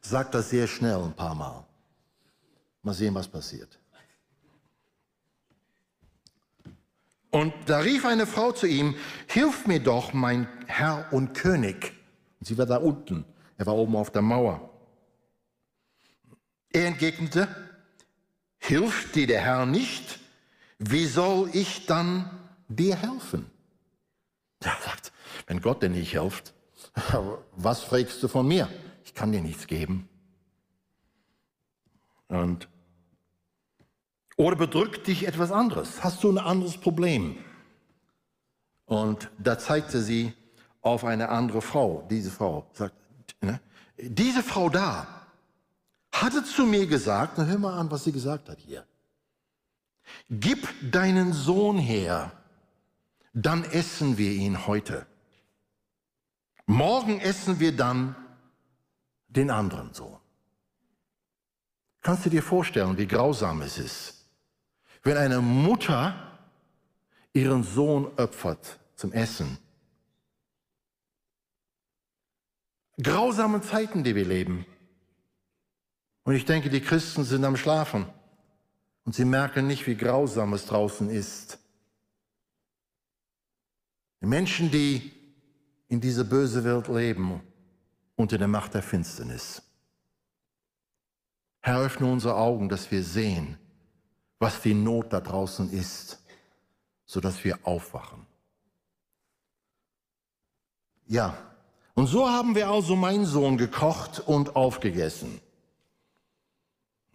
Sag 0.00 0.32
das 0.32 0.50
sehr 0.50 0.66
schnell 0.66 0.96
ein 0.96 1.12
paar 1.12 1.34
Mal. 1.34 1.64
Mal 2.82 2.94
sehen, 2.94 3.14
was 3.14 3.28
passiert. 3.28 3.78
Und 7.32 7.54
da 7.64 7.78
rief 7.78 8.04
eine 8.04 8.26
Frau 8.26 8.52
zu 8.52 8.66
ihm, 8.66 8.94
Hilf 9.26 9.66
mir 9.66 9.80
doch, 9.80 10.12
mein 10.12 10.46
Herr 10.66 11.08
und 11.12 11.32
König. 11.32 11.94
Und 12.38 12.46
sie 12.46 12.58
war 12.58 12.66
da 12.66 12.76
unten, 12.76 13.24
er 13.56 13.66
war 13.66 13.74
oben 13.74 13.96
auf 13.96 14.10
der 14.10 14.20
Mauer. 14.22 14.70
Er 16.70 16.86
entgegnete, 16.86 17.48
Hilft 18.58 19.14
dir 19.14 19.26
der 19.26 19.40
Herr 19.40 19.66
nicht? 19.66 20.20
Wie 20.78 21.06
soll 21.06 21.48
ich 21.54 21.86
dann 21.86 22.30
dir 22.68 22.96
helfen? 22.96 23.50
Er 24.60 24.76
sagt, 24.84 25.12
wenn 25.46 25.60
Gott 25.60 25.82
dir 25.82 25.88
nicht 25.88 26.12
hilft, 26.12 26.52
was 27.52 27.82
fragst 27.82 28.22
du 28.22 28.28
von 28.28 28.46
mir? 28.46 28.68
Ich 29.04 29.14
kann 29.14 29.32
dir 29.32 29.40
nichts 29.40 29.66
geben. 29.66 30.08
Und 32.28 32.68
oder 34.36 34.56
bedrückt 34.56 35.06
dich 35.06 35.26
etwas 35.26 35.52
anderes? 35.52 36.02
Hast 36.02 36.22
du 36.24 36.30
ein 36.30 36.38
anderes 36.38 36.78
Problem? 36.78 37.36
Und 38.86 39.30
da 39.38 39.58
zeigte 39.58 40.00
sie 40.00 40.34
auf 40.80 41.04
eine 41.04 41.28
andere 41.28 41.62
Frau. 41.62 42.06
Diese 42.10 42.30
Frau 42.30 42.66
sagt, 42.72 42.94
ne? 43.40 43.60
diese 43.96 44.42
Frau 44.42 44.68
da 44.68 45.06
hatte 46.12 46.44
zu 46.44 46.66
mir 46.66 46.86
gesagt, 46.86 47.38
na 47.38 47.44
hör 47.44 47.58
mal 47.58 47.78
an, 47.78 47.90
was 47.90 48.04
sie 48.04 48.12
gesagt 48.12 48.48
hat 48.48 48.60
hier. 48.60 48.86
Gib 50.28 50.68
deinen 50.90 51.32
Sohn 51.32 51.78
her, 51.78 52.32
dann 53.32 53.64
essen 53.64 54.18
wir 54.18 54.30
ihn 54.32 54.66
heute. 54.66 55.06
Morgen 56.66 57.18
essen 57.20 57.60
wir 57.60 57.74
dann 57.74 58.14
den 59.28 59.50
anderen 59.50 59.94
Sohn. 59.94 60.18
Kannst 62.02 62.26
du 62.26 62.30
dir 62.30 62.42
vorstellen, 62.42 62.98
wie 62.98 63.06
grausam 63.06 63.62
es 63.62 63.78
ist? 63.78 64.21
Wenn 65.02 65.16
eine 65.16 65.40
Mutter 65.40 66.14
ihren 67.32 67.62
Sohn 67.62 68.06
opfert 68.18 68.78
zum 68.94 69.12
Essen. 69.12 69.58
Grausame 73.02 73.62
Zeiten, 73.62 74.04
die 74.04 74.14
wir 74.14 74.24
leben. 74.24 74.66
Und 76.24 76.34
ich 76.34 76.44
denke, 76.44 76.70
die 76.70 76.80
Christen 76.80 77.24
sind 77.24 77.44
am 77.44 77.56
Schlafen 77.56 78.06
und 79.04 79.14
sie 79.14 79.24
merken 79.24 79.66
nicht, 79.66 79.86
wie 79.86 79.96
grausam 79.96 80.52
es 80.52 80.66
draußen 80.66 81.10
ist. 81.10 81.58
Die 84.20 84.26
Menschen, 84.26 84.70
die 84.70 85.10
in 85.88 86.00
dieser 86.00 86.24
bösen 86.24 86.62
Welt 86.64 86.86
leben, 86.86 87.40
unter 88.14 88.38
der 88.38 88.46
Macht 88.46 88.74
der 88.74 88.82
Finsternis. 88.82 89.62
Herr, 91.60 91.80
öffne 91.80 92.06
unsere 92.06 92.36
Augen, 92.36 92.68
dass 92.68 92.90
wir 92.90 93.02
sehen, 93.02 93.58
was 94.42 94.60
die 94.60 94.74
Not 94.74 95.12
da 95.12 95.20
draußen 95.20 95.72
ist, 95.72 96.18
sodass 97.06 97.44
wir 97.44 97.60
aufwachen. 97.62 98.26
Ja, 101.06 101.38
und 101.94 102.08
so 102.08 102.28
haben 102.28 102.56
wir 102.56 102.68
also 102.68 102.96
meinen 102.96 103.24
Sohn 103.24 103.56
gekocht 103.56 104.18
und 104.18 104.56
aufgegessen. 104.56 105.40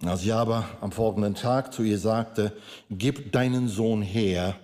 Als 0.06 0.24
ich 0.24 0.34
aber 0.34 0.70
am 0.80 0.94
folgenden 0.94 1.36
Tag 1.36 1.74
zu 1.74 1.84
ihr 1.84 2.00
sagte, 2.00 2.56
gib 2.90 3.34
deinen 3.34 3.68
Sohn 3.68 4.02
her, 4.02 4.56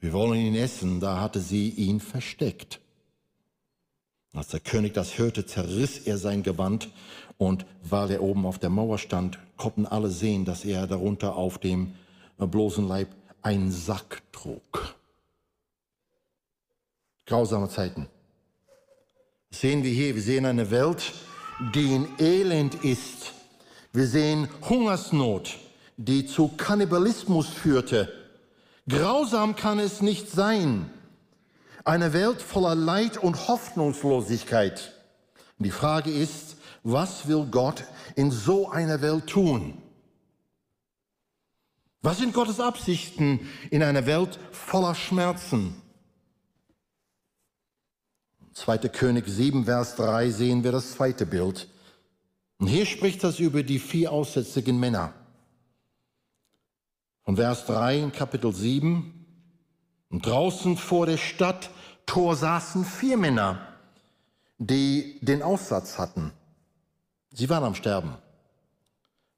wir 0.00 0.12
wollen 0.12 0.40
ihn 0.40 0.56
essen, 0.56 0.98
da 0.98 1.20
hatte 1.20 1.38
sie 1.38 1.68
ihn 1.68 2.00
versteckt. 2.00 2.80
Als 4.32 4.48
der 4.48 4.58
König 4.58 4.94
das 4.94 5.16
hörte, 5.16 5.46
zerriss 5.46 5.98
er 5.98 6.18
sein 6.18 6.42
Gewand 6.42 6.90
und 7.38 7.66
weil 7.84 8.10
er 8.10 8.22
oben 8.22 8.46
auf 8.46 8.58
der 8.58 8.70
Mauer 8.70 8.98
stand, 8.98 9.38
konnten 9.62 9.86
alle 9.86 10.10
sehen, 10.10 10.44
dass 10.44 10.64
er 10.64 10.88
darunter 10.88 11.36
auf 11.36 11.58
dem 11.58 11.94
bloßen 12.36 12.88
Leib 12.88 13.06
einen 13.42 13.70
Sack 13.70 14.20
trug. 14.32 14.96
Grausame 17.26 17.68
Zeiten. 17.68 18.08
Das 19.50 19.60
sehen 19.60 19.84
wir 19.84 19.92
hier, 19.92 20.16
wir 20.16 20.22
sehen 20.22 20.46
eine 20.46 20.72
Welt, 20.72 21.12
die 21.76 21.94
in 21.94 22.08
Elend 22.18 22.74
ist. 22.82 23.34
Wir 23.92 24.08
sehen 24.08 24.48
Hungersnot, 24.68 25.58
die 25.96 26.26
zu 26.26 26.48
Kannibalismus 26.48 27.46
führte. 27.46 28.12
Grausam 28.88 29.54
kann 29.54 29.78
es 29.78 30.02
nicht 30.02 30.28
sein. 30.28 30.90
Eine 31.84 32.12
Welt 32.12 32.42
voller 32.42 32.74
Leid 32.74 33.16
und 33.16 33.46
Hoffnungslosigkeit. 33.46 34.92
Die 35.58 35.70
Frage 35.70 36.10
ist, 36.10 36.56
was 36.82 37.26
will 37.28 37.46
Gott 37.50 37.84
in 38.16 38.30
so 38.30 38.70
einer 38.70 39.00
Welt 39.00 39.28
tun? 39.28 39.78
Was 42.02 42.18
sind 42.18 42.34
Gottes 42.34 42.58
Absichten 42.58 43.48
in 43.70 43.82
einer 43.82 44.06
Welt 44.06 44.38
voller 44.50 44.94
Schmerzen? 44.94 45.80
2. 48.54 48.78
König 48.88 49.26
7, 49.26 49.64
Vers 49.64 49.96
3 49.96 50.30
sehen 50.30 50.64
wir 50.64 50.72
das 50.72 50.92
zweite 50.92 51.24
Bild. 51.24 51.68
Und 52.58 52.66
hier 52.66 52.86
spricht 52.86 53.24
das 53.24 53.38
über 53.38 53.62
die 53.62 53.78
vier 53.78 54.12
aussätzigen 54.12 54.78
Männer. 54.78 55.14
Von 57.24 57.36
Vers 57.36 57.66
3 57.66 57.98
in 57.98 58.12
Kapitel 58.12 58.52
7. 58.52 59.26
Und 60.10 60.26
draußen 60.26 60.76
vor 60.76 61.06
der 61.06 61.16
Stadt 61.16 61.70
Tor 62.04 62.36
saßen 62.36 62.84
vier 62.84 63.16
Männer, 63.16 63.66
die 64.58 65.18
den 65.22 65.40
Aussatz 65.42 65.98
hatten. 65.98 66.32
Sie 67.32 67.48
waren 67.48 67.64
am 67.64 67.74
Sterben. 67.74 68.14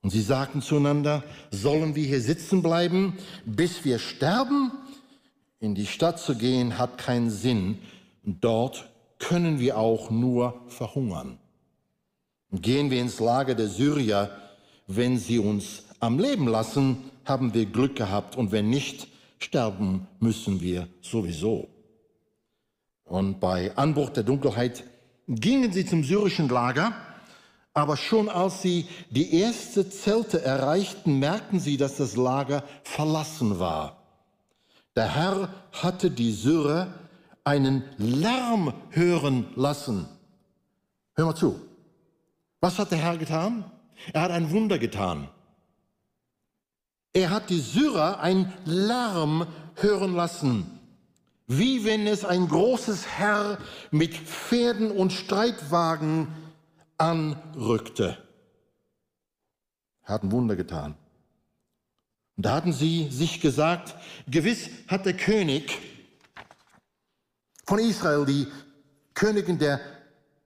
Und 0.03 0.11
sie 0.11 0.21
sagten 0.21 0.61
zueinander, 0.61 1.25
sollen 1.51 1.95
wir 1.95 2.05
hier 2.07 2.21
sitzen 2.21 2.63
bleiben, 2.63 3.17
bis 3.47 3.85
wir 3.85 3.99
sterben? 3.99 4.73
In 5.61 5.75
die 5.75 5.87
Stadt 5.87 6.21
zu 6.21 6.37
gehen 6.37 6.77
hat 6.79 6.99
keinen 6.99 7.31
Sinn. 7.31 7.79
Dort 8.23 8.91
können 9.19 9.59
wir 9.59 9.79
auch 9.79 10.11
nur 10.11 10.61
verhungern. 10.69 11.39
Gehen 12.53 12.91
wir 12.91 13.01
ins 13.01 13.19
Lager 13.19 13.55
der 13.55 13.69
Syrier, 13.69 14.31
wenn 14.87 15.17
sie 15.17 15.39
uns 15.39 15.85
am 16.01 16.19
Leben 16.19 16.47
lassen, 16.47 16.99
haben 17.25 17.55
wir 17.55 17.65
Glück 17.65 17.97
gehabt 17.97 18.37
und 18.37 18.53
wenn 18.53 18.69
nicht, 18.69 19.09
sterben 19.39 20.07
müssen 20.21 20.61
wir 20.61 20.89
sowieso. 21.01 21.69
Und 23.05 23.41
bei 23.41 23.77
Anbruch 23.77 24.11
der 24.11 24.23
Dunkelheit 24.23 24.85
gingen 25.29 25.73
sie 25.73 25.87
zum 25.87 26.05
syrischen 26.05 26.49
Lager, 26.49 26.93
aber 27.75 27.97
schon 27.97 28.29
als 28.29 28.63
sie 28.63 28.87
die 29.11 29.35
erste 29.35 29.91
Zelte 29.91 30.43
erreichten, 30.43 31.19
merkten 31.19 31.59
sie, 31.59 31.77
dass 31.77 31.97
das 31.97 32.17
Lager 32.17 32.63
verlassen 32.85 33.59
war. 33.59 33.99
Der 34.95 35.13
Herr 35.13 35.49
hatte 35.73 36.11
die 36.11 36.33
Syrer 36.33 36.95
einen 37.43 37.83
Lärm 37.99 38.73
hören 38.91 39.49
lassen. 39.57 40.07
Hör 41.17 41.27
mal 41.27 41.35
zu. 41.35 41.61
Was 42.61 42.79
hat 42.79 42.93
der 42.93 42.99
Herr 42.99 43.19
getan? 43.19 43.65
Er 44.13 44.23
hat 44.23 44.31
ein 44.31 44.51
Wunder 44.53 44.79
getan. 44.79 45.29
Er 47.13 47.31
hat 47.31 47.51
die 47.51 47.61
Syrer 47.61 48.21
ein 48.21 48.53
Lärm 48.65 49.47
hören 49.77 50.15
lassen, 50.15 50.79
wie 51.47 51.85
wenn 51.85 52.07
es 52.07 52.25
ein 52.25 52.49
großes 52.49 53.07
Herr 53.07 53.59
mit 53.91 54.15
Pferden 54.15 54.93
und 54.93 55.13
Streitwagen 55.13 56.29
anrückte. 56.99 58.19
Er 60.03 60.15
hat 60.15 60.23
ein 60.23 60.33
Wunder 60.33 60.57
getan. 60.57 60.97
Und 62.37 62.47
da 62.47 62.55
hatten 62.55 62.73
sie 62.73 63.09
sich 63.11 63.41
gesagt, 63.41 63.95
gewiss 64.29 64.69
hat 64.89 65.07
der 65.07 65.17
König 65.17 65.79
von 67.67 67.79
Israel, 67.79 68.27
die 68.27 68.47
Königin 69.15 69.59
der 69.59 69.81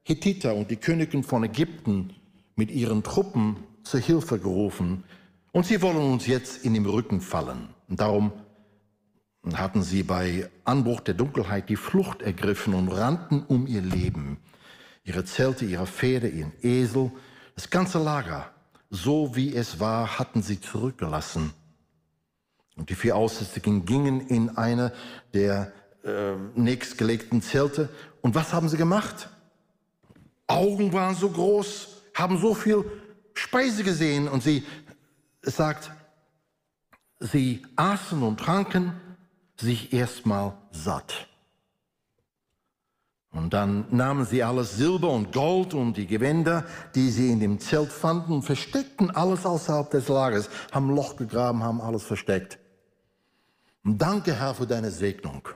Hethiter 0.04 0.54
und 0.54 0.70
die 0.70 0.76
Königin 0.76 1.22
von 1.22 1.44
Ägypten 1.44 2.14
mit 2.56 2.70
ihren 2.70 3.02
Truppen 3.02 3.56
zur 3.82 4.00
Hilfe 4.00 4.38
gerufen. 4.38 5.04
Und 5.52 5.66
sie 5.66 5.80
wollen 5.82 5.96
uns 5.96 6.26
jetzt 6.26 6.64
in 6.64 6.74
den 6.74 6.86
Rücken 6.86 7.20
fallen. 7.20 7.68
Und 7.88 8.00
darum 8.00 8.32
hatten 9.54 9.82
sie 9.82 10.02
bei 10.02 10.50
Anbruch 10.64 11.00
der 11.00 11.14
Dunkelheit 11.14 11.68
die 11.68 11.76
Flucht 11.76 12.22
ergriffen 12.22 12.74
und 12.74 12.88
rannten 12.88 13.42
um 13.46 13.66
ihr 13.66 13.80
Leben. 13.80 14.38
Ihre 15.08 15.24
Zelte, 15.24 15.64
ihre 15.64 15.86
Pferde, 15.86 16.28
ihren 16.28 16.52
Esel, 16.62 17.10
das 17.54 17.70
ganze 17.70 17.98
Lager, 17.98 18.50
so 18.90 19.34
wie 19.34 19.56
es 19.56 19.80
war, 19.80 20.18
hatten 20.18 20.42
sie 20.42 20.60
zurückgelassen. 20.60 21.54
Und 22.76 22.90
die 22.90 22.94
vier 22.94 23.16
Aussätzigen 23.16 23.86
gingen 23.86 24.20
in 24.28 24.58
eine 24.58 24.92
der 25.32 25.72
äh, 26.04 26.34
nächstgelegten 26.54 27.40
Zelte. 27.40 27.88
Und 28.20 28.34
was 28.34 28.52
haben 28.52 28.68
sie 28.68 28.76
gemacht? 28.76 29.30
Augen 30.46 30.92
waren 30.92 31.14
so 31.14 31.30
groß, 31.30 31.88
haben 32.12 32.36
so 32.36 32.54
viel 32.54 32.84
Speise 33.32 33.84
gesehen 33.84 34.28
und 34.28 34.42
sie, 34.42 34.62
sagt, 35.40 35.90
sie 37.18 37.62
aßen 37.76 38.22
und 38.22 38.40
tranken 38.40 38.92
sich 39.56 39.94
erstmal 39.94 40.52
satt. 40.70 41.27
Und 43.30 43.52
dann 43.52 43.84
nahmen 43.90 44.24
sie 44.24 44.42
alles 44.42 44.76
Silber 44.76 45.10
und 45.10 45.32
Gold 45.32 45.74
und 45.74 45.96
die 45.96 46.06
Gewänder, 46.06 46.64
die 46.94 47.10
sie 47.10 47.30
in 47.30 47.40
dem 47.40 47.60
Zelt 47.60 47.92
fanden, 47.92 48.32
und 48.32 48.42
versteckten 48.42 49.10
alles 49.10 49.44
außerhalb 49.44 49.90
des 49.90 50.08
Lagers, 50.08 50.48
haben 50.72 50.94
Loch 50.94 51.16
gegraben, 51.16 51.62
haben 51.62 51.80
alles 51.80 52.04
versteckt. 52.04 52.58
Und 53.84 53.98
danke, 53.98 54.34
Herr, 54.34 54.54
für 54.54 54.66
deine 54.66 54.90
Segnung. 54.90 55.48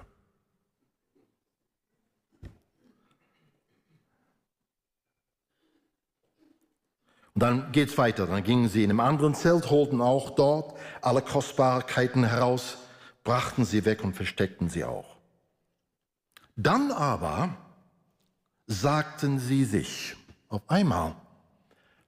Und 7.35 7.43
dann 7.43 7.73
geht's 7.73 7.97
weiter. 7.97 8.27
Dann 8.27 8.45
gingen 8.45 8.69
sie 8.69 8.85
in 8.85 8.91
einem 8.91 9.01
anderen 9.01 9.35
Zelt, 9.35 9.71
holten 9.71 10.03
auch 10.03 10.31
dort 10.31 10.79
alle 11.01 11.23
Kostbarkeiten 11.23 12.25
heraus, 12.25 12.77
brachten 13.25 13.65
sie 13.65 13.85
weg 13.87 14.05
und 14.05 14.15
versteckten 14.15 14.69
sie 14.69 14.85
auch. 14.85 15.17
Dann 16.57 16.93
aber 16.93 17.57
sagten 18.67 19.39
sie 19.39 19.65
sich, 19.65 20.17
auf 20.49 20.63
einmal 20.69 21.17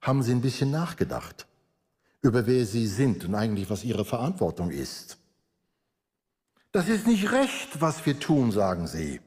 haben 0.01 0.23
sie 0.23 0.31
ein 0.31 0.41
bisschen 0.41 0.71
nachgedacht 0.71 1.47
über 2.25 2.47
wer 2.47 2.65
sie 2.65 2.87
sind 2.87 3.23
und 3.23 3.35
eigentlich 3.35 3.69
was 3.69 3.83
ihre 3.83 4.03
Verantwortung 4.03 4.71
ist. 4.71 5.17
Das 6.71 6.89
ist 6.89 7.07
nicht 7.07 7.31
recht, 7.31 7.79
was 7.79 8.05
wir 8.05 8.19
tun, 8.19 8.51
sagen 8.51 8.87
sie. 8.87 9.21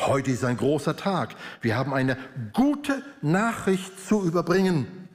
Heute 0.00 0.32
ist 0.32 0.44
ein 0.44 0.56
großer 0.56 0.96
Tag. 0.96 1.36
Wir 1.60 1.76
haben 1.76 1.94
eine 1.94 2.18
gute 2.52 3.02
Nachricht 3.22 4.00
zu 4.06 4.24
überbringen. 4.24 5.08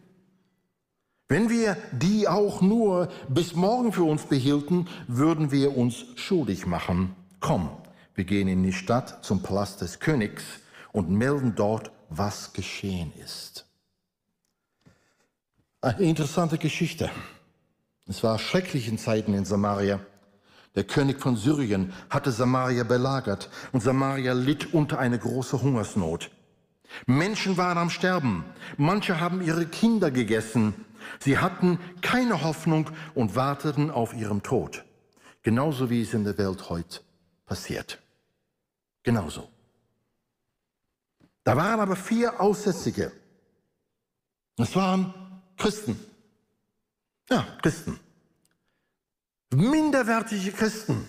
Wenn 1.28 1.50
wir 1.50 1.76
die 1.92 2.30
auch 2.30 2.62
nur 2.62 3.10
bis 3.28 3.54
morgen 3.54 3.92
für 3.92 4.04
uns 4.04 4.24
behielten, 4.24 4.88
würden 5.08 5.52
wir 5.52 5.76
uns 5.76 6.06
schuldig 6.16 6.66
machen. 6.66 7.14
Komm, 7.42 7.70
wir 8.16 8.24
gehen 8.24 8.48
in 8.48 8.64
die 8.64 8.72
Stadt 8.72 9.26
zum 9.26 9.44
Palast 9.44 9.82
des 9.82 10.00
Königs 10.00 10.44
und 10.92 11.10
melden 11.10 11.56
dort, 11.56 11.92
was 12.10 12.54
geschehen 12.54 13.14
ist. 13.24 13.66
Eine 15.82 16.04
interessante 16.04 16.58
Geschichte. 16.58 17.10
Es 18.08 18.24
war 18.24 18.40
schrecklichen 18.40 18.98
Zeiten 18.98 19.34
in 19.34 19.46
Samaria. 19.46 20.00
Der 20.76 20.84
König 20.84 21.20
von 21.20 21.36
Syrien 21.36 21.94
hatte 22.10 22.32
Samaria 22.32 22.84
belagert 22.84 23.50
und 23.72 23.82
Samaria 23.82 24.34
litt 24.34 24.74
unter 24.74 25.00
einer 25.00 25.18
großen 25.18 25.62
Hungersnot. 25.62 26.32
Menschen 27.06 27.58
waren 27.58 27.78
am 27.78 27.90
Sterben. 27.90 28.46
Manche 28.78 29.20
haben 29.20 29.42
ihre 29.42 29.66
Kinder 29.66 30.12
gegessen. 30.12 30.86
Sie 31.20 31.38
hatten 31.38 31.80
keine 32.02 32.44
Hoffnung 32.44 32.90
und 33.16 33.36
warteten 33.36 33.92
auf 33.92 34.14
ihren 34.14 34.44
Tod. 34.44 34.84
Genauso 35.44 35.90
wie 35.90 36.02
es 36.02 36.14
in 36.14 36.24
der 36.24 36.38
Welt 36.38 36.70
heute 36.70 37.02
passiert. 37.46 38.00
Genauso. 39.04 39.50
Da 41.48 41.56
waren 41.56 41.80
aber 41.80 41.96
vier 41.96 42.42
Aussätzige. 42.42 43.10
Das 44.58 44.76
waren 44.76 45.14
Christen. 45.56 45.98
Ja, 47.30 47.48
Christen. 47.62 47.98
Minderwertige 49.54 50.52
Christen. 50.52 51.08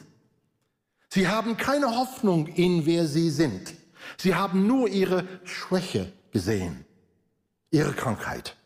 Sie 1.09 1.26
haben 1.26 1.57
keine 1.57 1.97
Hoffnung 1.97 2.47
in 2.47 2.86
wer 2.86 3.09
sie 3.09 3.30
sind. 3.30 3.74
Sie 4.16 4.36
haben 4.36 4.68
nur 4.68 4.89
ihre 4.89 5.26
Schwäche 5.43 6.12
gesehen, 6.30 6.84
ihre 7.72 7.93
Krankheit. 7.93 8.57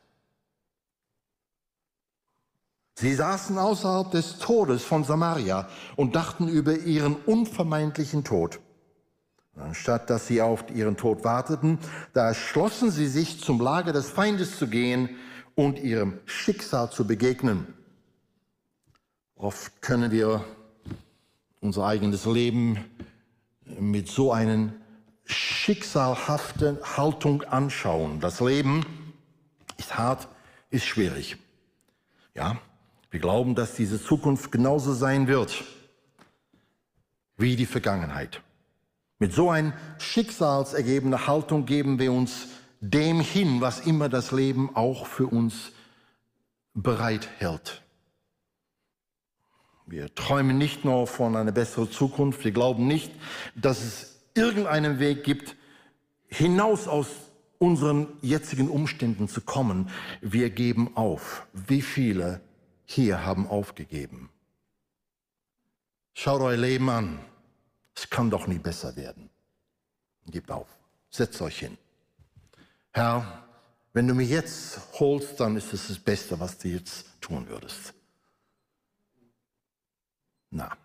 Sie 2.96 3.14
saßen 3.14 3.56
außerhalb 3.56 4.10
des 4.10 4.38
Todes 4.40 4.84
von 4.84 5.04
Samaria 5.04 5.70
und 5.96 6.16
dachten 6.16 6.48
über 6.48 6.76
ihren 6.76 7.16
unvermeidlichen 7.16 8.24
Tod. 8.24 8.60
Anstatt 9.56 10.08
dass 10.08 10.26
sie 10.26 10.40
auf 10.40 10.64
ihren 10.74 10.96
Tod 10.96 11.24
warteten, 11.24 11.78
da 12.14 12.34
schlossen 12.34 12.90
sie 12.90 13.06
sich 13.06 13.40
zum 13.40 13.60
Lager 13.60 13.92
des 13.92 14.08
Feindes 14.08 14.58
zu 14.58 14.66
gehen 14.66 15.10
und 15.54 15.78
ihrem 15.78 16.18
Schicksal 16.24 16.90
zu 16.90 17.06
begegnen. 17.06 17.66
Oft 19.36 19.82
können 19.82 20.10
wir 20.10 20.44
unser 21.60 21.86
eigenes 21.86 22.24
Leben 22.24 22.78
mit 23.78 24.08
so 24.08 24.32
einer 24.32 24.72
schicksalhaften 25.24 26.78
Haltung 26.96 27.42
anschauen. 27.42 28.20
Das 28.20 28.40
Leben 28.40 28.84
ist 29.78 29.96
hart, 29.96 30.28
ist 30.70 30.86
schwierig. 30.86 31.36
Ja, 32.34 32.58
wir 33.10 33.20
glauben, 33.20 33.54
dass 33.54 33.74
diese 33.74 34.02
Zukunft 34.02 34.50
genauso 34.50 34.94
sein 34.94 35.28
wird 35.28 35.64
wie 37.36 37.56
die 37.56 37.66
Vergangenheit. 37.66 38.40
Mit 39.22 39.32
so 39.32 39.50
einer 39.50 39.72
schicksalsergebenen 40.00 41.28
Haltung 41.28 41.64
geben 41.64 42.00
wir 42.00 42.12
uns 42.12 42.48
dem 42.80 43.20
hin, 43.20 43.60
was 43.60 43.78
immer 43.86 44.08
das 44.08 44.32
Leben 44.32 44.74
auch 44.74 45.06
für 45.06 45.28
uns 45.28 45.70
bereithält. 46.74 47.82
Wir 49.86 50.12
träumen 50.12 50.58
nicht 50.58 50.84
nur 50.84 51.06
von 51.06 51.36
einer 51.36 51.52
besseren 51.52 51.88
Zukunft, 51.88 52.44
wir 52.44 52.50
glauben 52.50 52.88
nicht, 52.88 53.12
dass 53.54 53.84
es 53.84 54.16
irgendeinen 54.34 54.98
Weg 54.98 55.22
gibt, 55.22 55.54
hinaus 56.26 56.88
aus 56.88 57.06
unseren 57.58 58.08
jetzigen 58.22 58.68
Umständen 58.68 59.28
zu 59.28 59.40
kommen. 59.40 59.88
Wir 60.20 60.50
geben 60.50 60.96
auf. 60.96 61.46
Wie 61.52 61.82
viele 61.82 62.40
hier 62.86 63.24
haben 63.24 63.46
aufgegeben? 63.46 64.30
Schaut 66.12 66.40
euer 66.40 66.56
Leben 66.56 66.90
an. 66.90 67.20
Es 67.94 68.08
kann 68.08 68.30
doch 68.30 68.46
nie 68.46 68.58
besser 68.58 68.96
werden. 68.96 69.30
Gebt 70.26 70.50
auf. 70.50 70.68
Setzt 71.10 71.40
euch 71.42 71.58
hin. 71.58 71.76
Herr, 72.92 73.44
wenn 73.92 74.08
du 74.08 74.14
mich 74.14 74.30
jetzt 74.30 74.80
holst, 74.98 75.38
dann 75.40 75.56
ist 75.56 75.72
es 75.72 75.88
das 75.88 75.98
Beste, 75.98 76.38
was 76.40 76.58
du 76.58 76.68
jetzt 76.68 77.06
tun 77.20 77.46
würdest. 77.48 77.94
Na, 80.50 80.76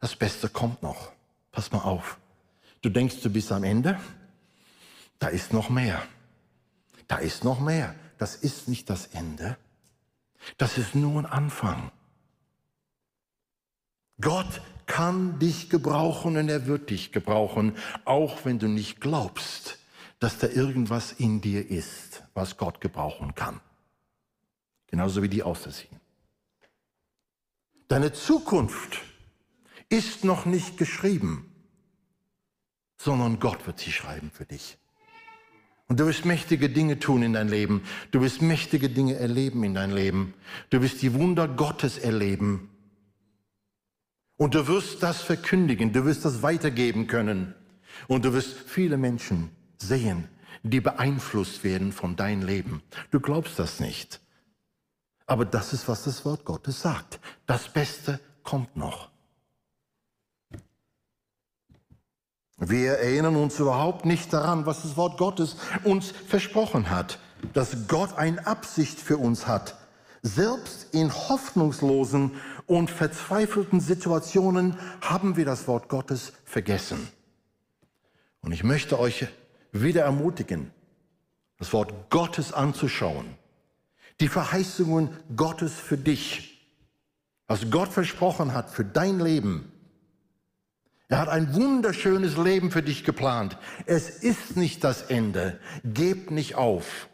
das 0.00 0.16
Beste 0.16 0.48
kommt 0.48 0.82
noch. 0.82 1.12
Pass 1.52 1.70
mal 1.70 1.82
auf. 1.82 2.18
Du 2.82 2.88
denkst, 2.88 3.20
du 3.20 3.30
bist 3.30 3.52
am 3.52 3.64
Ende? 3.64 4.00
Da 5.18 5.28
ist 5.28 5.52
noch 5.52 5.68
mehr. 5.68 6.02
Da 7.08 7.16
ist 7.18 7.44
noch 7.44 7.60
mehr. 7.60 7.94
Das 8.18 8.36
ist 8.36 8.68
nicht 8.68 8.88
das 8.88 9.06
Ende. 9.08 9.56
Das 10.56 10.78
ist 10.78 10.94
nur 10.94 11.20
ein 11.20 11.26
Anfang. 11.26 11.90
Gott 14.20 14.62
kann 14.90 15.38
dich 15.38 15.70
gebrauchen 15.70 16.36
und 16.36 16.48
er 16.48 16.66
wird 16.66 16.90
dich 16.90 17.12
gebrauchen, 17.12 17.76
auch 18.04 18.44
wenn 18.44 18.58
du 18.58 18.66
nicht 18.66 19.00
glaubst, 19.00 19.78
dass 20.18 20.38
da 20.38 20.48
irgendwas 20.48 21.12
in 21.12 21.40
dir 21.40 21.70
ist, 21.70 22.24
was 22.34 22.56
Gott 22.56 22.80
gebrauchen 22.80 23.36
kann. 23.36 23.60
Genauso 24.88 25.22
wie 25.22 25.28
die 25.28 25.44
Außersehen. 25.44 26.00
Deine 27.86 28.12
Zukunft 28.12 29.00
ist 29.88 30.24
noch 30.24 30.44
nicht 30.44 30.76
geschrieben, 30.76 31.48
sondern 32.96 33.38
Gott 33.38 33.68
wird 33.68 33.78
sie 33.78 33.92
schreiben 33.92 34.32
für 34.32 34.44
dich. 34.44 34.76
Und 35.86 36.00
du 36.00 36.06
wirst 36.06 36.24
mächtige 36.24 36.68
Dinge 36.68 36.98
tun 36.98 37.22
in 37.22 37.34
dein 37.34 37.48
Leben. 37.48 37.84
Du 38.10 38.22
wirst 38.22 38.42
mächtige 38.42 38.88
Dinge 38.88 39.14
erleben 39.14 39.62
in 39.62 39.74
dein 39.74 39.92
Leben. 39.92 40.34
Du 40.70 40.82
wirst 40.82 41.00
die 41.00 41.14
Wunder 41.14 41.46
Gottes 41.46 41.96
erleben. 41.96 42.69
Und 44.40 44.54
du 44.54 44.66
wirst 44.68 45.02
das 45.02 45.20
verkündigen, 45.20 45.92
du 45.92 46.06
wirst 46.06 46.24
das 46.24 46.40
weitergeben 46.40 47.06
können. 47.06 47.54
Und 48.08 48.24
du 48.24 48.32
wirst 48.32 48.54
viele 48.54 48.96
Menschen 48.96 49.50
sehen, 49.76 50.28
die 50.62 50.80
beeinflusst 50.80 51.62
werden 51.62 51.92
von 51.92 52.16
deinem 52.16 52.46
Leben. 52.46 52.82
Du 53.10 53.20
glaubst 53.20 53.58
das 53.58 53.80
nicht. 53.80 54.18
Aber 55.26 55.44
das 55.44 55.74
ist, 55.74 55.88
was 55.88 56.04
das 56.04 56.24
Wort 56.24 56.46
Gottes 56.46 56.80
sagt. 56.80 57.20
Das 57.44 57.68
Beste 57.68 58.18
kommt 58.42 58.74
noch. 58.78 59.10
Wir 62.56 62.92
erinnern 62.92 63.36
uns 63.36 63.60
überhaupt 63.60 64.06
nicht 64.06 64.32
daran, 64.32 64.64
was 64.64 64.80
das 64.80 64.96
Wort 64.96 65.18
Gottes 65.18 65.56
uns 65.84 66.12
versprochen 66.12 66.88
hat, 66.88 67.18
dass 67.52 67.88
Gott 67.88 68.16
eine 68.16 68.46
Absicht 68.46 69.00
für 69.00 69.18
uns 69.18 69.46
hat, 69.46 69.76
selbst 70.22 70.94
in 70.94 71.12
hoffnungslosen 71.12 72.32
und 72.70 72.88
verzweifelten 72.88 73.80
Situationen 73.80 74.76
haben 75.00 75.36
wir 75.36 75.44
das 75.44 75.66
Wort 75.66 75.88
Gottes 75.88 76.32
vergessen. 76.44 77.08
Und 78.42 78.52
ich 78.52 78.62
möchte 78.62 79.00
euch 79.00 79.26
wieder 79.72 80.02
ermutigen, 80.02 80.70
das 81.58 81.72
Wort 81.72 82.10
Gottes 82.10 82.52
anzuschauen. 82.52 83.26
Die 84.20 84.28
Verheißungen 84.28 85.10
Gottes 85.34 85.74
für 85.74 85.98
dich. 85.98 86.64
Was 87.48 87.68
Gott 87.72 87.88
versprochen 87.88 88.54
hat 88.54 88.70
für 88.70 88.84
dein 88.84 89.18
Leben. 89.18 89.72
Er 91.08 91.18
hat 91.18 91.28
ein 91.28 91.52
wunderschönes 91.54 92.36
Leben 92.36 92.70
für 92.70 92.84
dich 92.84 93.02
geplant. 93.02 93.58
Es 93.86 94.10
ist 94.10 94.56
nicht 94.56 94.84
das 94.84 95.02
Ende. 95.02 95.58
Geb 95.82 96.30
nicht 96.30 96.54
auf. 96.54 97.08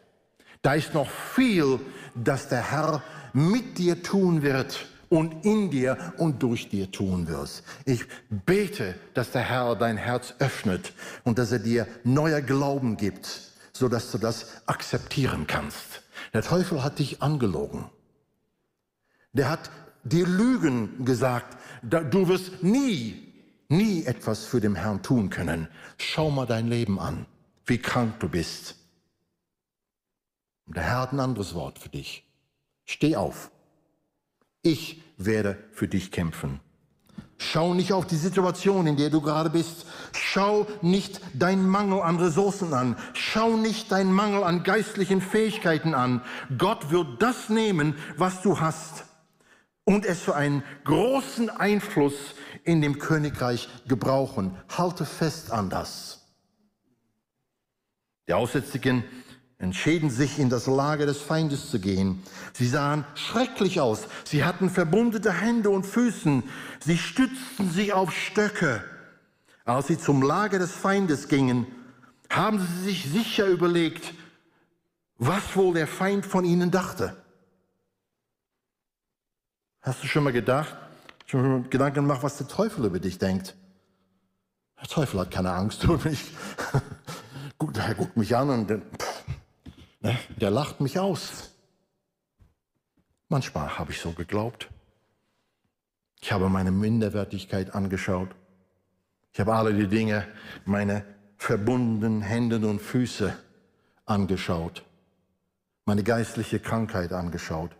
Da 0.61 0.75
ist 0.75 0.93
noch 0.93 1.09
viel, 1.09 1.79
das 2.13 2.47
der 2.47 2.71
Herr 2.71 3.01
mit 3.33 3.79
dir 3.79 4.03
tun 4.03 4.43
wird 4.43 4.87
und 5.09 5.45
in 5.45 5.69
dir 5.69 6.13
und 6.17 6.43
durch 6.43 6.69
dir 6.69 6.91
tun 6.91 7.27
wirst. 7.27 7.63
Ich 7.85 8.05
bete, 8.29 8.95
dass 9.13 9.31
der 9.31 9.41
Herr 9.41 9.75
dein 9.75 9.97
Herz 9.97 10.33
öffnet 10.39 10.93
und 11.23 11.37
dass 11.37 11.51
er 11.51 11.59
dir 11.59 11.87
neuer 12.03 12.41
Glauben 12.41 12.97
gibt, 12.97 13.41
so 13.73 13.89
dass 13.89 14.11
du 14.11 14.17
das 14.17 14.67
akzeptieren 14.67 15.47
kannst. 15.47 16.03
Der 16.33 16.41
Teufel 16.41 16.83
hat 16.83 16.99
dich 16.99 17.21
angelogen. 17.21 17.85
Der 19.33 19.49
hat 19.49 19.69
dir 20.03 20.27
Lügen 20.27 21.05
gesagt. 21.05 21.57
Du 21.83 22.27
wirst 22.27 22.63
nie, 22.63 23.33
nie 23.69 24.05
etwas 24.05 24.45
für 24.45 24.59
den 24.59 24.75
Herrn 24.75 25.03
tun 25.03 25.29
können. 25.29 25.67
Schau 25.97 26.31
mal 26.31 26.45
dein 26.45 26.67
Leben 26.67 26.99
an, 26.99 27.25
wie 27.65 27.77
krank 27.77 28.19
du 28.19 28.29
bist. 28.29 28.75
Und 30.65 30.75
der 30.75 30.83
Herr 30.83 30.99
hat 30.99 31.13
ein 31.13 31.19
anderes 31.19 31.53
Wort 31.53 31.79
für 31.79 31.89
dich. 31.89 32.25
Steh 32.85 33.15
auf. 33.15 33.51
Ich 34.61 35.01
werde 35.17 35.57
für 35.71 35.87
dich 35.87 36.11
kämpfen. 36.11 36.59
Schau 37.39 37.73
nicht 37.73 37.93
auf 37.93 38.07
die 38.07 38.15
Situation, 38.15 38.87
in 38.87 38.97
der 38.97 39.09
du 39.09 39.21
gerade 39.21 39.49
bist. 39.49 39.85
Schau 40.11 40.65
nicht 40.81 41.21
deinen 41.33 41.67
Mangel 41.67 42.01
an 42.01 42.17
Ressourcen 42.17 42.73
an. 42.73 42.97
Schau 43.13 43.57
nicht 43.57 43.91
deinen 43.91 44.11
Mangel 44.11 44.43
an 44.43 44.63
geistlichen 44.63 45.21
Fähigkeiten 45.21 45.93
an. 45.93 46.21
Gott 46.57 46.89
wird 46.89 47.21
das 47.21 47.49
nehmen, 47.49 47.95
was 48.17 48.41
du 48.41 48.59
hast 48.59 49.05
und 49.87 50.03
es 50.03 50.19
für 50.19 50.35
einen 50.35 50.63
großen 50.83 51.49
Einfluss 51.49 52.13
in 52.65 52.81
dem 52.81 52.99
Königreich 52.99 53.69
gebrauchen. 53.87 54.57
Halte 54.75 55.05
fest 55.05 55.51
an 55.51 55.69
das. 55.69 56.25
Die 58.27 58.33
Aussätzigen 58.33 59.05
entschieden 59.59 60.09
sich, 60.09 60.39
in 60.39 60.49
das 60.49 60.67
Lager 60.67 61.05
des 61.05 61.19
Feindes 61.19 61.71
zu 61.71 61.79
gehen. 61.79 62.21
Sie 62.53 62.67
sahen 62.67 63.05
schrecklich 63.15 63.81
aus. 63.81 64.07
Sie 64.23 64.43
hatten 64.43 64.69
verbundete 64.69 65.33
Hände 65.33 65.69
und 65.69 65.85
Füßen. 65.85 66.43
Sie 66.79 66.97
stützten 66.97 67.71
sich 67.71 67.93
auf 67.93 68.11
Stöcke. 68.11 68.83
Als 69.65 69.87
sie 69.87 69.97
zum 69.97 70.21
Lager 70.21 70.59
des 70.59 70.71
Feindes 70.71 71.27
gingen, 71.27 71.65
haben 72.29 72.59
sie 72.59 72.83
sich 72.83 73.09
sicher 73.09 73.47
überlegt, 73.47 74.13
was 75.17 75.55
wohl 75.55 75.73
der 75.73 75.87
Feind 75.87 76.25
von 76.25 76.45
ihnen 76.45 76.71
dachte. 76.71 77.17
Hast 79.81 80.03
du 80.03 80.07
schon 80.07 80.23
mal 80.23 80.33
gedacht, 80.33 80.75
schon 81.25 81.41
mal 81.41 81.69
Gedanken 81.69 82.01
gemacht, 82.01 82.21
was 82.21 82.37
der 82.37 82.47
Teufel 82.47 82.85
über 82.85 82.99
dich 82.99 83.17
denkt? 83.17 83.55
Der 84.79 84.87
Teufel 84.87 85.19
hat 85.19 85.31
keine 85.31 85.51
Angst 85.53 85.83
über 85.83 85.97
mich. 86.03 86.31
er 87.73 87.95
guckt 87.95 88.15
mich 88.17 88.35
an 88.35 88.49
und 88.49 88.69
pff, 88.69 89.16
Ne? 89.99 90.17
Der 90.39 90.51
lacht 90.51 90.81
mich 90.81 90.99
aus. 90.99 91.51
Manchmal 93.29 93.77
habe 93.77 93.91
ich 93.91 93.99
so 93.99 94.11
geglaubt. 94.11 94.69
Ich 96.21 96.31
habe 96.31 96.49
meine 96.49 96.71
Minderwertigkeit 96.71 97.75
angeschaut. 97.75 98.29
Ich 99.33 99.39
habe 99.39 99.53
alle 99.53 99.73
die 99.73 99.87
Dinge, 99.87 100.25
meine 100.65 101.05
verbundenen 101.37 102.21
Hände 102.21 102.65
und 102.67 102.81
Füße 102.81 103.37
angeschaut. 104.05 104.83
Meine 105.85 106.03
geistliche 106.03 106.59
Krankheit 106.59 107.13
angeschaut. 107.13 107.71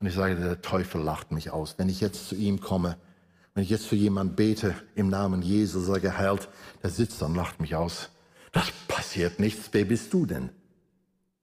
Und 0.00 0.06
ich 0.06 0.14
sage, 0.14 0.36
der 0.36 0.62
Teufel 0.62 1.00
lacht 1.00 1.32
mich 1.32 1.50
aus. 1.50 1.78
Wenn 1.78 1.88
ich 1.88 2.00
jetzt 2.00 2.28
zu 2.28 2.34
ihm 2.34 2.60
komme, 2.60 2.96
wenn 3.54 3.62
ich 3.62 3.70
jetzt 3.70 3.86
für 3.86 3.96
jemanden 3.96 4.36
bete 4.36 4.74
im 4.94 5.08
Namen 5.08 5.42
Jesu, 5.42 5.80
sage 5.80 6.16
heilt, 6.16 6.48
der 6.82 6.90
sitzt 6.90 7.22
und 7.22 7.34
lacht 7.34 7.60
mich 7.60 7.74
aus. 7.74 8.10
Das 8.52 8.70
passiert 8.88 9.40
nichts. 9.40 9.68
Wer 9.72 9.84
bist 9.84 10.12
du 10.12 10.26
denn? 10.26 10.50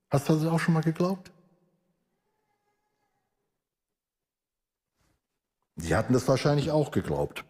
Hast 0.09 0.29
du 0.29 0.33
das 0.33 0.45
auch 0.45 0.59
schon 0.59 0.73
mal 0.73 0.83
geglaubt? 0.83 1.31
Sie 5.75 5.95
hatten 5.95 6.13
das 6.13 6.27
wahrscheinlich 6.27 6.71
auch 6.71 6.91
geglaubt. 6.91 7.45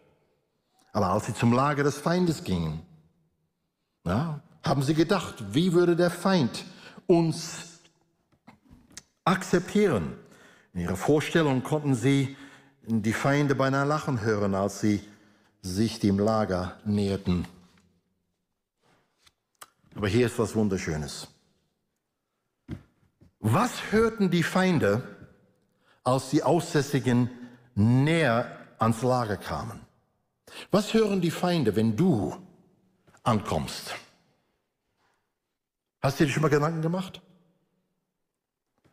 Aber 0.92 1.10
als 1.10 1.26
sie 1.26 1.34
zum 1.34 1.52
Lager 1.52 1.82
des 1.82 1.98
Feindes 1.98 2.44
gingen, 2.44 2.82
ja, 4.04 4.40
haben 4.62 4.82
sie 4.82 4.94
gedacht, 4.94 5.54
wie 5.54 5.72
würde 5.72 5.96
der 5.96 6.10
Feind 6.10 6.64
uns 7.06 7.80
akzeptieren? 9.24 10.16
In 10.74 10.80
ihrer 10.80 10.96
Vorstellung 10.96 11.62
konnten 11.62 11.94
sie 11.94 12.36
die 12.82 13.12
Feinde 13.12 13.54
beinahe 13.54 13.86
lachen 13.86 14.20
hören, 14.20 14.54
als 14.54 14.80
sie 14.80 15.02
sich 15.62 16.00
dem 16.00 16.18
Lager 16.18 16.78
näherten. 16.84 17.46
Aber 19.94 20.08
hier 20.08 20.26
ist 20.26 20.38
was 20.38 20.54
Wunderschönes. 20.54 21.28
Was 23.50 23.92
hörten 23.92 24.30
die 24.30 24.42
Feinde, 24.42 25.02
als 26.04 26.28
die 26.28 26.42
Aussässigen 26.42 27.30
näher 27.74 28.58
ans 28.78 29.00
Lager 29.00 29.38
kamen? 29.38 29.80
Was 30.70 30.92
hören 30.92 31.22
die 31.22 31.30
Feinde, 31.30 31.74
wenn 31.74 31.96
du 31.96 32.36
ankommst? 33.22 33.94
Hast 36.02 36.20
du 36.20 36.26
dir 36.26 36.30
schon 36.30 36.42
mal 36.42 36.50
Gedanken 36.50 36.82
gemacht? 36.82 37.22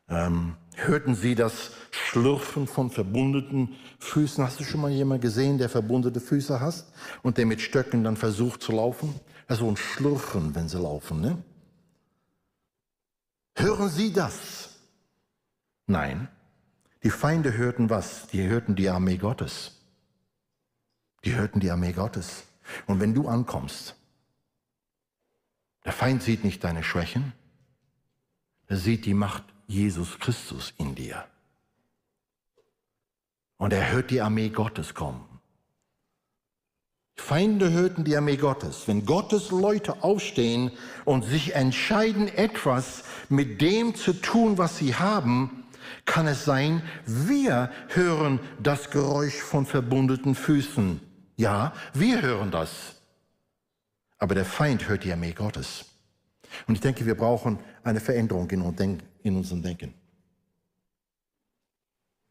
Ähm, 0.07 0.55
hörten 0.75 1.15
sie 1.15 1.35
das 1.35 1.71
Schlürfen 1.91 2.65
von 2.65 2.89
verbundenen 2.89 3.75
Füßen? 3.99 4.41
Hast 4.41 4.61
du 4.61 4.63
schon 4.63 4.79
mal 4.79 4.91
jemanden 4.91 5.21
gesehen, 5.21 5.57
der 5.57 5.67
verbundene 5.67 6.21
Füße 6.21 6.61
hast 6.61 6.93
und 7.23 7.37
der 7.37 7.45
mit 7.45 7.59
Stöcken 7.59 8.05
dann 8.05 8.15
versucht 8.15 8.63
zu 8.63 8.71
laufen? 8.71 9.19
Also 9.47 9.67
ein 9.67 9.75
Schlürfen, 9.75 10.55
wenn 10.55 10.69
sie 10.69 10.79
laufen, 10.79 11.19
ne? 11.19 11.43
Hören 13.55 13.89
Sie 13.89 14.11
das? 14.11 14.75
Nein, 15.87 16.27
die 17.03 17.09
Feinde 17.09 17.55
hörten 17.55 17.89
was? 17.89 18.27
Die 18.27 18.47
hörten 18.47 18.75
die 18.75 18.89
Armee 18.89 19.17
Gottes. 19.17 19.79
Die 21.23 21.35
hörten 21.35 21.59
die 21.59 21.71
Armee 21.71 21.93
Gottes. 21.93 22.43
Und 22.87 22.99
wenn 22.99 23.13
du 23.13 23.27
ankommst, 23.27 23.95
der 25.85 25.93
Feind 25.93 26.23
sieht 26.23 26.43
nicht 26.43 26.63
deine 26.63 26.83
Schwächen, 26.83 27.33
er 28.67 28.77
sieht 28.77 29.05
die 29.05 29.13
Macht 29.13 29.43
Jesus 29.67 30.19
Christus 30.19 30.73
in 30.77 30.95
dir. 30.95 31.25
Und 33.57 33.71
er 33.71 33.91
hört 33.91 34.11
die 34.11 34.21
Armee 34.21 34.49
Gottes 34.49 34.93
kommen. 34.93 35.34
Feinde 37.15 37.71
hörten 37.71 38.03
die 38.03 38.15
Armee 38.15 38.35
Gottes. 38.35 38.87
Wenn 38.87 39.05
Gottes 39.05 39.49
Leute 39.49 40.03
aufstehen 40.03 40.71
und 41.05 41.23
sich 41.23 41.55
entscheiden, 41.55 42.27
etwas 42.27 43.03
mit 43.29 43.61
dem 43.61 43.95
zu 43.95 44.13
tun, 44.13 44.57
was 44.57 44.77
sie 44.77 44.95
haben, 44.95 45.63
kann 46.05 46.27
es 46.27 46.45
sein, 46.45 46.83
wir 47.05 47.71
hören 47.89 48.39
das 48.61 48.91
Geräusch 48.91 49.35
von 49.35 49.65
verbundenen 49.65 50.35
Füßen. 50.35 51.01
Ja, 51.37 51.73
wir 51.93 52.21
hören 52.21 52.51
das. 52.51 52.95
Aber 54.17 54.35
der 54.35 54.45
Feind 54.45 54.87
hört 54.87 55.03
die 55.03 55.11
Armee 55.11 55.33
Gottes. 55.33 55.85
Und 56.67 56.75
ich 56.75 56.81
denke, 56.81 57.05
wir 57.05 57.15
brauchen 57.15 57.59
eine 57.83 57.99
Veränderung 57.99 58.49
in 58.49 59.35
unserem 59.35 59.61
Denken. 59.61 59.93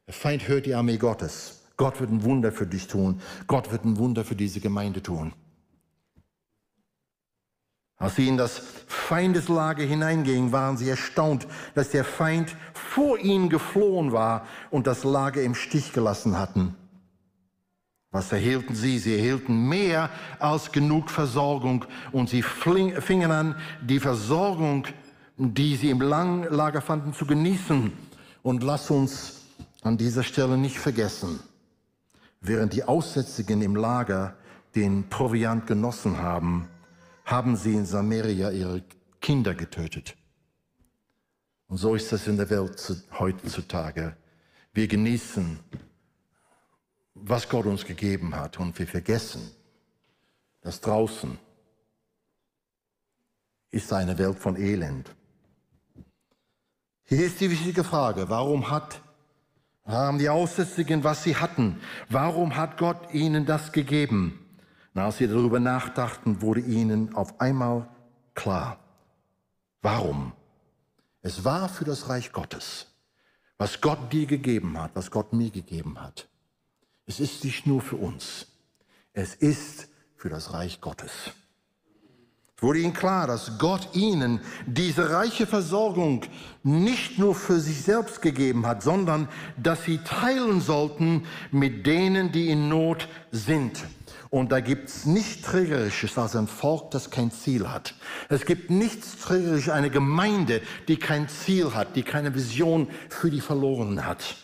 Der 0.07 0.15
Feind 0.15 0.47
hört 0.47 0.67
die 0.67 0.75
Armee 0.75 0.99
Gottes. 0.99 1.64
Gott 1.77 2.01
wird 2.01 2.11
ein 2.11 2.23
Wunder 2.23 2.53
für 2.53 2.67
dich 2.67 2.87
tun. 2.87 3.21
Gott 3.47 3.73
wird 3.73 3.85
ein 3.85 3.97
Wunder 3.99 4.25
für 4.25 4.37
diese 4.37 4.61
Gemeinde 4.61 5.03
tun. 5.03 5.33
Als 7.97 8.17
sie 8.17 8.29
in 8.29 8.37
das 8.37 8.61
Feindeslager 8.87 9.85
hineingingen, 9.85 10.53
waren 10.53 10.77
sie 10.77 10.89
erstaunt, 10.89 11.47
dass 11.75 11.91
der 11.91 12.05
Feind 12.05 12.55
vor 12.75 13.19
ihnen 13.19 13.49
geflohen 13.49 14.13
war 14.13 14.47
und 14.71 14.87
das 14.87 15.05
Lager 15.05 15.43
im 15.43 15.55
Stich 15.55 15.93
gelassen 15.93 16.39
hatten. 16.39 16.75
Was 18.11 18.31
erhielten 18.31 18.77
sie? 18.77 18.99
Sie 18.99 19.17
erhielten 19.17 19.69
mehr 19.69 20.11
als 20.39 20.71
genug 20.71 21.11
Versorgung 21.11 21.85
und 22.13 22.29
sie 22.29 22.43
fingen 22.43 23.31
an, 23.31 23.57
die 23.83 23.99
Versorgung, 23.99 24.87
die 25.37 25.75
sie 25.75 25.91
im 25.91 26.01
Langlager 26.01 26.81
fanden, 26.81 27.13
zu 27.13 27.27
genießen. 27.27 27.93
Und 28.43 28.63
lass 28.63 28.91
uns 28.91 29.43
an 29.83 29.97
dieser 29.97 30.23
Stelle 30.23 30.57
nicht 30.57 30.79
vergessen, 30.79 31.41
Während 32.47 32.75
die 32.75 32.85
Aussätzigen 32.85 33.63
im 33.63 33.75
Lager 33.75 34.37
den 34.75 35.09
Proviant 35.09 35.67
genossen 35.67 36.19
haben, 36.19 36.69
haben 37.25 37.57
sie 37.57 37.73
in 37.73 37.87
Samaria 37.87 38.51
ihre 38.51 38.85
Kinder 39.23 39.55
getötet. 39.55 40.15
Und 41.69 41.79
so 41.79 41.95
ist 41.95 42.13
das 42.13 42.27
in 42.27 42.37
der 42.37 42.51
Welt 42.51 43.03
heutzutage. 43.19 44.15
Wir 44.75 44.87
genießen, 44.87 45.59
was 47.15 47.49
Gott 47.49 47.65
uns 47.65 47.87
gegeben 47.87 48.37
hat 48.37 48.61
und 48.61 48.79
wir 48.79 48.87
vergessen, 48.87 49.51
dass 50.61 50.83
draußen 50.83 51.39
ist 53.71 53.91
eine 53.91 54.19
Welt 54.19 54.39
von 54.39 54.57
Elend. 54.57 55.11
Hier 57.05 57.25
ist 57.25 57.41
die 57.41 57.51
wichtige 57.51 57.85
Frage, 57.85 58.29
warum 58.29 58.71
hat 58.71 59.01
haben 59.85 60.19
die 60.19 60.29
Aussätzigen, 60.29 61.05
was 61.05 61.23
sie 61.23 61.37
hatten. 61.37 61.81
Warum 62.09 62.57
hat 62.57 62.79
Gott 62.79 63.13
ihnen 63.13 63.47
das 63.47 63.73
gegeben? 63.73 64.41
Na, 64.95 65.07
als 65.07 65.19
sie 65.19 65.27
darüber 65.27 65.61
nachdachten, 65.61 66.41
wurde 66.41 66.61
ihnen 66.61 67.15
auf 67.15 67.41
einmal 67.41 67.89
klar. 68.35 68.79
Warum? 69.83 70.33
Es 71.21 71.45
war 71.45 71.69
für 71.69 71.85
das 71.85 72.09
Reich 72.09 72.33
Gottes. 72.33 72.87
was 73.59 73.81
Gott 73.81 74.13
dir 74.13 74.27
gegeben 74.27 74.79
hat, 74.79 74.91
was 74.95 75.11
Gott 75.11 75.33
mir 75.33 75.51
gegeben 75.51 76.01
hat, 76.01 76.29
es 77.07 77.21
ist 77.21 77.45
nicht 77.45 77.67
nur 77.67 77.81
für 77.81 77.97
uns, 77.97 78.47
es 79.13 79.35
ist 79.35 79.89
für 80.17 80.29
das 80.29 80.53
Reich 80.53 80.81
Gottes. 80.81 81.13
Es 82.57 82.63
wurde 82.63 82.79
ihnen 82.79 82.95
klar, 82.95 83.27
dass 83.27 83.59
Gott 83.59 83.89
ihnen 83.95 84.41
diese 84.67 85.11
reiche 85.11 85.47
Versorgung 85.47 86.23
nicht 86.63 87.19
nur 87.19 87.35
für 87.35 87.59
sich 87.61 87.83
selbst 87.83 88.23
gegeben 88.23 88.67
hat, 88.67 88.83
sondern 88.83 89.29
dass 89.57 89.85
sie 89.85 89.99
teilen 89.99 90.61
sollten 90.61 91.27
mit 91.51 91.87
denen, 91.87 92.31
die 92.31 92.49
in 92.51 92.69
Not 92.69 93.09
sind. 93.33 93.85
Und 94.31 94.51
da 94.51 94.61
gibt 94.61 94.89
es 94.89 95.05
nichts 95.05 95.43
Trägerisches 95.43 96.17
als 96.17 96.37
ein 96.37 96.49
Volk, 96.49 96.91
das 96.93 97.11
kein 97.11 97.31
Ziel 97.31 97.71
hat. 97.71 97.95
Es 98.29 98.45
gibt 98.45 98.71
nichts 98.71 99.17
Trägerisches, 99.19 99.73
eine 99.73 99.91
Gemeinde, 99.91 100.61
die 100.89 100.97
kein 100.97 101.29
Ziel 101.29 101.75
hat, 101.75 101.97
die 101.97 102.03
keine 102.03 102.35
Vision 102.35 102.89
für 103.09 103.31
die 103.31 103.41
Verlorenen 103.41 104.07
hat. 104.07 104.37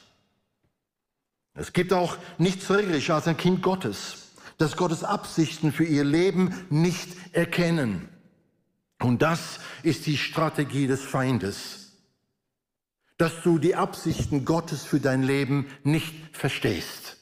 Es 1.54 1.72
gibt 1.72 1.92
auch 1.92 2.16
nichts 2.38 2.66
Trägerisches 2.66 3.10
als 3.10 3.28
ein 3.28 3.36
Kind 3.36 3.62
Gottes, 3.62 4.19
das 4.60 4.76
Gottes 4.76 5.04
Absichten 5.04 5.72
für 5.72 5.84
ihr 5.84 6.04
Leben 6.04 6.54
nicht 6.68 7.08
erkennen. 7.34 8.10
Und 9.00 9.22
das 9.22 9.58
ist 9.82 10.04
die 10.04 10.18
Strategie 10.18 10.86
des 10.86 11.02
Feindes, 11.02 11.92
dass 13.16 13.42
du 13.42 13.58
die 13.58 13.74
Absichten 13.74 14.44
Gottes 14.44 14.84
für 14.84 15.00
dein 15.00 15.22
Leben 15.22 15.66
nicht 15.82 16.36
verstehst. 16.36 17.16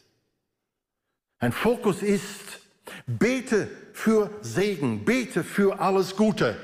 Ein 1.38 1.52
Fokus 1.52 2.02
ist, 2.02 2.58
bete 3.06 3.70
für 3.92 4.32
Segen, 4.40 5.04
bete 5.04 5.44
für 5.44 5.78
alles 5.78 6.16
Gute. 6.16 6.56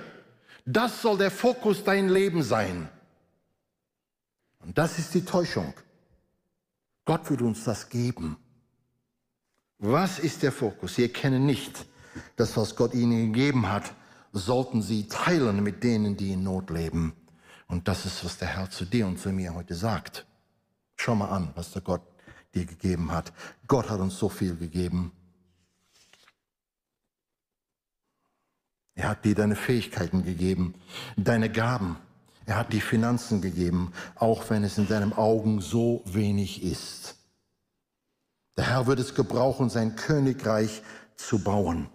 Das 0.66 1.02
soll 1.02 1.18
der 1.18 1.30
Fokus 1.30 1.84
dein 1.84 2.08
Leben 2.08 2.42
sein. 2.42 2.88
Und 4.58 4.76
das 4.76 4.98
ist 4.98 5.14
die 5.14 5.24
Täuschung. 5.24 5.72
Gott 7.04 7.30
wird 7.30 7.42
uns 7.42 7.62
das 7.62 7.88
geben. 7.88 8.38
Was 9.86 10.18
ist 10.18 10.42
der 10.42 10.50
Fokus? 10.50 10.94
Sie 10.94 11.02
erkennen 11.02 11.44
nicht, 11.44 11.84
dass 12.36 12.56
was 12.56 12.74
Gott 12.74 12.94
ihnen 12.94 13.34
gegeben 13.34 13.68
hat, 13.68 13.92
sollten 14.32 14.80
sie 14.80 15.08
teilen 15.08 15.62
mit 15.62 15.84
denen, 15.84 16.16
die 16.16 16.32
in 16.32 16.42
Not 16.42 16.70
leben. 16.70 17.12
Und 17.68 17.86
das 17.86 18.06
ist, 18.06 18.24
was 18.24 18.38
der 18.38 18.48
Herr 18.48 18.70
zu 18.70 18.86
dir 18.86 19.06
und 19.06 19.18
zu 19.18 19.28
mir 19.28 19.54
heute 19.54 19.74
sagt. 19.74 20.24
Schau 20.96 21.14
mal 21.14 21.28
an, 21.28 21.50
was 21.54 21.72
der 21.72 21.82
Gott 21.82 22.00
dir 22.54 22.64
gegeben 22.64 23.12
hat. 23.12 23.34
Gott 23.68 23.90
hat 23.90 24.00
uns 24.00 24.18
so 24.18 24.30
viel 24.30 24.56
gegeben. 24.56 25.12
Er 28.94 29.10
hat 29.10 29.26
dir 29.26 29.34
deine 29.34 29.54
Fähigkeiten 29.54 30.24
gegeben, 30.24 30.76
deine 31.18 31.52
Gaben. 31.52 31.98
Er 32.46 32.56
hat 32.56 32.72
die 32.72 32.80
Finanzen 32.80 33.42
gegeben, 33.42 33.92
auch 34.14 34.48
wenn 34.48 34.64
es 34.64 34.78
in 34.78 34.88
deinen 34.88 35.12
Augen 35.12 35.60
so 35.60 36.00
wenig 36.06 36.62
ist. 36.62 37.18
Der 38.56 38.68
Herr 38.68 38.86
wird 38.86 39.00
es 39.00 39.14
gebrauchen, 39.14 39.68
sein 39.70 39.96
Königreich 39.96 40.82
zu 41.16 41.42
bauen. 41.42 41.88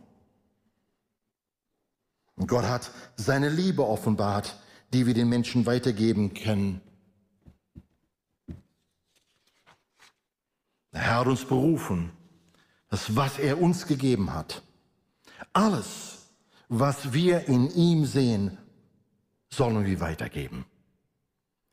Und 2.36 2.48
Gott 2.48 2.66
hat 2.66 2.92
seine 3.16 3.50
Liebe 3.50 3.86
offenbart, 3.86 4.58
die 4.94 5.06
wir 5.06 5.14
den 5.14 5.30
Menschen 5.30 5.66
weitergeben 5.66 6.34
können. 6.34 6.82
Der 10.94 11.02
Herr 11.02 11.20
hat 11.20 11.28
uns 11.28 11.46
berufen, 11.46 12.12
das, 12.90 13.16
was 13.16 13.40
er 13.40 13.62
uns 13.62 13.86
gegeben 13.86 14.34
hat. 14.34 14.64
Alles, 15.54 16.30
was 16.68 17.14
wir 17.14 17.48
in 17.48 17.70
ihm 17.72 18.06
sehen, 18.06 18.58
sollen 19.50 19.86
wir 19.86 20.00
weitergeben. 20.00 20.66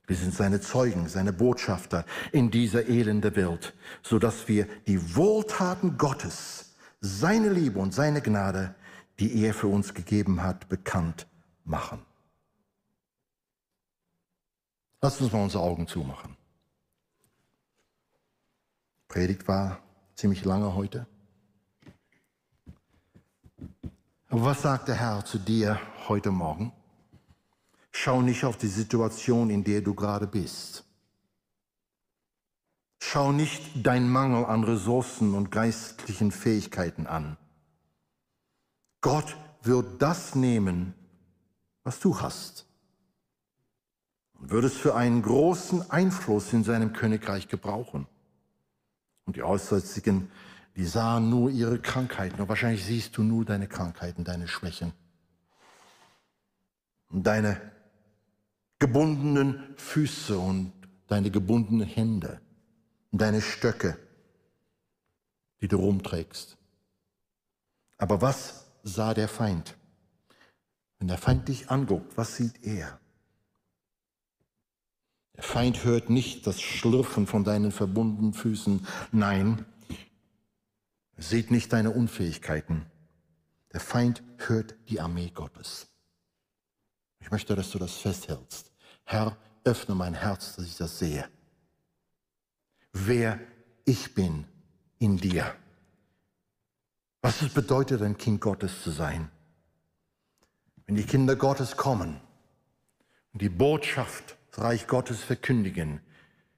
Wir 0.07 0.17
sind 0.17 0.35
seine 0.35 0.61
Zeugen, 0.61 1.09
seine 1.09 1.33
Botschafter 1.33 2.05
in 2.33 2.51
dieser 2.51 2.87
elenden 2.87 3.35
Welt, 3.35 3.75
so 4.03 4.19
dass 4.19 4.47
wir 4.47 4.67
die 4.87 5.17
Wohltaten 5.17 5.99
Gottes, 5.99 6.77
seine 7.01 7.49
Liebe 7.49 7.79
und 7.79 7.93
seine 7.93 8.23
Gnade, 8.23 8.75
die 9.19 9.43
er 9.43 9.53
für 9.53 9.67
uns 9.67 9.95
gegeben 9.95 10.43
hat, 10.43 10.69
bekannt 10.69 11.27
machen. 11.65 12.03
Lass 15.03 15.21
uns 15.21 15.33
mal 15.33 15.43
unsere 15.43 15.63
Augen 15.63 15.87
zumachen. 15.87 16.37
Predigt 19.09 19.47
war 19.49 19.81
ziemlich 20.15 20.45
lange 20.45 20.75
heute. 20.75 21.07
Aber 24.29 24.45
was 24.45 24.63
sagt 24.63 24.89
der 24.89 24.97
Herr 24.97 25.25
zu 25.25 25.39
dir 25.39 25.81
heute 26.09 26.31
Morgen? 26.31 26.73
Schau 27.99 28.21
nicht 28.21 28.45
auf 28.45 28.59
die 28.59 28.69
Situation, 28.69 29.49
in 29.49 29.65
der 29.65 29.81
du 29.81 29.95
gerade 29.95 30.27
bist. 30.27 30.85
Schau 33.01 33.33
nicht 33.33 33.87
dein 33.87 34.07
Mangel 34.07 34.45
an 34.45 34.65
Ressourcen 34.65 35.35
und 35.35 35.51
geistlichen 35.51 36.31
Fähigkeiten 36.31 37.07
an. 37.07 37.39
Gott 39.01 39.35
wird 39.63 40.03
das 40.03 40.35
nehmen, 40.35 40.93
was 41.85 41.99
du 41.99 42.21
hast 42.21 42.67
und 44.35 44.51
wird 44.51 44.65
es 44.65 44.77
für 44.77 44.95
einen 44.95 45.23
großen 45.23 45.91
Einfluss 45.91 46.53
in 46.53 46.65
seinem 46.65 46.93
Königreich 46.93 47.49
gebrauchen. 47.49 48.07
Und 49.25 49.37
die 49.37 49.43
Aussätzigen, 49.43 50.31
die 50.77 50.85
sahen 50.85 51.31
nur 51.31 51.51
ihre 51.51 51.79
Krankheiten 51.79 52.43
und 52.43 52.49
wahrscheinlich 52.51 52.85
siehst 52.85 53.17
du 53.17 53.23
nur 53.23 53.47
deine 53.47 53.69
Krankheiten, 53.69 54.23
deine 54.23 54.49
Schwächen 54.49 54.93
und 57.09 57.27
deine 57.27 57.75
gebundenen 58.79 59.75
Füße 59.77 60.39
und 60.39 60.73
deine 61.07 61.31
gebundenen 61.31 61.87
Hände 61.87 62.41
und 63.11 63.21
deine 63.21 63.41
Stöcke, 63.41 63.99
die 65.61 65.69
du 65.69 65.77
rumträgst. 65.77 66.59
Aber 67.99 68.21
was 68.21 68.67
sah 68.83 69.15
der 69.15 69.29
Feind? 69.29 69.77
Wenn 70.99 71.09
der 71.09 71.19
Feind 71.19 71.49
dich 71.49 71.71
anguckt, 71.71 72.17
was 72.17 72.37
sieht 72.37 72.65
er? 72.65 73.01
Der 75.37 75.43
Feind 75.43 75.85
hört 75.85 76.09
nicht 76.09 76.47
das 76.47 76.61
Schlürfen 76.61 77.27
von 77.27 77.45
deinen 77.45 77.71
verbundenen 77.71 78.33
Füßen. 78.33 78.87
Nein, 79.13 79.67
er 81.13 81.23
sieht 81.23 81.51
nicht 81.51 81.73
deine 81.73 81.91
Unfähigkeiten. 81.91 82.87
Der 83.73 83.81
Feind 83.81 84.23
hört 84.39 84.75
die 84.89 85.01
Armee 85.01 85.31
Gottes. 85.31 85.89
Ich 87.27 87.33
möchte, 87.33 87.57
dass 87.57 87.73
du 87.73 87.81
das 87.81 87.97
festhältst. 87.97 88.71
Herr, 89.03 89.37
öffne 89.65 89.97
mein 89.97 90.15
Herz, 90.15 90.55
dass 90.55 90.65
ich 90.65 90.77
das 90.77 91.01
sehe. 91.01 91.29
Wer 92.93 93.41
ich 93.85 94.15
bin 94.15 94.47
in 95.01 95.17
dir. 95.17 95.53
Was 97.23 97.43
es 97.43 97.53
bedeutet, 97.53 98.01
ein 98.01 98.17
Kind 98.17 98.41
Gottes 98.41 98.81
zu 98.81 98.93
sein. 98.93 99.29
Wenn 100.87 100.95
die 100.95 101.03
Kinder 101.03 101.35
Gottes 101.35 101.77
kommen 101.77 102.21
und 103.33 103.43
die 103.43 103.49
Botschaft 103.49 104.37
des 104.53 104.61
Reich 104.61 104.87
Gottes 104.87 105.21
verkündigen, 105.21 106.01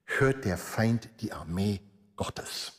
hört 0.04 0.44
der 0.44 0.58
Feind 0.58 1.08
die 1.22 1.32
Armee 1.32 1.80
Gottes. 2.14 2.74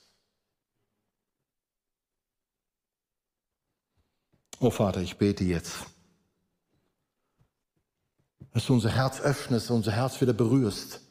Oh 4.60 4.70
Vater, 4.70 5.02
ich 5.02 5.18
bete 5.18 5.44
jetzt 5.44 5.88
dass 8.54 8.66
du 8.66 8.74
unser 8.74 8.90
Herz 8.90 9.22
öffnest, 9.22 9.72
unser 9.72 9.92
Herz 9.92 10.20
wieder 10.22 10.34
berührst. 10.34 11.02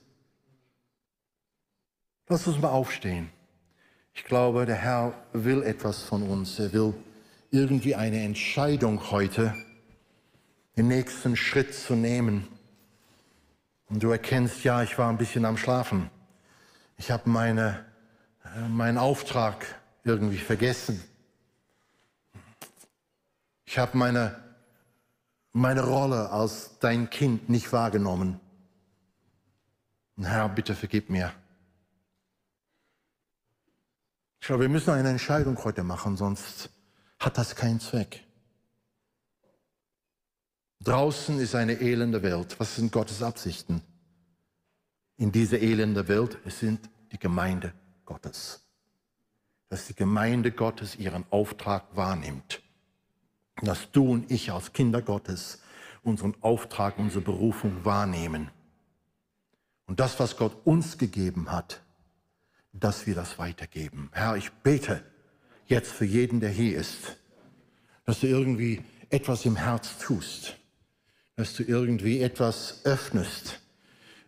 Lass 2.28 2.47
uns 2.47 2.61
mal 2.61 2.70
aufstehen. 2.70 3.30
Ich 4.14 4.24
glaube, 4.24 4.66
der 4.66 4.76
Herr 4.76 5.14
will 5.32 5.62
etwas 5.62 6.03
von 6.03 6.22
uns. 6.22 6.59
Er 6.59 6.72
will 6.72 6.95
irgendwie 7.51 7.95
eine 7.95 8.22
Entscheidung 8.22 9.11
heute, 9.11 9.55
den 10.76 10.89
nächsten 10.89 11.36
Schritt 11.36 11.74
zu 11.74 11.95
nehmen. 11.95 12.47
Und 13.89 14.03
du 14.03 14.11
erkennst, 14.11 14.64
ja, 14.64 14.82
ich 14.82 14.99
war 14.99 15.09
ein 15.09 15.16
bisschen 15.16 15.45
am 15.45 15.57
Schlafen. 15.57 16.11
Ich 16.99 17.11
habe 17.11 17.30
meine, 17.30 17.86
äh, 18.45 18.68
meinen 18.68 18.99
Auftrag 18.99 19.64
irgendwie 20.05 20.39
vergessen. 20.39 21.03
Ich 23.64 23.78
habe 23.78 23.97
meine 23.97 24.47
meine 25.59 25.83
Rolle 25.83 26.31
als 26.31 26.79
dein 26.79 27.11
Kind 27.11 27.49
nicht 27.49 27.73
wahrgenommen. 27.73 28.41
Herr, 30.21 30.49
bitte 30.49 30.75
vergib 30.75 31.11
mir. 31.11 31.33
Ich 34.41 34.47
glaube, 34.47 34.63
wir 34.63 34.69
müssen 34.69 34.91
eine 34.91 35.11
Entscheidung 35.11 35.63
heute 35.65 35.83
machen, 35.83 36.17
sonst 36.17 36.71
hat 37.19 37.37
das 37.39 37.55
keinen 37.55 37.81
Zweck. 37.81 38.25
Draußen 40.81 41.39
ist 41.41 41.55
eine 41.55 41.75
elende 41.75 42.23
Welt. 42.23 42.59
Was 42.61 42.77
sind 42.77 42.93
Gottes 42.93 43.23
Absichten? 43.23 43.83
In 45.17 45.33
dieser 45.33 45.59
elenden 45.59 46.07
Welt, 46.07 46.39
sind 46.47 46.89
die 47.11 47.19
Gemeinde 47.19 47.75
Gottes. 48.05 48.65
Dass 49.69 49.87
die 49.87 49.95
Gemeinde 49.95 50.53
Gottes 50.53 50.97
ihren 50.97 51.25
Auftrag 51.31 51.85
wahrnimmt 51.97 52.63
dass 53.63 53.91
du 53.91 54.11
und 54.11 54.31
ich 54.31 54.53
als 54.53 54.73
Kinder 54.73 55.03
Gottes 55.03 55.61
unseren 56.03 56.35
Auftrag, 56.41 56.99
unsere 56.99 57.23
Berufung 57.23 57.85
wahrnehmen. 57.85 58.51
Und 59.87 60.01
das, 60.01 60.21
was 60.21 60.37
Gott 60.37 60.55
uns 60.65 60.99
gegeben 60.99 61.51
hat, 61.51 61.83
dass 62.73 63.07
wir 63.07 63.15
das 63.15 63.39
weitergeben. 63.39 64.11
Herr, 64.13 64.37
ich 64.37 64.51
bete 64.51 65.03
jetzt 65.67 65.91
für 65.91 66.05
jeden, 66.05 66.41
der 66.41 66.51
hier 66.51 66.79
ist, 66.79 67.17
dass 68.05 68.21
du 68.21 68.27
irgendwie 68.27 68.83
etwas 69.11 69.45
im 69.45 69.57
Herz 69.57 69.99
tust, 69.99 70.57
dass 71.37 71.55
du 71.55 71.63
irgendwie 71.63 72.21
etwas 72.21 72.81
öffnest, 72.85 73.61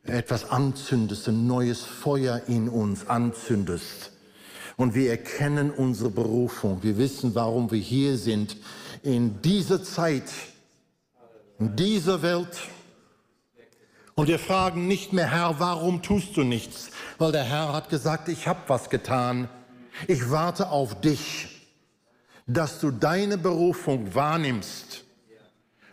etwas 0.04 0.50
anzündest, 0.50 1.28
ein 1.28 1.46
neues 1.46 1.82
Feuer 1.82 2.42
in 2.46 2.68
uns 2.68 3.06
anzündest. 3.06 4.12
Und 4.76 4.94
wir 4.94 5.10
erkennen 5.10 5.70
unsere 5.70 6.10
Berufung. 6.10 6.82
Wir 6.82 6.96
wissen, 6.96 7.34
warum 7.34 7.70
wir 7.70 7.78
hier 7.78 8.16
sind. 8.16 8.56
In 9.02 9.40
dieser 9.42 9.82
Zeit, 9.82 10.30
in 11.58 11.76
dieser 11.76 12.22
Welt. 12.22 12.58
Und 14.14 14.28
wir 14.28 14.38
fragen 14.38 14.86
nicht 14.86 15.12
mehr, 15.12 15.30
Herr, 15.30 15.58
warum 15.58 16.02
tust 16.02 16.36
du 16.36 16.42
nichts? 16.42 16.90
Weil 17.18 17.32
der 17.32 17.44
Herr 17.44 17.72
hat 17.72 17.88
gesagt, 17.88 18.28
ich 18.28 18.46
habe 18.46 18.60
was 18.66 18.90
getan. 18.90 19.48
Ich 20.08 20.30
warte 20.30 20.70
auf 20.70 21.00
dich, 21.00 21.48
dass 22.46 22.80
du 22.80 22.90
deine 22.90 23.38
Berufung 23.38 24.14
wahrnimmst 24.14 25.04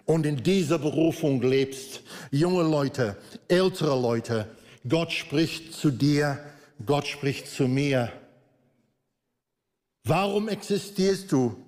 und 0.05 0.25
in 0.25 0.41
dieser 0.43 0.79
Berufung 0.79 1.41
lebst. 1.41 2.01
Junge 2.31 2.63
Leute, 2.63 3.17
ältere 3.47 3.99
Leute, 3.99 4.49
Gott 4.87 5.11
spricht 5.11 5.73
zu 5.73 5.91
dir, 5.91 6.39
Gott 6.85 7.07
spricht 7.07 7.47
zu 7.47 7.67
mir. 7.67 8.11
Warum 10.03 10.47
existierst 10.47 11.31
du 11.31 11.66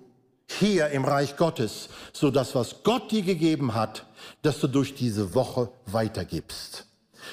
hier 0.58 0.88
im 0.88 1.04
Reich 1.04 1.36
Gottes, 1.36 1.88
so 2.12 2.30
dass 2.30 2.54
was 2.54 2.82
Gott 2.82 3.10
dir 3.12 3.22
gegeben 3.22 3.74
hat, 3.74 4.06
dass 4.42 4.60
du 4.60 4.66
durch 4.66 4.94
diese 4.94 5.34
Woche 5.34 5.70
weitergibst? 5.86 6.86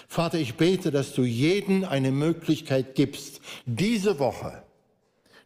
Vater, 0.07 0.38
ich 0.38 0.55
bete, 0.55 0.91
dass 0.91 1.13
du 1.13 1.24
jeden 1.24 1.86
eine 1.86 2.11
Möglichkeit 2.11 2.95
gibst, 2.95 3.41
diese 3.65 4.20
Woche 4.20 4.63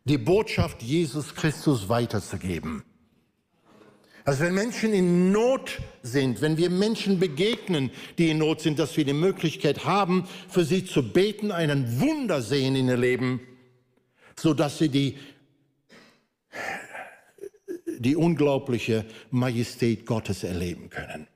die 0.06 0.18
Botschaft 0.18 0.82
Jesus 0.82 1.36
Christus 1.36 1.88
weiterzugeben. 1.88 2.84
Also 4.24 4.44
wenn 4.44 4.54
Menschen 4.54 4.94
in 4.94 5.32
Not 5.32 5.80
sind, 6.04 6.42
wenn 6.42 6.58
wir 6.58 6.70
Menschen 6.70 7.20
begegnen, 7.20 7.92
die 8.18 8.30
in 8.30 8.38
Not 8.38 8.62
sind, 8.62 8.78
dass 8.78 8.96
wir 8.96 9.06
die 9.06 9.14
Möglichkeit 9.14 9.86
haben, 9.86 10.28
für 10.48 10.64
sie 10.64 10.86
zu 10.86 11.12
beten, 11.12 11.52
einen 11.52 12.00
Wunder 12.00 12.42
sehen 12.42 12.76
in 12.76 12.88
ihr 12.88 12.98
Leben, 12.98 13.42
so 14.40 14.54
dass 14.54 14.78
sie 14.78 14.90
die, 14.90 15.18
die 18.00 18.16
unglaubliche 18.16 19.06
Majestät 19.30 20.06
Gottes 20.06 20.44
erleben 20.44 20.90
können. 20.90 21.28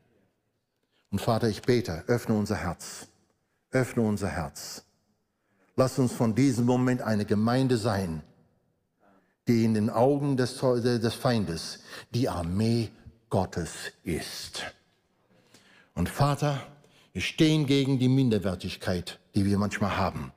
Und 1.11 1.19
Vater, 1.19 1.47
ich 1.47 1.61
bete, 1.61 2.03
öffne 2.07 2.35
unser 2.35 2.55
Herz, 2.55 3.07
öffne 3.71 4.03
unser 4.03 4.29
Herz. 4.29 4.83
Lass 5.75 5.99
uns 5.99 6.13
von 6.13 6.35
diesem 6.35 6.65
Moment 6.65 7.01
eine 7.01 7.25
Gemeinde 7.25 7.77
sein, 7.77 8.21
die 9.47 9.63
in 9.63 9.73
den 9.73 9.89
Augen 9.89 10.37
des, 10.37 10.59
des 10.59 11.13
Feindes 11.13 11.79
die 12.11 12.29
Armee 12.29 12.89
Gottes 13.29 13.91
ist. 14.03 14.63
Und 15.93 16.09
Vater, 16.09 16.65
wir 17.13 17.21
stehen 17.21 17.65
gegen 17.65 17.99
die 17.99 18.09
Minderwertigkeit, 18.09 19.19
die 19.35 19.45
wir 19.45 19.57
manchmal 19.57 19.97
haben, 19.97 20.31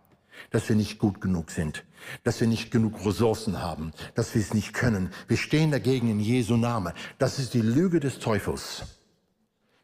dass 0.51 0.69
wir 0.69 0.77
nicht 0.77 0.99
gut 0.99 1.21
genug 1.21 1.51
sind, 1.51 1.85
dass 2.25 2.41
wir 2.41 2.49
nicht 2.49 2.71
genug 2.71 3.05
Ressourcen 3.05 3.61
haben, 3.61 3.93
dass 4.15 4.35
wir 4.35 4.43
es 4.43 4.55
nicht 4.55 4.73
können. 4.73 5.11
Wir 5.27 5.37
stehen 5.37 5.71
dagegen 5.71 6.11
in 6.11 6.21
Jesu 6.21 6.57
Name. 6.57 6.95
Das 7.19 7.39
ist 7.39 7.55
die 7.55 7.63
Lüge 7.63 8.01
des 8.01 8.19
Teufels. 8.19 8.83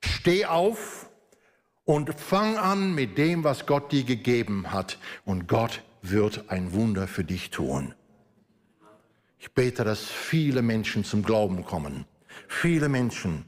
Steh 0.01 0.47
auf 0.47 1.11
und 1.85 2.19
fang 2.19 2.57
an 2.57 2.95
mit 2.95 3.19
dem, 3.19 3.45
was 3.45 3.67
Gott 3.67 3.93
dir 3.93 4.05
gegeben 4.05 4.73
hat. 4.73 4.99
Und 5.25 5.49
Gott 5.49 5.83
wird 6.03 6.51
ein 6.51 6.73
Wunder 6.73 7.07
für 7.07 7.25
dich 7.25 7.51
tun. 7.51 7.95
Ich 9.39 9.53
bete, 9.53 9.85
dass 9.85 10.05
viele 10.05 10.63
Menschen 10.63 11.05
zum 11.05 11.23
Glauben 11.23 11.65
kommen. 11.65 12.07
Viele 12.49 12.89
Menschen 12.89 13.45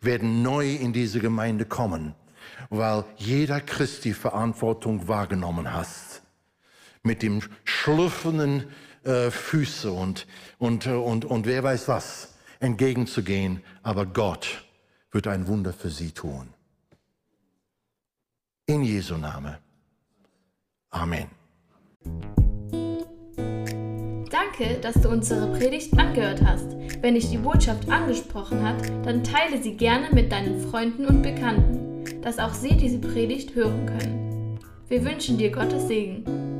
werden 0.00 0.42
neu 0.42 0.74
in 0.74 0.92
diese 0.92 1.20
Gemeinde 1.20 1.64
kommen, 1.64 2.14
weil 2.70 3.04
jeder 3.16 3.60
Christ 3.60 4.04
die 4.04 4.14
Verantwortung 4.14 5.06
wahrgenommen 5.08 5.72
hat. 5.72 5.86
Mit 7.02 7.22
dem 7.22 7.42
schlüpfenden 7.64 8.64
äh, 9.04 9.30
Füße 9.30 9.90
und, 9.90 10.26
und, 10.58 10.86
äh, 10.86 10.90
und, 10.90 11.24
und 11.24 11.46
wer 11.46 11.62
weiß 11.62 11.88
was 11.88 12.34
entgegenzugehen. 12.60 13.62
Aber 13.82 14.06
Gott 14.06 14.64
wird 15.10 15.26
ein 15.26 15.46
Wunder 15.46 15.72
für 15.72 15.90
sie 15.90 16.12
tun. 16.12 16.48
In 18.66 18.82
Jesu 18.82 19.16
Name. 19.16 19.58
Amen. 20.90 21.28
Danke, 24.30 24.78
dass 24.80 25.00
du 25.00 25.08
unsere 25.08 25.56
Predigt 25.56 25.98
angehört 25.98 26.42
hast. 26.44 26.76
Wenn 27.00 27.14
dich 27.14 27.30
die 27.30 27.38
Botschaft 27.38 27.88
angesprochen 27.88 28.62
hat, 28.62 28.88
dann 29.06 29.24
teile 29.24 29.62
sie 29.62 29.76
gerne 29.76 30.10
mit 30.12 30.30
deinen 30.32 30.60
Freunden 30.68 31.06
und 31.06 31.22
Bekannten, 31.22 32.22
dass 32.22 32.38
auch 32.38 32.52
sie 32.52 32.76
diese 32.76 32.98
Predigt 32.98 33.54
hören 33.54 33.86
können. 33.86 34.58
Wir 34.88 35.04
wünschen 35.04 35.38
dir 35.38 35.50
Gottes 35.50 35.86
Segen. 35.88 36.57